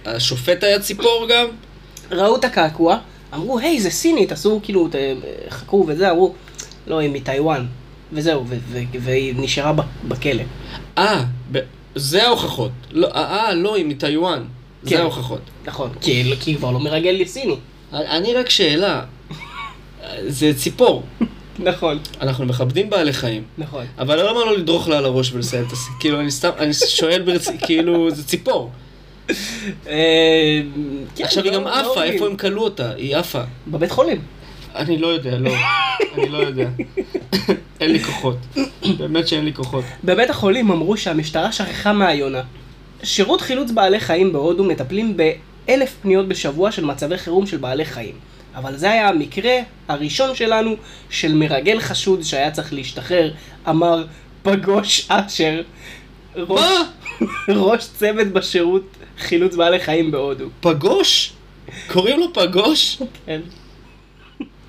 והשופט 0.04 0.64
היה 0.64 0.80
ציפור 0.80 1.26
גם. 1.30 1.46
ראו 2.10 2.36
את 2.36 2.44
הקעקוע, 2.44 2.98
אמרו, 3.34 3.58
היי, 3.58 3.80
זה 3.80 3.90
סינית, 3.90 4.32
עשו 4.32 4.60
כאילו, 4.62 4.88
חקרו 5.48 5.84
וזה, 5.88 6.10
אמרו, 6.10 6.34
לא, 6.86 6.98
היא 6.98 7.10
מטיוואן. 7.10 7.66
וזהו, 8.14 8.44
והיא 9.00 9.34
נשארה 9.36 9.72
בכלא. 10.08 10.42
אה, 10.98 11.24
זה 11.94 12.26
ההוכחות. 12.26 12.70
לא, 12.90 13.06
אה, 13.14 13.46
אה, 13.46 13.54
לא, 13.54 13.76
היא 13.76 13.84
מטיוואן. 13.84 14.42
כן. 14.82 14.88
זה 14.88 15.00
ההוכחות. 15.00 15.40
נכון, 15.66 15.90
כי 16.00 16.10
היא 16.46 16.56
כבר 16.56 16.70
לא 16.70 16.80
מרגל 16.80 17.24
סיני. 17.24 17.56
אני 17.92 18.34
רק 18.34 18.50
שאלה, 18.50 19.02
זה 20.26 20.54
ציפור. 20.56 21.02
נכון, 21.58 21.98
אנחנו 22.20 22.46
מכבדים 22.46 22.90
בעלי 22.90 23.12
חיים. 23.12 23.42
נכון. 23.58 23.86
אבל 23.98 24.20
למה 24.28 24.40
לא 24.44 24.56
לדרוך 24.58 24.88
לה 24.88 24.98
על 24.98 25.04
הראש 25.04 25.32
ולסיים 25.32 25.64
את 25.66 25.72
הסיפור? 25.72 26.00
כאילו, 26.00 26.20
אני 26.20 26.30
סתם, 26.30 26.50
אני 26.58 26.74
שואל 26.74 27.22
ברצינות, 27.22 27.62
כאילו, 27.66 28.10
זה 28.10 28.24
ציפור. 28.24 28.70
אה, 29.86 30.62
כן, 31.16 31.24
עכשיו 31.24 31.44
היא 31.44 31.52
לא- 31.52 31.58
גם 31.58 31.64
לא 31.64 31.80
עפה, 31.80 31.88
אומרים. 31.88 32.12
איפה 32.12 32.26
הם 32.26 32.36
כלו 32.36 32.62
אותה? 32.64 32.90
היא 32.94 33.16
עפה. 33.16 33.42
בבית 33.68 33.90
חולים. 33.90 34.20
אני 34.74 34.98
לא 34.98 35.06
יודע, 35.06 35.38
לא. 35.38 35.50
אני 36.14 36.28
לא 36.28 36.38
יודע. 36.38 36.68
אין 37.80 37.90
לי 37.90 38.04
כוחות. 38.04 38.36
באמת 38.98 39.28
שאין 39.28 39.44
לי 39.44 39.52
כוחות. 39.54 39.84
בבית 40.04 40.30
החולים 40.30 40.70
אמרו 40.70 40.96
שהמשטרה 40.96 41.52
שכחה 41.52 41.92
מהיונה. 41.92 42.42
שירות 43.02 43.40
חילוץ 43.40 43.70
בעלי 43.70 44.00
חיים 44.00 44.32
בהודו 44.32 44.64
מטפלים 44.64 45.16
באלף 45.16 45.94
פניות 46.02 46.28
בשבוע 46.28 46.72
של 46.72 46.84
מצבי 46.84 47.18
חירום 47.18 47.46
של 47.46 47.56
בעלי 47.56 47.84
חיים. 47.84 48.14
אבל 48.54 48.76
זה 48.76 48.90
היה 48.90 49.08
המקרה 49.08 49.58
הראשון 49.88 50.34
שלנו 50.34 50.76
של 51.10 51.34
מרגל 51.34 51.80
חשוד 51.80 52.22
שהיה 52.22 52.50
צריך 52.50 52.72
להשתחרר, 52.72 53.30
אמר 53.68 54.04
פגוש 54.42 55.06
אשר, 55.08 55.62
ראש? 56.36 56.62
ראש 57.48 57.86
צוות 57.98 58.26
בשירות 58.26 58.96
חילוץ 59.18 59.54
בעלי 59.54 59.80
חיים 59.80 60.10
בהודו. 60.10 60.44
פגוש? 60.60 61.32
קוראים 61.92 62.20
לו 62.20 62.32
פגוש? 62.32 63.02
כן. 63.26 63.40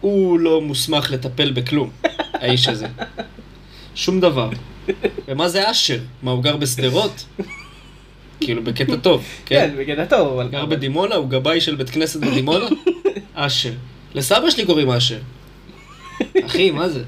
הוא 0.06 0.40
לא 0.40 0.62
מוסמך 0.62 1.12
לטפל 1.12 1.52
בכלום, 1.52 1.90
האיש 2.34 2.68
הזה. 2.68 2.88
שום 3.96 4.20
דבר. 4.20 4.50
ומה 5.28 5.50
זה 5.50 5.72
אשר? 5.72 6.00
מה, 6.24 6.32
הוא 6.32 6.44
גר 6.44 6.58
בשדרות? 6.58 7.26
כאילו, 8.40 8.64
בקטע 8.64 8.96
טוב, 8.96 9.24
כן, 9.46 9.70
כן? 9.70 9.84
בקטע 9.84 10.06
טוב, 10.06 10.34
אבל... 10.34 10.48
גר 10.48 10.66
בדימונה? 10.66 11.16
הוא 11.16 11.30
גבאי 11.30 11.62
של 11.62 11.76
בית 11.76 11.90
כנסת 11.90 12.20
בדימונה? 12.20 12.66
אשר. 13.34 13.72
לסבא 14.16 14.50
שלי 14.50 14.66
קוראים 14.66 14.90
אשר. 14.90 15.20
אחי, 16.46 16.72
מה 16.72 16.90
זה? 16.90 17.04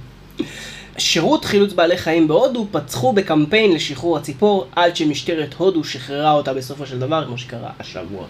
שירות 0.98 1.46
חילוץ 1.46 1.74
בעלי 1.74 1.98
חיים 1.98 2.28
בהודו 2.28 2.68
פצחו 2.72 3.14
בקמפיין 3.14 3.74
לשחרור 3.74 4.18
הציפור 4.18 4.68
עד 4.76 4.96
שמשטרת 4.96 5.54
הודו 5.54 5.84
שחררה 5.84 6.32
אותה 6.32 6.54
בסופו 6.54 6.86
של 6.86 7.00
דבר, 7.00 7.26
כמו 7.26 7.38
שקרה 7.38 7.70
השבוע. 7.80 8.26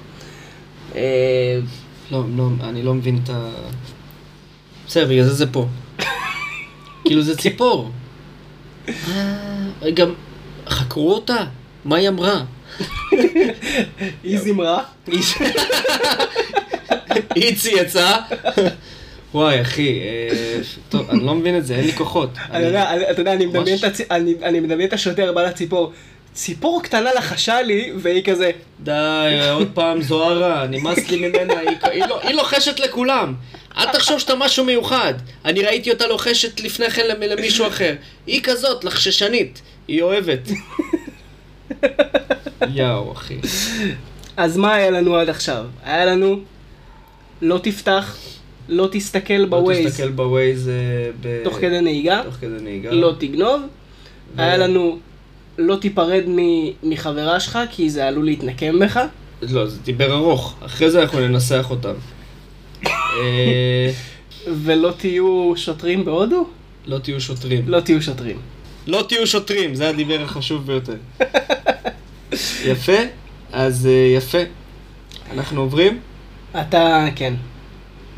אה, 0.95 1.59
לא, 2.11 2.23
לא, 2.37 2.49
אני 2.63 2.83
לא 2.83 2.93
מבין 2.93 3.19
את 3.23 3.29
ה... 3.29 3.49
בסדר, 4.87 5.05
בגלל 5.05 5.23
זה 5.23 5.33
זה 5.33 5.45
פה. 5.51 5.67
כאילו 7.05 7.21
זה 7.21 7.37
ציפור. 7.37 7.91
אה, 8.87 9.91
גם 9.93 10.13
חקרו 10.69 11.13
אותה? 11.13 11.37
מה 11.85 11.95
היא 11.95 12.09
אמרה? 12.09 12.43
היא 14.23 14.39
זמרה, 14.39 14.83
איצי 17.35 17.71
יצא. 17.71 18.17
וואי, 19.33 19.61
אחי, 19.61 19.99
אה, 19.99 20.59
טוב, 20.89 21.09
אני 21.09 21.25
לא 21.25 21.35
מבין 21.35 21.57
את 21.57 21.65
זה, 21.65 21.75
אין 21.75 21.85
לי 21.85 21.93
כוחות. 21.93 22.29
אתה 22.49 22.59
יודע, 22.59 22.89
אני 24.43 24.59
מדמיין 24.59 24.87
את 24.87 24.93
השוטר 24.93 25.33
בא 25.33 25.43
לציפור, 25.43 25.91
ציפור 26.33 26.83
קטנה 26.83 27.13
לחשה 27.13 27.61
לי, 27.61 27.91
והיא 27.97 28.23
כזה, 28.23 28.51
די, 28.79 29.39
עוד 29.51 29.71
פעם 29.73 30.01
זוהרה, 30.01 30.67
נמאס 30.67 31.09
לי 31.09 31.27
ממנה, 31.27 31.53
היא, 31.91 32.05
לא, 32.05 32.21
היא 32.21 32.35
לוחשת 32.35 32.79
לכולם. 32.79 33.33
אל 33.77 33.91
תחשוב 33.93 34.19
שאתה 34.19 34.33
משהו 34.35 34.65
מיוחד. 34.65 35.13
אני 35.45 35.61
ראיתי 35.63 35.91
אותה 35.91 36.07
לוחשת 36.07 36.59
לפני 36.59 36.89
כן 36.89 37.07
למ- 37.07 37.21
למישהו 37.37 37.67
אחר. 37.67 37.93
היא 38.27 38.41
כזאת, 38.43 38.83
לחששנית. 38.83 39.61
היא 39.87 40.01
אוהבת. 40.01 40.49
יואו, 42.73 43.11
אחי. 43.13 43.37
אז 44.37 44.57
מה 44.57 44.73
היה 44.73 44.89
לנו 44.91 45.15
עד 45.15 45.29
עכשיו? 45.29 45.65
היה 45.83 46.05
לנו, 46.05 46.39
לא 47.41 47.59
תפתח, 47.63 48.17
לא 48.69 48.87
תסתכל 48.91 49.33
לא 49.33 49.45
בווייז 49.45 49.87
תסתכל 49.91 50.09
בווייז 50.11 50.69
אה, 50.69 50.73
ב... 51.21 51.43
תוך 51.43 51.55
כדי 51.61 51.81
נהיגה, 51.81 52.21
תוך 52.25 52.33
כדי 52.35 52.61
נהיגה. 52.61 52.91
לא 52.91 53.13
תגנוב, 53.19 53.61
ו- 54.35 54.41
היה 54.41 54.57
לנו, 54.57 54.99
לא 55.57 55.75
תיפרד 55.75 56.23
מ- 56.27 56.71
מחברה 56.83 57.39
שלך, 57.39 57.59
כי 57.71 57.89
זה 57.89 58.07
עלול 58.07 58.25
להתנקם 58.25 58.79
בך. 58.79 58.99
לא, 59.41 59.67
זה 59.67 59.79
דיבר 59.79 60.13
ארוך. 60.13 60.55
אחרי 60.65 60.91
זה 60.91 61.01
אנחנו 61.01 61.19
ננסח 61.19 61.67
אותם. 61.69 61.93
אה, 62.85 63.91
ולא 64.47 64.93
תהיו 64.97 65.53
שוטרים 65.55 66.05
בהודו? 66.05 66.47
לא 66.85 66.97
תהיו 66.97 67.21
שוטרים. 67.21 67.63
לא 67.67 67.79
תהיו 67.79 68.01
שוטרים. 68.01 68.37
לא 68.87 69.05
תהיו 69.07 69.27
שוטרים, 69.27 69.75
זה 69.75 69.89
הדיבר 69.89 70.21
החשוב 70.21 70.65
ביותר. 70.65 70.95
יפה? 72.71 72.97
אז 73.51 73.87
אה, 73.87 73.91
יפה. 74.17 74.37
אנחנו 75.31 75.61
עוברים? 75.61 75.99
אתה, 76.61 77.07
כן. 77.15 77.33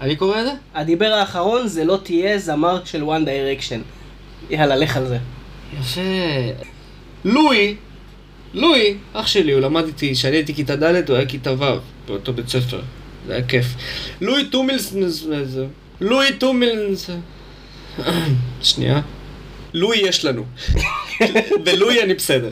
אני 0.02 0.16
קורא 0.16 0.40
את 0.40 0.46
זה? 0.46 0.52
הדיבר 0.74 1.06
האחרון 1.06 1.68
זה 1.68 1.86
לא 1.86 2.00
תהיה 2.04 2.38
זמר 2.38 2.86
של 2.86 3.04
one 3.04 3.26
direction. 3.26 3.80
יאללה, 4.50 4.76
לך 4.76 4.98
על 4.98 5.08
זה. 5.08 5.18
יפה. 5.80 6.02
לואי, 7.26 7.76
לואי, 8.54 8.98
אח 9.14 9.28
שלי, 9.28 9.52
הוא 9.52 9.62
למד 9.62 9.86
איתי, 9.86 10.14
כשאני 10.14 10.36
הייתי 10.36 10.54
כיתה 10.54 10.76
ד' 10.76 11.10
הוא 11.10 11.18
היה 11.18 11.26
כיתה 11.26 11.54
ו' 11.54 11.80
באותו 12.08 12.34
בית 12.34 12.50
ספר. 12.50 12.82
זה 13.30 13.36
היה 13.36 13.44
כיף. 13.44 13.66
לואי 14.22 14.46
טומילס... 14.46 14.94
לואי 16.02 16.34
טומילס... 16.38 17.10
שנייה. 18.62 19.02
לואי 19.74 19.98
יש 19.98 20.26
לנו. 20.26 20.46
בלואי 21.64 22.04
אני 22.04 22.14
בסדר. 22.14 22.50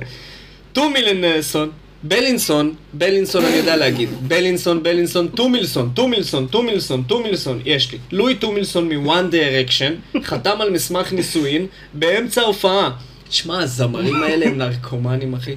טומילנסון, 0.73 1.69
בלינסון, 2.03 2.73
בלינסון 2.93 3.45
אני 3.45 3.55
יודע 3.55 3.75
להגיד, 3.75 4.09
בלינסון, 4.21 4.83
בלינסון, 4.83 5.27
טומילסון, 5.27 5.91
טומילסון, 5.93 6.47
טומילסון, 6.47 7.03
טומילסון, 7.03 7.61
יש 7.65 7.91
לי. 7.91 7.97
לואי 8.11 8.35
טומילסון 8.35 8.89
דירקשן, 9.29 9.93
חתם 10.23 10.61
על 10.61 10.69
מסמך 10.69 11.13
נישואין 11.13 11.65
באמצע 11.93 12.41
ההופעה. 12.41 12.91
תשמע, 13.29 13.59
הזמרים 13.59 14.23
האלה 14.23 14.45
הם 14.45 14.57
נרקומנים, 14.57 15.33
אחי. 15.33 15.55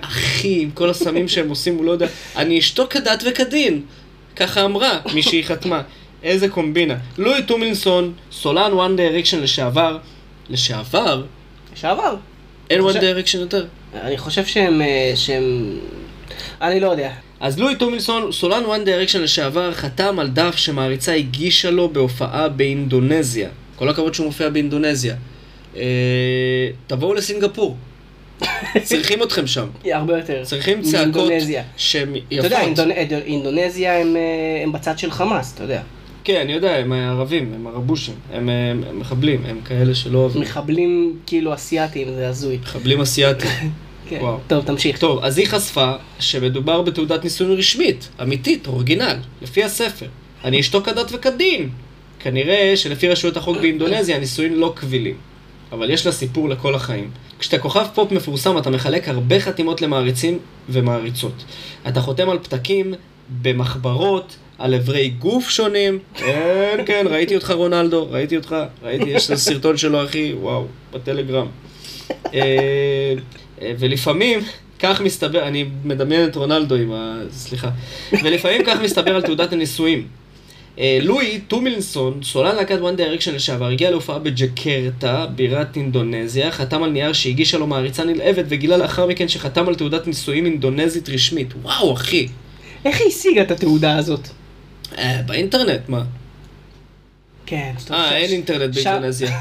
אחי, 0.00 0.60
עם 0.62 0.70
כל 0.70 0.90
הסמים 0.90 1.28
שהם 1.28 1.48
עושים, 1.48 1.76
הוא 1.76 1.84
לא 1.84 1.92
יודע. 1.92 2.06
אני 2.36 2.58
אשתוק 2.58 2.92
כדת 2.92 3.22
וכדין. 3.30 3.82
ככה 4.36 4.64
אמרה 4.64 5.00
מישהי 5.14 5.44
חתמה. 5.44 5.82
איזה 6.22 6.48
קומבינה. 6.48 6.96
לואי 7.18 7.42
טומילסון, 7.42 8.12
סולן 8.32 8.72
וואן 8.72 8.96
דירקשן 8.96 9.40
לשעבר. 9.40 9.98
לשעבר? 10.50 11.22
לשעבר. 11.72 12.16
אין 12.70 12.80
וואן 12.80 12.98
דירקשן 12.98 13.40
יותר. 13.40 13.66
אני 13.94 14.18
חושב 14.18 14.46
שהם... 14.46 14.82
אה, 14.82 15.12
שהם... 15.14 15.78
אני 16.60 16.80
לא 16.80 16.90
יודע. 16.90 17.10
אז 17.40 17.58
לואי 17.58 17.76
טומילסון, 17.76 18.32
סולן 18.32 18.64
וואן 18.64 18.84
דירקשן 18.84 19.22
לשעבר, 19.22 19.72
חתם 19.72 20.18
על 20.18 20.28
דף 20.28 20.56
שמעריצה 20.56 21.14
הגישה 21.14 21.70
לו 21.70 21.88
בהופעה 21.88 22.48
באינדונזיה. 22.48 23.48
כל 23.76 23.88
הכבוד 23.88 24.14
שהוא 24.14 24.26
מופיע 24.26 24.48
באינדונזיה. 24.48 25.14
אה, 25.76 25.82
תבואו 26.86 27.14
לסינגפור. 27.14 27.76
צריכים 28.82 29.22
אתכם 29.22 29.46
שם. 29.46 29.66
הרבה 29.92 30.16
יותר. 30.18 30.44
צריכים 30.44 30.82
צעקות. 30.82 31.30
שהן 31.76 32.08
אתה 32.16 32.34
יודע, 32.46 32.46
יפות. 32.62 32.78
אינדונ- 32.78 32.92
אינד- 32.92 33.22
אינדונזיה 33.26 34.00
הם, 34.00 34.16
אה, 34.16 34.20
הם 34.62 34.72
בצד 34.72 34.98
של 34.98 35.10
חמאס, 35.10 35.54
אתה 35.54 35.62
יודע. 35.62 35.82
כן, 36.24 36.40
אני 36.40 36.52
יודע, 36.52 36.76
הם 36.76 36.92
ערבים, 36.92 37.52
הם 37.54 37.66
ערבושים, 37.66 38.14
הם, 38.32 38.48
הם, 38.48 38.82
הם 38.88 39.00
מחבלים, 39.00 39.42
הם 39.46 39.60
כאלה 39.64 39.94
שלא 39.94 40.18
אוהבים. 40.18 40.42
מחבלים 40.42 41.16
כאילו 41.26 41.54
אסיאתיים, 41.54 42.08
זה 42.14 42.28
הזוי. 42.28 42.58
מחבלים 42.62 43.00
אסיאתיים. 43.00 43.70
כן. 44.08 44.18
וואו. 44.20 44.38
טוב, 44.46 44.64
תמשיך. 44.64 44.98
טוב, 44.98 45.24
אז 45.24 45.38
היא 45.38 45.46
חשפה 45.46 45.92
שמדובר 46.20 46.82
בתעודת 46.82 47.24
נישואים 47.24 47.52
רשמית, 47.52 48.08
אמיתית, 48.22 48.66
אורגינל, 48.66 49.16
לפי 49.42 49.64
הספר. 49.64 50.06
אני 50.44 50.60
אשתוק 50.60 50.86
כדת 50.86 51.06
וכדין. 51.12 51.68
כנראה 52.18 52.72
שלפי 52.76 53.08
רשויות 53.08 53.36
החוק 53.36 53.56
באינדונזיה 53.58 54.16
הנישואים 54.16 54.54
לא 54.54 54.72
קבילים. 54.76 55.14
אבל 55.72 55.90
יש 55.90 56.06
לה 56.06 56.12
סיפור 56.12 56.48
לכל 56.48 56.74
החיים. 56.74 57.10
כשאתה 57.38 57.58
כוכב 57.58 57.86
פופ 57.94 58.12
מפורסם 58.12 58.58
אתה 58.58 58.70
מחלק 58.70 59.08
הרבה 59.08 59.40
חתימות 59.40 59.82
למעריצים 59.82 60.38
ומעריצות. 60.68 61.44
אתה 61.88 62.00
חותם 62.00 62.30
על 62.30 62.38
פתקים 62.38 62.94
במחברות, 63.42 64.36
על 64.58 64.74
אברי 64.74 65.08
גוף 65.08 65.50
שונים. 65.50 65.98
כן, 66.14 66.78
כן, 66.86 67.06
ראיתי 67.10 67.34
אותך 67.34 67.50
רונלדו, 67.50 68.06
ראיתי 68.10 68.36
אותך, 68.36 68.56
ראיתי, 68.82 69.10
יש 69.10 69.26
את 69.26 69.30
הסרטון 69.30 69.76
שלו 69.76 70.04
אחי, 70.04 70.34
וואו, 70.40 70.66
בטלגרם. 70.92 71.46
אה, 72.10 73.14
אה, 73.62 73.72
ולפעמים, 73.78 74.40
כך 74.78 75.00
מסתבר, 75.00 75.48
אני 75.48 75.64
מדמיין 75.84 76.28
את 76.28 76.36
רונלדו 76.36 76.74
עם 76.74 76.92
ה... 76.92 77.20
סליחה. 77.30 77.68
ולפעמים 78.22 78.62
כך 78.66 78.80
מסתבר 78.80 79.14
על 79.14 79.22
תעודת 79.22 79.52
הנישואים. 79.52 80.06
אה, 80.78 80.98
לואי 81.02 81.40
טומילסון, 81.48 82.20
סולן 82.22 82.56
להקת 82.56 82.78
וואן 82.80 82.96
דירקשן 82.96 83.34
לשעבר, 83.34 83.66
הגיע 83.66 83.90
להופעה 83.90 84.18
בג'קרטה, 84.18 85.26
בירת 85.26 85.76
אינדונזיה, 85.76 86.50
חתם 86.50 86.82
על 86.82 86.90
נייר 86.90 87.12
שהגישה 87.12 87.58
לו 87.58 87.66
מעריצה 87.66 88.04
נלהבת 88.04 88.44
וגילה 88.48 88.76
לאחר 88.76 89.06
מכן 89.06 89.28
שחתם 89.28 89.68
על 89.68 89.74
תעודת 89.74 90.06
נישואים 90.06 90.46
אינדונזית 90.46 91.08
רשמית. 91.08 91.54
וואו, 91.62 91.92
אחי. 91.92 92.28
איך 92.84 93.00
היא 93.00 93.08
השיגה 93.08 93.42
את 93.42 93.50
התעודה 93.50 93.96
הזאת? 93.96 94.28
אה, 94.98 95.20
באינטרנט, 95.26 95.80
מה? 95.88 96.02
כן. 97.46 97.72
אה, 97.90 98.16
אין 98.16 98.30
אינטרנט 98.30 98.74
באינדונזיה. 98.74 99.30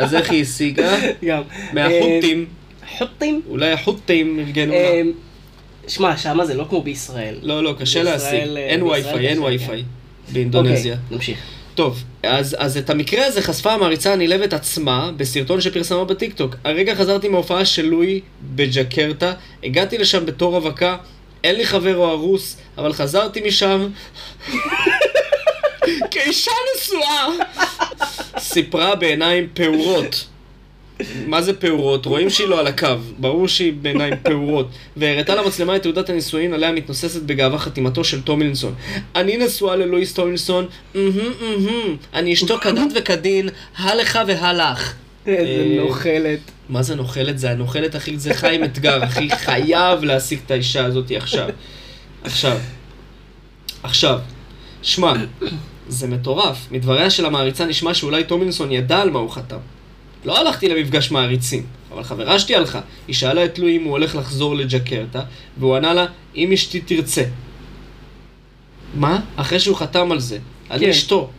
אז 0.00 0.14
איך 0.14 0.30
היא 0.30 0.42
השיגה? 0.42 0.96
גם. 1.24 1.42
מהחות'ים. 1.72 2.46
אה, 2.82 2.98
חות'ים? 2.98 3.42
אולי 3.48 3.72
החות'ים 3.72 4.38
ארגנו 4.38 4.72
לה. 4.72 5.02
שמע, 5.88 6.16
שמה 6.16 6.46
זה 6.46 6.54
לא 6.54 6.66
כמו 6.68 6.82
בישראל. 6.82 7.34
לא, 7.42 7.64
לא, 7.64 7.74
קשה 7.78 8.02
להשיג. 8.02 8.34
אה, 8.34 8.56
אין 8.56 8.82
וי-פיי, 8.82 9.28
אין 9.28 9.36
קשה, 9.36 9.44
וי-פיי. 9.44 9.84
באינדונזיה. 10.32 10.94
אוקיי, 10.94 11.16
נמשיך. 11.16 11.38
טוב, 11.74 12.02
אז, 12.22 12.56
אז 12.58 12.76
את 12.76 12.90
המקרה 12.90 13.26
הזה 13.26 13.42
חשפה 13.42 13.72
המעריצה 13.72 14.12
הנלהבת 14.12 14.52
עצמה 14.52 15.10
בסרטון 15.16 15.60
שפרסמה 15.60 16.04
בטיקטוק. 16.04 16.56
הרגע 16.64 16.94
חזרתי 16.94 17.28
מההופעה 17.28 17.64
של 17.64 17.86
לואי 17.86 18.20
בג'קרטה, 18.42 19.32
הגעתי 19.64 19.98
לשם 19.98 20.26
בתור 20.26 20.54
רווקה, 20.54 20.96
אין 21.44 21.54
לי 21.56 21.66
חבר 21.66 21.96
או 21.96 22.10
ארוס, 22.10 22.56
אבל 22.78 22.92
חזרתי 22.92 23.42
משם 23.46 23.88
כאישה 26.10 26.50
נשואה. 26.76 27.26
סיפרה 28.38 28.94
בעיניים 28.94 29.48
פעורות. 29.54 30.26
מה 31.26 31.42
זה 31.42 31.52
פעורות? 31.52 32.06
רואים 32.06 32.30
שהיא 32.30 32.48
לא 32.48 32.60
על 32.60 32.66
הקו, 32.66 32.86
ברור 33.18 33.48
שהיא 33.48 33.72
בעיניים 33.82 34.14
פעורות. 34.22 34.68
והראתה 34.96 35.34
למצלמה 35.34 35.76
את 35.76 35.82
תעודת 35.82 36.10
הנישואין 36.10 36.52
עליה 36.52 36.72
מתנוססת 36.72 37.22
בגאווה 37.22 37.58
חתימתו 37.58 38.04
של 38.04 38.22
טומילסון. 38.22 38.74
אני 39.16 39.36
נשואה 39.36 39.76
ללואיס 39.76 40.12
טומילסון, 40.12 40.66
אני 42.14 42.32
אשתוק 42.32 42.62
כדת 42.62 42.92
וכדין, 42.94 43.48
הלך 43.76 44.18
והלך. 44.26 44.94
איזה 45.26 45.42
אה, 45.42 45.84
נוכלת. 45.86 46.38
מה 46.68 46.82
זה 46.82 46.94
נוכלת? 46.94 47.38
זה 47.38 47.50
הנוכלת, 47.50 47.96
אחי, 47.96 48.18
זה 48.18 48.34
חיים 48.34 48.64
אתגר, 48.64 49.04
אחי, 49.04 49.28
חייב 49.36 50.04
להשיג 50.04 50.38
את 50.46 50.50
האישה 50.50 50.84
הזאת 50.84 51.10
עכשיו. 51.16 51.48
עכשיו. 52.24 52.58
עכשיו. 53.82 54.18
שמע, 54.82 55.12
זה 55.88 56.06
מטורף. 56.06 56.66
מדבריה 56.70 57.10
של 57.10 57.26
המעריצה 57.26 57.66
נשמע 57.66 57.94
שאולי 57.94 58.24
טומילסון 58.24 58.72
ידע 58.72 59.00
על 59.00 59.10
מה 59.10 59.18
הוא 59.18 59.30
חתם. 59.30 59.56
לא 60.24 60.38
הלכתי 60.38 60.68
למפגש 60.68 61.10
מעריצים, 61.10 61.66
אבל 61.92 62.02
חברה 62.02 62.38
שלי 62.38 62.56
הלכה. 62.56 62.80
היא 63.08 63.14
שאלה 63.14 63.44
את 63.44 63.58
לואי 63.58 63.76
אם 63.76 63.84
הוא 63.84 63.92
הולך 63.92 64.16
לחזור 64.16 64.56
לג'קרטה, 64.56 65.22
והוא 65.58 65.76
ענה 65.76 65.94
לה, 65.94 66.06
אם 66.36 66.52
אשתי 66.52 66.80
תרצה. 66.80 67.24
מה? 68.94 69.20
אחרי 69.36 69.60
שהוא 69.60 69.76
חתם 69.76 70.12
על 70.12 70.20
זה. 70.20 70.38
אני 70.70 70.80
כן. 70.80 70.90
אשתו. 70.90 71.30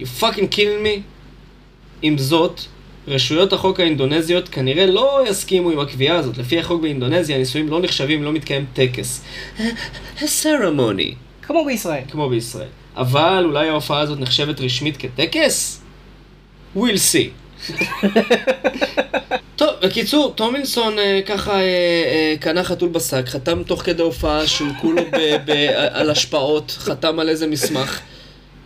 You 0.00 0.04
fucking 0.20 0.54
kidding 0.54 0.84
me? 0.84 1.00
עם 2.02 2.18
זאת, 2.18 2.60
רשויות 3.08 3.52
החוק 3.52 3.80
האינדונזיות 3.80 4.48
כנראה 4.48 4.86
לא 4.86 5.24
יסכימו 5.28 5.70
עם 5.70 5.78
הקביעה 5.78 6.16
הזאת. 6.16 6.38
לפי 6.38 6.58
החוק 6.58 6.82
באינדונזיה, 6.82 7.36
הנישואים 7.36 7.68
לא 7.68 7.80
נחשבים, 7.80 8.22
לא 8.22 8.32
מתקיים 8.32 8.66
טקס. 8.72 9.24
הסרמוני, 10.22 11.14
כמו 11.42 11.64
בישראל. 11.64 12.02
כמו 12.10 12.28
בישראל. 12.28 12.68
אבל 12.96 13.44
אולי 13.44 13.68
ההופעה 13.68 14.00
הזאת 14.00 14.20
נחשבת 14.20 14.60
רשמית 14.60 14.96
כטקס? 14.96 15.80
we'll 16.76 16.98
see. 16.98 17.43
טוב, 19.56 19.70
בקיצור, 19.82 20.32
טומילסון 20.36 20.98
אה, 20.98 21.20
ככה 21.26 21.52
אה, 21.52 21.60
אה, 21.60 22.34
קנה 22.40 22.64
חתול 22.64 22.88
בשק, 22.88 23.22
חתם 23.26 23.62
תוך 23.62 23.82
כדי 23.82 24.02
הופעה 24.02 24.46
שהוא 24.46 24.68
כולו 24.80 25.02
ב- 25.12 25.36
ב- 25.46 25.70
על 25.98 26.10
השפעות, 26.10 26.70
חתם 26.78 27.18
על 27.18 27.28
איזה 27.28 27.46
מסמך. 27.46 28.00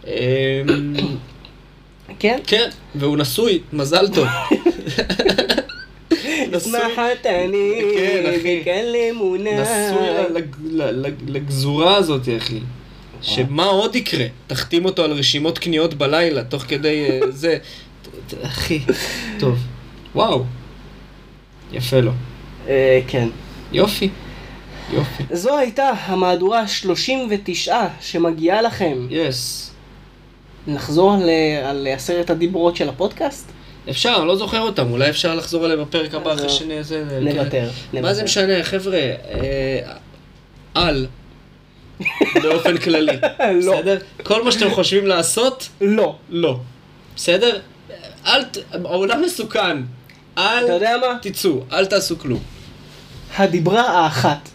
אה, 0.06 0.62
כן? 2.18 2.38
כן, 2.46 2.68
והוא 2.94 3.16
נשוי, 3.16 3.60
מזל 3.72 4.08
טוב. 4.08 4.26
נשוי, 6.52 6.60
שמחת 6.60 7.26
אני, 7.26 7.80
כן. 7.96 8.32
וכן 8.40 8.84
למונה. 8.86 9.50
נשוי 9.62 10.08
לגזורה 11.26 11.96
הזאת, 11.96 12.28
אחי. 12.38 12.58
שמה 13.22 13.64
עוד 13.64 13.96
יקרה? 13.96 14.26
תחתים 14.46 14.84
אותו 14.84 15.04
על 15.04 15.12
רשימות 15.12 15.58
קניות 15.58 15.94
בלילה, 15.94 16.44
תוך 16.44 16.62
כדי 16.68 17.06
אה, 17.10 17.20
זה. 17.30 17.58
אחי, 18.42 18.80
טוב. 19.38 19.58
וואו. 20.14 20.44
יפה 21.72 22.00
לו. 22.00 22.12
אה, 22.68 23.00
כן. 23.08 23.28
יופי. 23.72 24.08
יופי. 24.92 25.22
זו 25.32 25.58
הייתה 25.58 25.90
המהדורה 26.04 26.60
ה-39 26.60 27.72
שמגיעה 28.00 28.62
לכם. 28.62 29.06
יס. 29.10 29.70
נחזור 30.66 31.14
על, 31.14 31.28
אה, 31.28 31.70
על 31.70 31.86
עשרת 31.86 32.30
הדיברות 32.30 32.76
של 32.76 32.88
הפודקאסט? 32.88 33.52
אפשר, 33.90 34.14
אני 34.18 34.26
לא 34.26 34.36
זוכר 34.36 34.60
אותם, 34.60 34.92
אולי 34.92 35.10
אפשר 35.10 35.34
לחזור 35.34 35.64
עליהם 35.64 35.80
בפרק 35.80 36.14
הבא 36.14 36.34
אחרי 36.34 36.46
אז, 36.46 36.52
שנעשה... 36.52 37.20
נוותר. 37.20 37.70
מה. 37.92 38.14
זה 38.14 38.24
משנה, 38.24 38.62
חבר'ה? 38.62 38.98
אה, 38.98 39.80
על. 40.74 41.06
באופן 42.42 42.76
כללי. 42.76 43.18
לא. 43.62 43.76
בסדר? 43.76 43.98
כל 44.22 44.44
מה 44.44 44.52
שאתם 44.52 44.70
חושבים 44.70 45.06
לעשות, 45.06 45.68
לא. 45.80 46.16
לא. 46.30 46.58
בסדר? 47.16 47.58
אל 48.28 48.44
ת... 48.44 48.56
העולם 48.72 49.22
מסוכן. 49.22 49.76
אל 50.38 50.64
אתה 50.64 50.72
יודע 50.72 50.96
מה? 51.00 51.18
תצאו, 51.22 51.64
אל 51.72 51.86
תעשו 51.86 52.18
כלום. 52.18 52.42
הדיברה 53.36 53.82
האחת. 53.82 54.48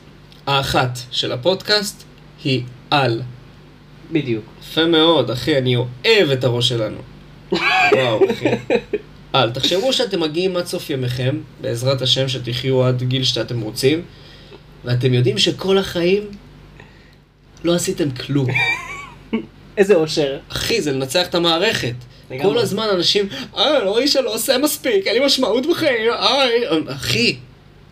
האחת 0.47 0.99
של 1.11 1.31
הפודקאסט 1.31 2.03
היא 2.43 2.63
על. 2.91 3.21
בדיוק. 4.11 4.45
יפה 4.61 4.85
מאוד, 4.85 5.31
אחי, 5.31 5.57
אני 5.57 5.75
אוהב 5.75 6.29
את 6.33 6.43
הראש 6.43 6.69
שלנו. 6.69 6.97
וואו, 7.51 8.31
אחי. 8.31 8.45
אל, 9.35 9.51
תחשבו 9.51 9.93
שאתם 9.93 10.19
מגיעים 10.19 10.57
עד 10.57 10.65
סוף 10.65 10.89
ימיכם, 10.89 11.39
בעזרת 11.61 12.01
השם 12.01 12.27
שתחיו 12.27 12.83
עד 12.83 13.03
גיל 13.03 13.23
שאתם 13.23 13.61
רוצים, 13.61 14.01
ואתם 14.85 15.13
יודעים 15.13 15.37
שכל 15.37 15.77
החיים 15.77 16.23
לא 17.63 17.75
עשיתם 17.75 18.11
כלום. 18.11 18.47
איזה 19.77 19.95
אושר. 19.95 20.39
אחי, 20.49 20.81
זה 20.81 20.91
לנצח 20.91 21.27
את 21.27 21.35
המערכת. 21.35 21.95
כל 22.41 22.57
הזמן 22.57 22.87
אנשים, 22.93 23.27
אה, 23.57 23.79
לא 23.79 23.89
רואים 23.89 24.07
שלא 24.07 24.33
עושה 24.33 24.57
מספיק, 24.57 25.07
אין 25.07 25.19
לי 25.19 25.25
משמעות 25.25 25.65
בחיים, 25.65 26.11
איי. 26.11 26.63
אחי, 26.87 27.35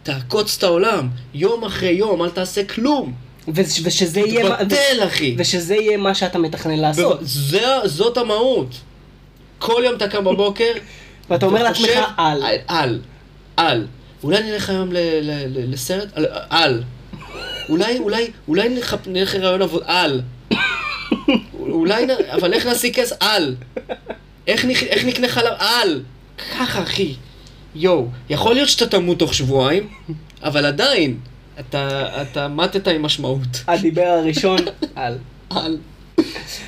תעקוץ 0.03 0.57
את 0.57 0.63
העולם, 0.63 1.07
יום 1.33 1.63
אחרי 1.65 1.89
יום, 1.89 2.23
אל 2.23 2.29
תעשה 2.29 2.63
כלום. 2.63 3.13
וש- 3.47 3.81
ושזה 3.83 4.19
יהיה... 4.19 4.55
תתבטל, 4.57 4.99
אחי. 5.07 5.35
ושזה 5.37 5.75
יהיה 5.75 5.97
מה 5.97 6.15
שאתה 6.15 6.39
מתכנן 6.39 6.79
לעשות. 6.79 7.19
זה- 7.21 7.59
זאת 7.85 8.17
המהות. 8.17 8.67
כל 9.59 9.81
יום 9.85 9.95
אתה 9.95 10.07
קם 10.07 10.23
בבוקר, 10.23 10.71
ואתה 11.29 11.45
אומר 11.45 11.63
לעצמך, 11.63 11.87
על. 12.17 12.43
על, 12.67 12.99
על. 13.57 13.87
אולי 14.23 14.43
נלך 14.43 14.69
היום 14.69 14.91
ל- 14.91 14.97
ל- 14.97 15.45
ל- 15.47 15.73
לסרט? 15.73 16.07
על- 16.13 16.25
על. 16.49 16.83
אולי, 17.69 17.97
אולי, 17.99 18.27
אולי 18.47 18.69
נלך- 18.69 18.95
נלך 19.07 19.35
לרעיון 19.35 19.61
עבודה? 19.61 19.85
על. 19.87 20.21
אולי, 21.59 22.05
אבל 22.31 22.53
איך 22.53 22.65
נשיג 22.65 22.93
כסף? 22.95 23.15
על. 23.19 23.55
איך 24.47 24.65
נק- 24.65 24.83
איך 24.83 25.05
נקנה 25.05 25.27
חלב? 25.27 25.53
על. 25.59 26.01
ככה, 26.59 26.83
אחי. 26.83 27.13
יואו, 27.75 28.07
יכול 28.29 28.53
להיות 28.55 28.69
שאתה 28.69 28.87
תמות 28.87 29.19
תוך 29.19 29.33
שבועיים, 29.33 29.87
אבל 30.43 30.65
עדיין, 30.65 31.17
אתה, 31.59 31.89
אתה 32.21 32.47
מתת 32.47 32.87
עם 32.87 33.01
משמעות. 33.01 33.63
הדיבר 33.67 34.01
הראשון, 34.21 34.57
על. 34.95 35.17
על. 35.49 35.77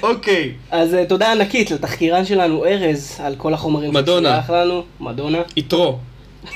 אוקיי. 0.04 0.54
אז 0.72 0.94
אה, 0.94 1.06
תודה 1.06 1.32
ענקית 1.32 1.72
לתחקירן 1.72 2.26
שלנו, 2.26 2.66
ארז, 2.66 3.18
על 3.20 3.36
כל 3.38 3.54
החומרים. 3.54 3.94
ששלח 4.06 4.50
לנו. 4.50 4.84
מדונה. 5.00 5.42
יתרו. 5.58 5.98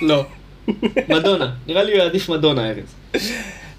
לא. 0.01 0.25
מדונה. 1.09 1.51
נראה 1.67 1.83
לי 1.83 1.91
הוא 1.91 1.99
יעדיף 1.99 2.29
מדונה, 2.29 2.69
ארז. 2.69 3.23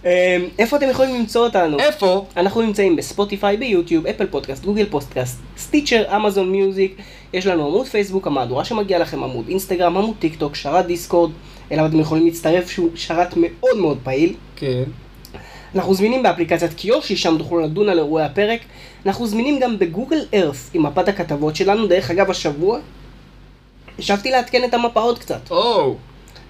אה, 0.08 0.36
איפה 0.58 0.76
אתם 0.76 0.88
יכולים 0.90 1.14
למצוא 1.14 1.46
אותנו? 1.46 1.78
איפה? 1.78 2.24
אנחנו 2.36 2.62
נמצאים 2.62 2.96
בספוטיפיי, 2.96 3.56
ביוטיוב, 3.56 4.06
אפל 4.06 4.26
פודקאסט, 4.26 4.64
גוגל 4.64 4.86
פודקאסט, 4.90 5.38
סטיצ'ר, 5.58 6.16
אמזון 6.16 6.52
מיוזיק, 6.52 6.96
יש 7.32 7.46
לנו 7.46 7.66
עמוד 7.66 7.86
פייסבוק, 7.86 8.26
המהדורה 8.26 8.64
שמגיע 8.64 8.98
לכם, 8.98 9.24
עמוד 9.24 9.48
אינסטגרם, 9.48 9.96
עמוד 9.96 10.16
טיק 10.18 10.36
טוק, 10.36 10.54
שרת 10.54 10.86
דיסקורד, 10.86 11.30
אליו 11.72 11.86
אתם 11.86 12.00
יכולים 12.00 12.24
להצטרף 12.24 12.70
שהוא 12.70 12.90
שרת 12.94 13.34
מאוד 13.36 13.76
מאוד 13.76 13.98
פעיל. 14.02 14.34
כן. 14.56 14.84
אנחנו 15.74 15.94
זמינים 15.94 16.22
באפליקציית 16.22 16.74
קיושי, 16.74 17.16
שם 17.16 17.38
תוכלו 17.38 17.60
לדון 17.60 17.88
על 17.88 17.98
אירועי 17.98 18.24
הפרק. 18.24 18.60
אנחנו 19.06 19.26
זמינים 19.26 19.60
גם 19.60 19.78
בגוגל 19.78 20.24
ארת' 20.34 20.56
עם 20.74 20.86
מפת 20.86 21.08
הכתבות 21.08 21.56
שלנו. 21.56 21.86
דרך 21.86 22.10
אגב, 22.10 22.30
השבוע 22.30 22.78
השבתי 23.98 24.30
לעדכן 24.30 24.64
את 24.64 24.74
המפה 24.74 25.00
עוד 25.00 25.18
קצת. 25.18 25.50
או. 25.50 25.96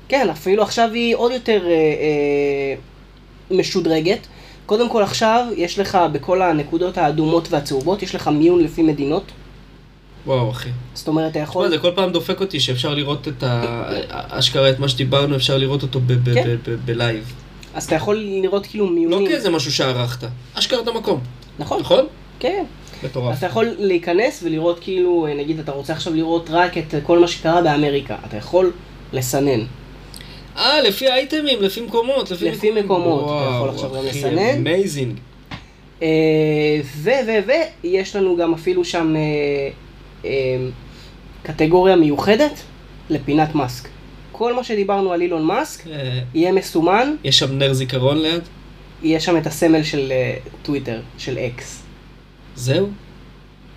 כן, 0.08 0.30
אפילו 0.30 0.62
עכשיו 0.62 0.90
היא 0.92 1.16
עוד 1.16 1.32
יותר 1.32 1.66
אה, 1.66 1.70
אה, 1.70 2.74
משודרגת. 3.50 4.26
קודם 4.66 4.90
כל 4.90 5.02
עכשיו, 5.02 5.46
יש 5.56 5.78
לך 5.78 5.98
בכל 6.12 6.42
הנקודות 6.42 6.98
האדומות 6.98 7.52
והצהובות, 7.52 8.02
יש 8.02 8.14
לך 8.14 8.28
מיון 8.28 8.64
לפי 8.64 8.82
מדינות. 8.82 9.24
וואו, 10.26 10.50
אחי. 10.50 10.68
זאת 10.94 11.08
אומרת, 11.08 11.30
אתה 11.30 11.32
תשמע, 11.32 11.42
יכול... 11.42 11.68
זה 11.68 11.78
כל 11.78 11.90
פעם 11.94 12.10
דופק 12.12 12.40
אותי 12.40 12.60
שאפשר 12.60 12.94
לראות 12.94 13.28
את 13.28 13.42
ה... 13.42 13.82
אשכרה 14.10 14.70
את 14.70 14.78
מה 14.78 14.88
שדיברנו, 14.88 15.36
אפשר 15.36 15.58
לראות 15.58 15.82
אותו 15.82 16.00
כן. 16.34 16.56
בלייב. 16.84 17.32
אז 17.74 17.84
אתה 17.84 17.94
יכול 17.94 18.16
לראות 18.16 18.66
כאילו 18.66 18.86
לא 18.86 18.92
מיונים. 18.92 19.28
כאיזה 19.28 19.50
משהו 19.50 19.72
שערכת. 19.72 20.28
אשכרה 20.54 20.80
את 20.80 20.88
המקום. 20.88 21.20
נכון, 21.58 21.80
נכון? 21.80 22.06
כן. 22.38 22.64
מטורף. 23.04 23.32
אז 23.32 23.38
אתה 23.38 23.46
יכול 23.46 23.74
להיכנס 23.78 24.42
ולראות 24.42 24.78
כאילו, 24.80 25.26
נגיד 25.36 25.58
אתה 25.58 25.72
רוצה 25.72 25.92
עכשיו 25.92 26.14
לראות 26.14 26.50
רק 26.50 26.78
את 26.78 26.94
כל 27.02 27.18
מה 27.18 27.28
שקרה 27.28 27.62
באמריקה. 27.62 28.16
אתה 28.26 28.36
יכול 28.36 28.72
לסנן. 29.12 29.60
אה, 30.58 30.82
לפי 30.82 31.08
אייטמים, 31.08 31.62
לפי 31.62 31.80
מקומות, 31.80 32.30
לפי, 32.30 32.44
לפי 32.50 32.70
מקומות, 32.70 33.24
אתה 33.24 33.50
יכול 33.54 33.68
עכשיו 33.68 33.90
גם 33.94 34.06
לסנן. 34.06 34.38
amazing. 34.38 35.18
אה, 36.02 36.80
ו, 36.84 37.10
ו, 37.26 37.30
ו, 37.46 37.52
יש 37.84 38.16
לנו 38.16 38.36
גם 38.36 38.54
אפילו 38.54 38.84
שם 38.84 39.14
אה, 39.16 39.20
אה, 40.24 40.30
קטגוריה 41.42 41.96
מיוחדת 41.96 42.62
לפינת 43.10 43.54
מאסק. 43.54 43.88
כל 44.32 44.54
מה 44.54 44.64
שדיברנו 44.64 45.12
על 45.12 45.20
אילון 45.20 45.44
מאסק 45.44 45.84
יהיה 46.34 46.52
מסומן, 46.52 47.14
יש 47.24 47.38
שם 47.38 47.58
נר 47.58 47.72
זיכרון 47.72 48.18
ליד? 48.18 48.42
יהיה 49.02 49.20
שם 49.20 49.36
את 49.36 49.46
הסמל 49.46 49.82
של 49.82 50.12
טוויטר, 50.62 51.00
של 51.18 51.38
אקס. 51.38 51.82
זהו? 52.56 52.88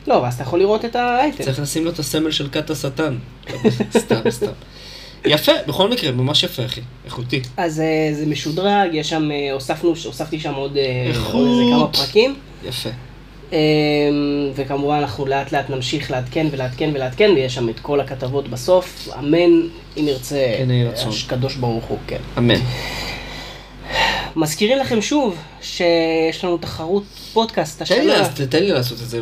לא, 0.08 0.14
ואז 0.14 0.34
אתה 0.34 0.44
יכול 0.44 0.60
לראות 0.60 0.86
את 0.86 0.96
האייטם. 0.96 1.44
צריך 1.44 1.60
לשים 1.60 1.86
לו 1.86 1.92
את 1.92 2.00
הסמל 2.00 2.32
של 2.32 2.50
כת 2.52 2.70
השטן. 2.70 3.16
סתם, 3.98 4.30
סתם. 4.30 4.52
יפה, 5.26 5.52
בכל 5.68 5.90
מקרה, 5.90 6.12
ממש 6.12 6.44
יפה, 6.44 6.66
אחי. 6.66 6.82
איכותי. 7.06 7.42
אז 7.58 7.80
אה, 7.80 8.10
זה 8.14 8.26
משודרג, 8.26 8.90
יש 8.94 9.10
שם, 9.10 9.32
אה, 9.32 9.52
הוספנו, 9.54 9.90
הוספתי 10.06 10.40
שם 10.40 10.54
עוד, 10.54 10.78
אה, 10.78 11.06
איכות. 11.08 11.48
איזה 11.48 11.62
כמה 11.72 11.88
פרקים. 11.88 12.36
יפה. 12.64 12.90
אה, 13.54 13.58
וכמובן 14.56 14.96
אנחנו 14.96 15.26
לאט 15.26 15.52
לאט 15.52 15.70
נמשיך 15.70 16.12
לעדכן 16.12 16.48
ולעדכן 16.52 16.90
ולעדכן, 16.94 17.32
ויש 17.36 17.56
שם 17.56 17.70
את 17.70 17.80
כל 17.80 18.00
הכתבות 18.00 18.48
בסוף, 18.48 19.10
אמן 19.20 19.62
אם 19.98 20.08
ירצה, 20.08 20.54
כן. 20.58 20.68
הקדוש 21.26 21.56
ברוך 21.56 21.86
הוא, 21.86 21.98
כן. 22.08 22.18
אמן. 22.38 22.60
מזכירים 24.36 24.78
לכם 24.78 25.02
שוב 25.02 25.36
שיש 25.62 26.44
לנו 26.46 26.58
תחרות 26.58 27.04
פודקאסט 27.34 27.82
תן 27.82 27.96
לי, 27.96 28.02
השנה, 28.02 28.18
לעשות- 28.18 28.50
תן 28.50 28.64
לי 28.64 28.72
לעשות 28.72 28.98
את 29.02 29.10
זה. 29.10 29.20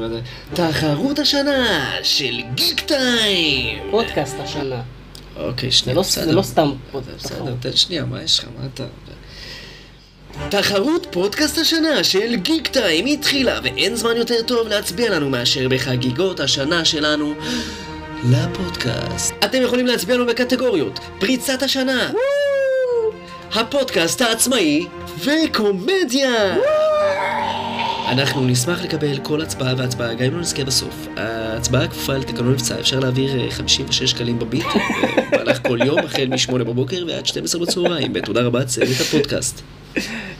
תחרות 0.53 1.19
השנה 1.19 1.91
של 2.03 2.39
גיק 2.55 2.79
טיים. 2.79 3.77
פודקאסט 3.91 4.35
השנה. 4.39 4.81
אוקיי, 5.39 5.71
שנייה, 5.71 5.95
לא- 5.95 6.01
בסדר. 6.01 6.25
זה 6.25 6.31
לא 6.31 6.41
סתם 6.41 6.71
בסדר. 7.17 7.53
תן 7.59 7.75
שנייה, 7.75 8.05
מה 8.05 8.23
יש 8.23 8.39
לך? 8.39 8.45
מה 8.59 8.67
אתה... 8.75 8.83
תחרות 10.49 11.07
פודקאסט 11.11 11.57
השנה 11.57 12.03
של 12.03 12.35
גיק 12.35 12.67
טיים 12.67 13.05
התחילה, 13.05 13.59
ואין 13.63 13.95
זמן 13.95 14.17
יותר 14.17 14.41
טוב 14.45 14.67
להצביע 14.67 15.09
לנו 15.09 15.29
מאשר 15.29 15.67
בחגיגות 15.69 16.39
השנה 16.39 16.85
שלנו 16.85 17.33
לפודקאסט. 18.29 19.33
אתם 19.45 19.61
יכולים 19.61 19.85
להצביע 19.87 20.15
לנו 20.15 20.25
בקטגוריות 20.25 20.99
פריצת 21.19 21.63
השנה, 21.63 22.11
הפודקאסט 23.53 24.21
העצמאי 24.21 24.87
וקומדיה. 25.17 26.55
אנחנו 28.09 28.47
נשמח 28.47 28.83
לקבל 28.83 29.17
כל 29.23 29.41
הצבעה 29.41 29.73
והצבעה, 29.77 30.13
גם 30.13 30.25
אם 30.25 30.33
לא 30.33 30.39
נזכה 30.39 30.63
בסוף. 30.63 31.07
ההצבעה 31.17 31.87
כפופה 31.87 32.13
לתקנון 32.17 32.51
מבצע, 32.51 32.79
אפשר 32.79 32.99
להעביר 32.99 33.39
אה, 33.39 33.51
56 33.51 34.03
שקלים 34.11 34.39
בביט 34.39 34.65
אה, 34.65 34.81
במהלך 35.31 35.67
כל 35.67 35.79
יום, 35.85 35.99
החל 35.99 36.27
מ-8 36.27 36.53
בבוקר 36.53 37.03
ועד 37.07 37.25
12 37.25 37.61
בצהריים. 37.61 38.11
ותודה 38.15 38.41
רבה, 38.41 38.65
צוות 38.65 39.01
הפודקאסט. 39.01 39.61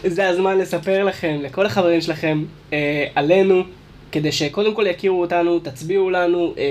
זה 0.03 0.27
הזמן 0.27 0.57
לספר 0.57 1.03
לכם, 1.03 1.39
לכל 1.43 1.65
החברים 1.65 2.01
שלכם, 2.01 2.43
אה, 2.73 3.05
עלינו, 3.15 3.63
כדי 4.11 4.31
שקודם 4.31 4.75
כל 4.75 4.85
יכירו 4.87 5.21
אותנו, 5.21 5.59
תצביעו 5.59 6.09
לנו, 6.09 6.53
אה, 6.57 6.63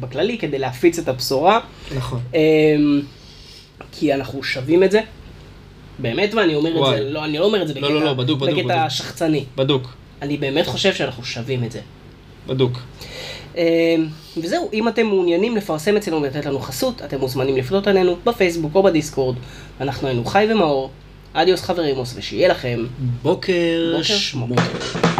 בכללי, 0.00 0.38
כדי 0.38 0.58
להפיץ 0.58 0.98
את 0.98 1.08
הבשורה. 1.08 1.60
נכון. 1.96 2.20
אה, 2.34 2.40
כי 3.92 4.14
אנחנו 4.14 4.42
שווים 4.42 4.82
את 4.82 4.90
זה. 4.90 5.00
באמת, 5.98 6.34
ואני 6.34 6.54
אומר 6.54 6.70
את 6.70 6.76
וואי. 6.76 6.98
זה, 6.98 7.10
לא, 7.10 7.24
אני 7.24 7.38
לא 7.38 7.44
אומר 7.44 7.62
את 7.62 7.68
זה 7.68 7.80
לא, 7.80 7.94
לא, 7.94 8.04
לא, 8.04 8.12
בדוק, 8.14 8.40
בדוק, 8.40 8.58
בקטע 8.58 8.78
בדוק. 8.78 8.88
שחצני. 8.88 9.44
בדוק, 9.56 9.94
אני 10.22 10.36
באמת 10.36 10.66
חושב 10.66 10.94
שאנחנו 10.94 11.24
שווים 11.24 11.64
את 11.64 11.72
זה. 11.72 11.80
בדוק. 12.46 12.78
אמ, 13.56 13.62
וזהו, 14.36 14.70
אם 14.72 14.88
אתם 14.88 15.06
מעוניינים 15.06 15.56
לפרסם 15.56 15.96
אצלנו 15.96 16.22
ולתת 16.22 16.46
לנו 16.46 16.58
חסות, 16.58 17.02
אתם 17.02 17.20
מוזמנים 17.20 17.56
לפנות 17.56 17.86
עלינו 17.86 18.16
בפייסבוק 18.24 18.74
או 18.74 18.82
בדיסקורד. 18.82 19.36
אנחנו 19.80 20.08
היינו 20.08 20.24
חי 20.24 20.46
ומאור, 20.50 20.90
אדיוס 21.32 21.62
חברימוס, 21.62 22.14
ושיהיה 22.16 22.48
לכם 22.48 22.86
בוקר, 23.22 23.92
בוקר 23.92 24.02
שמוק. 24.02 24.58
שמוק. 24.60 25.12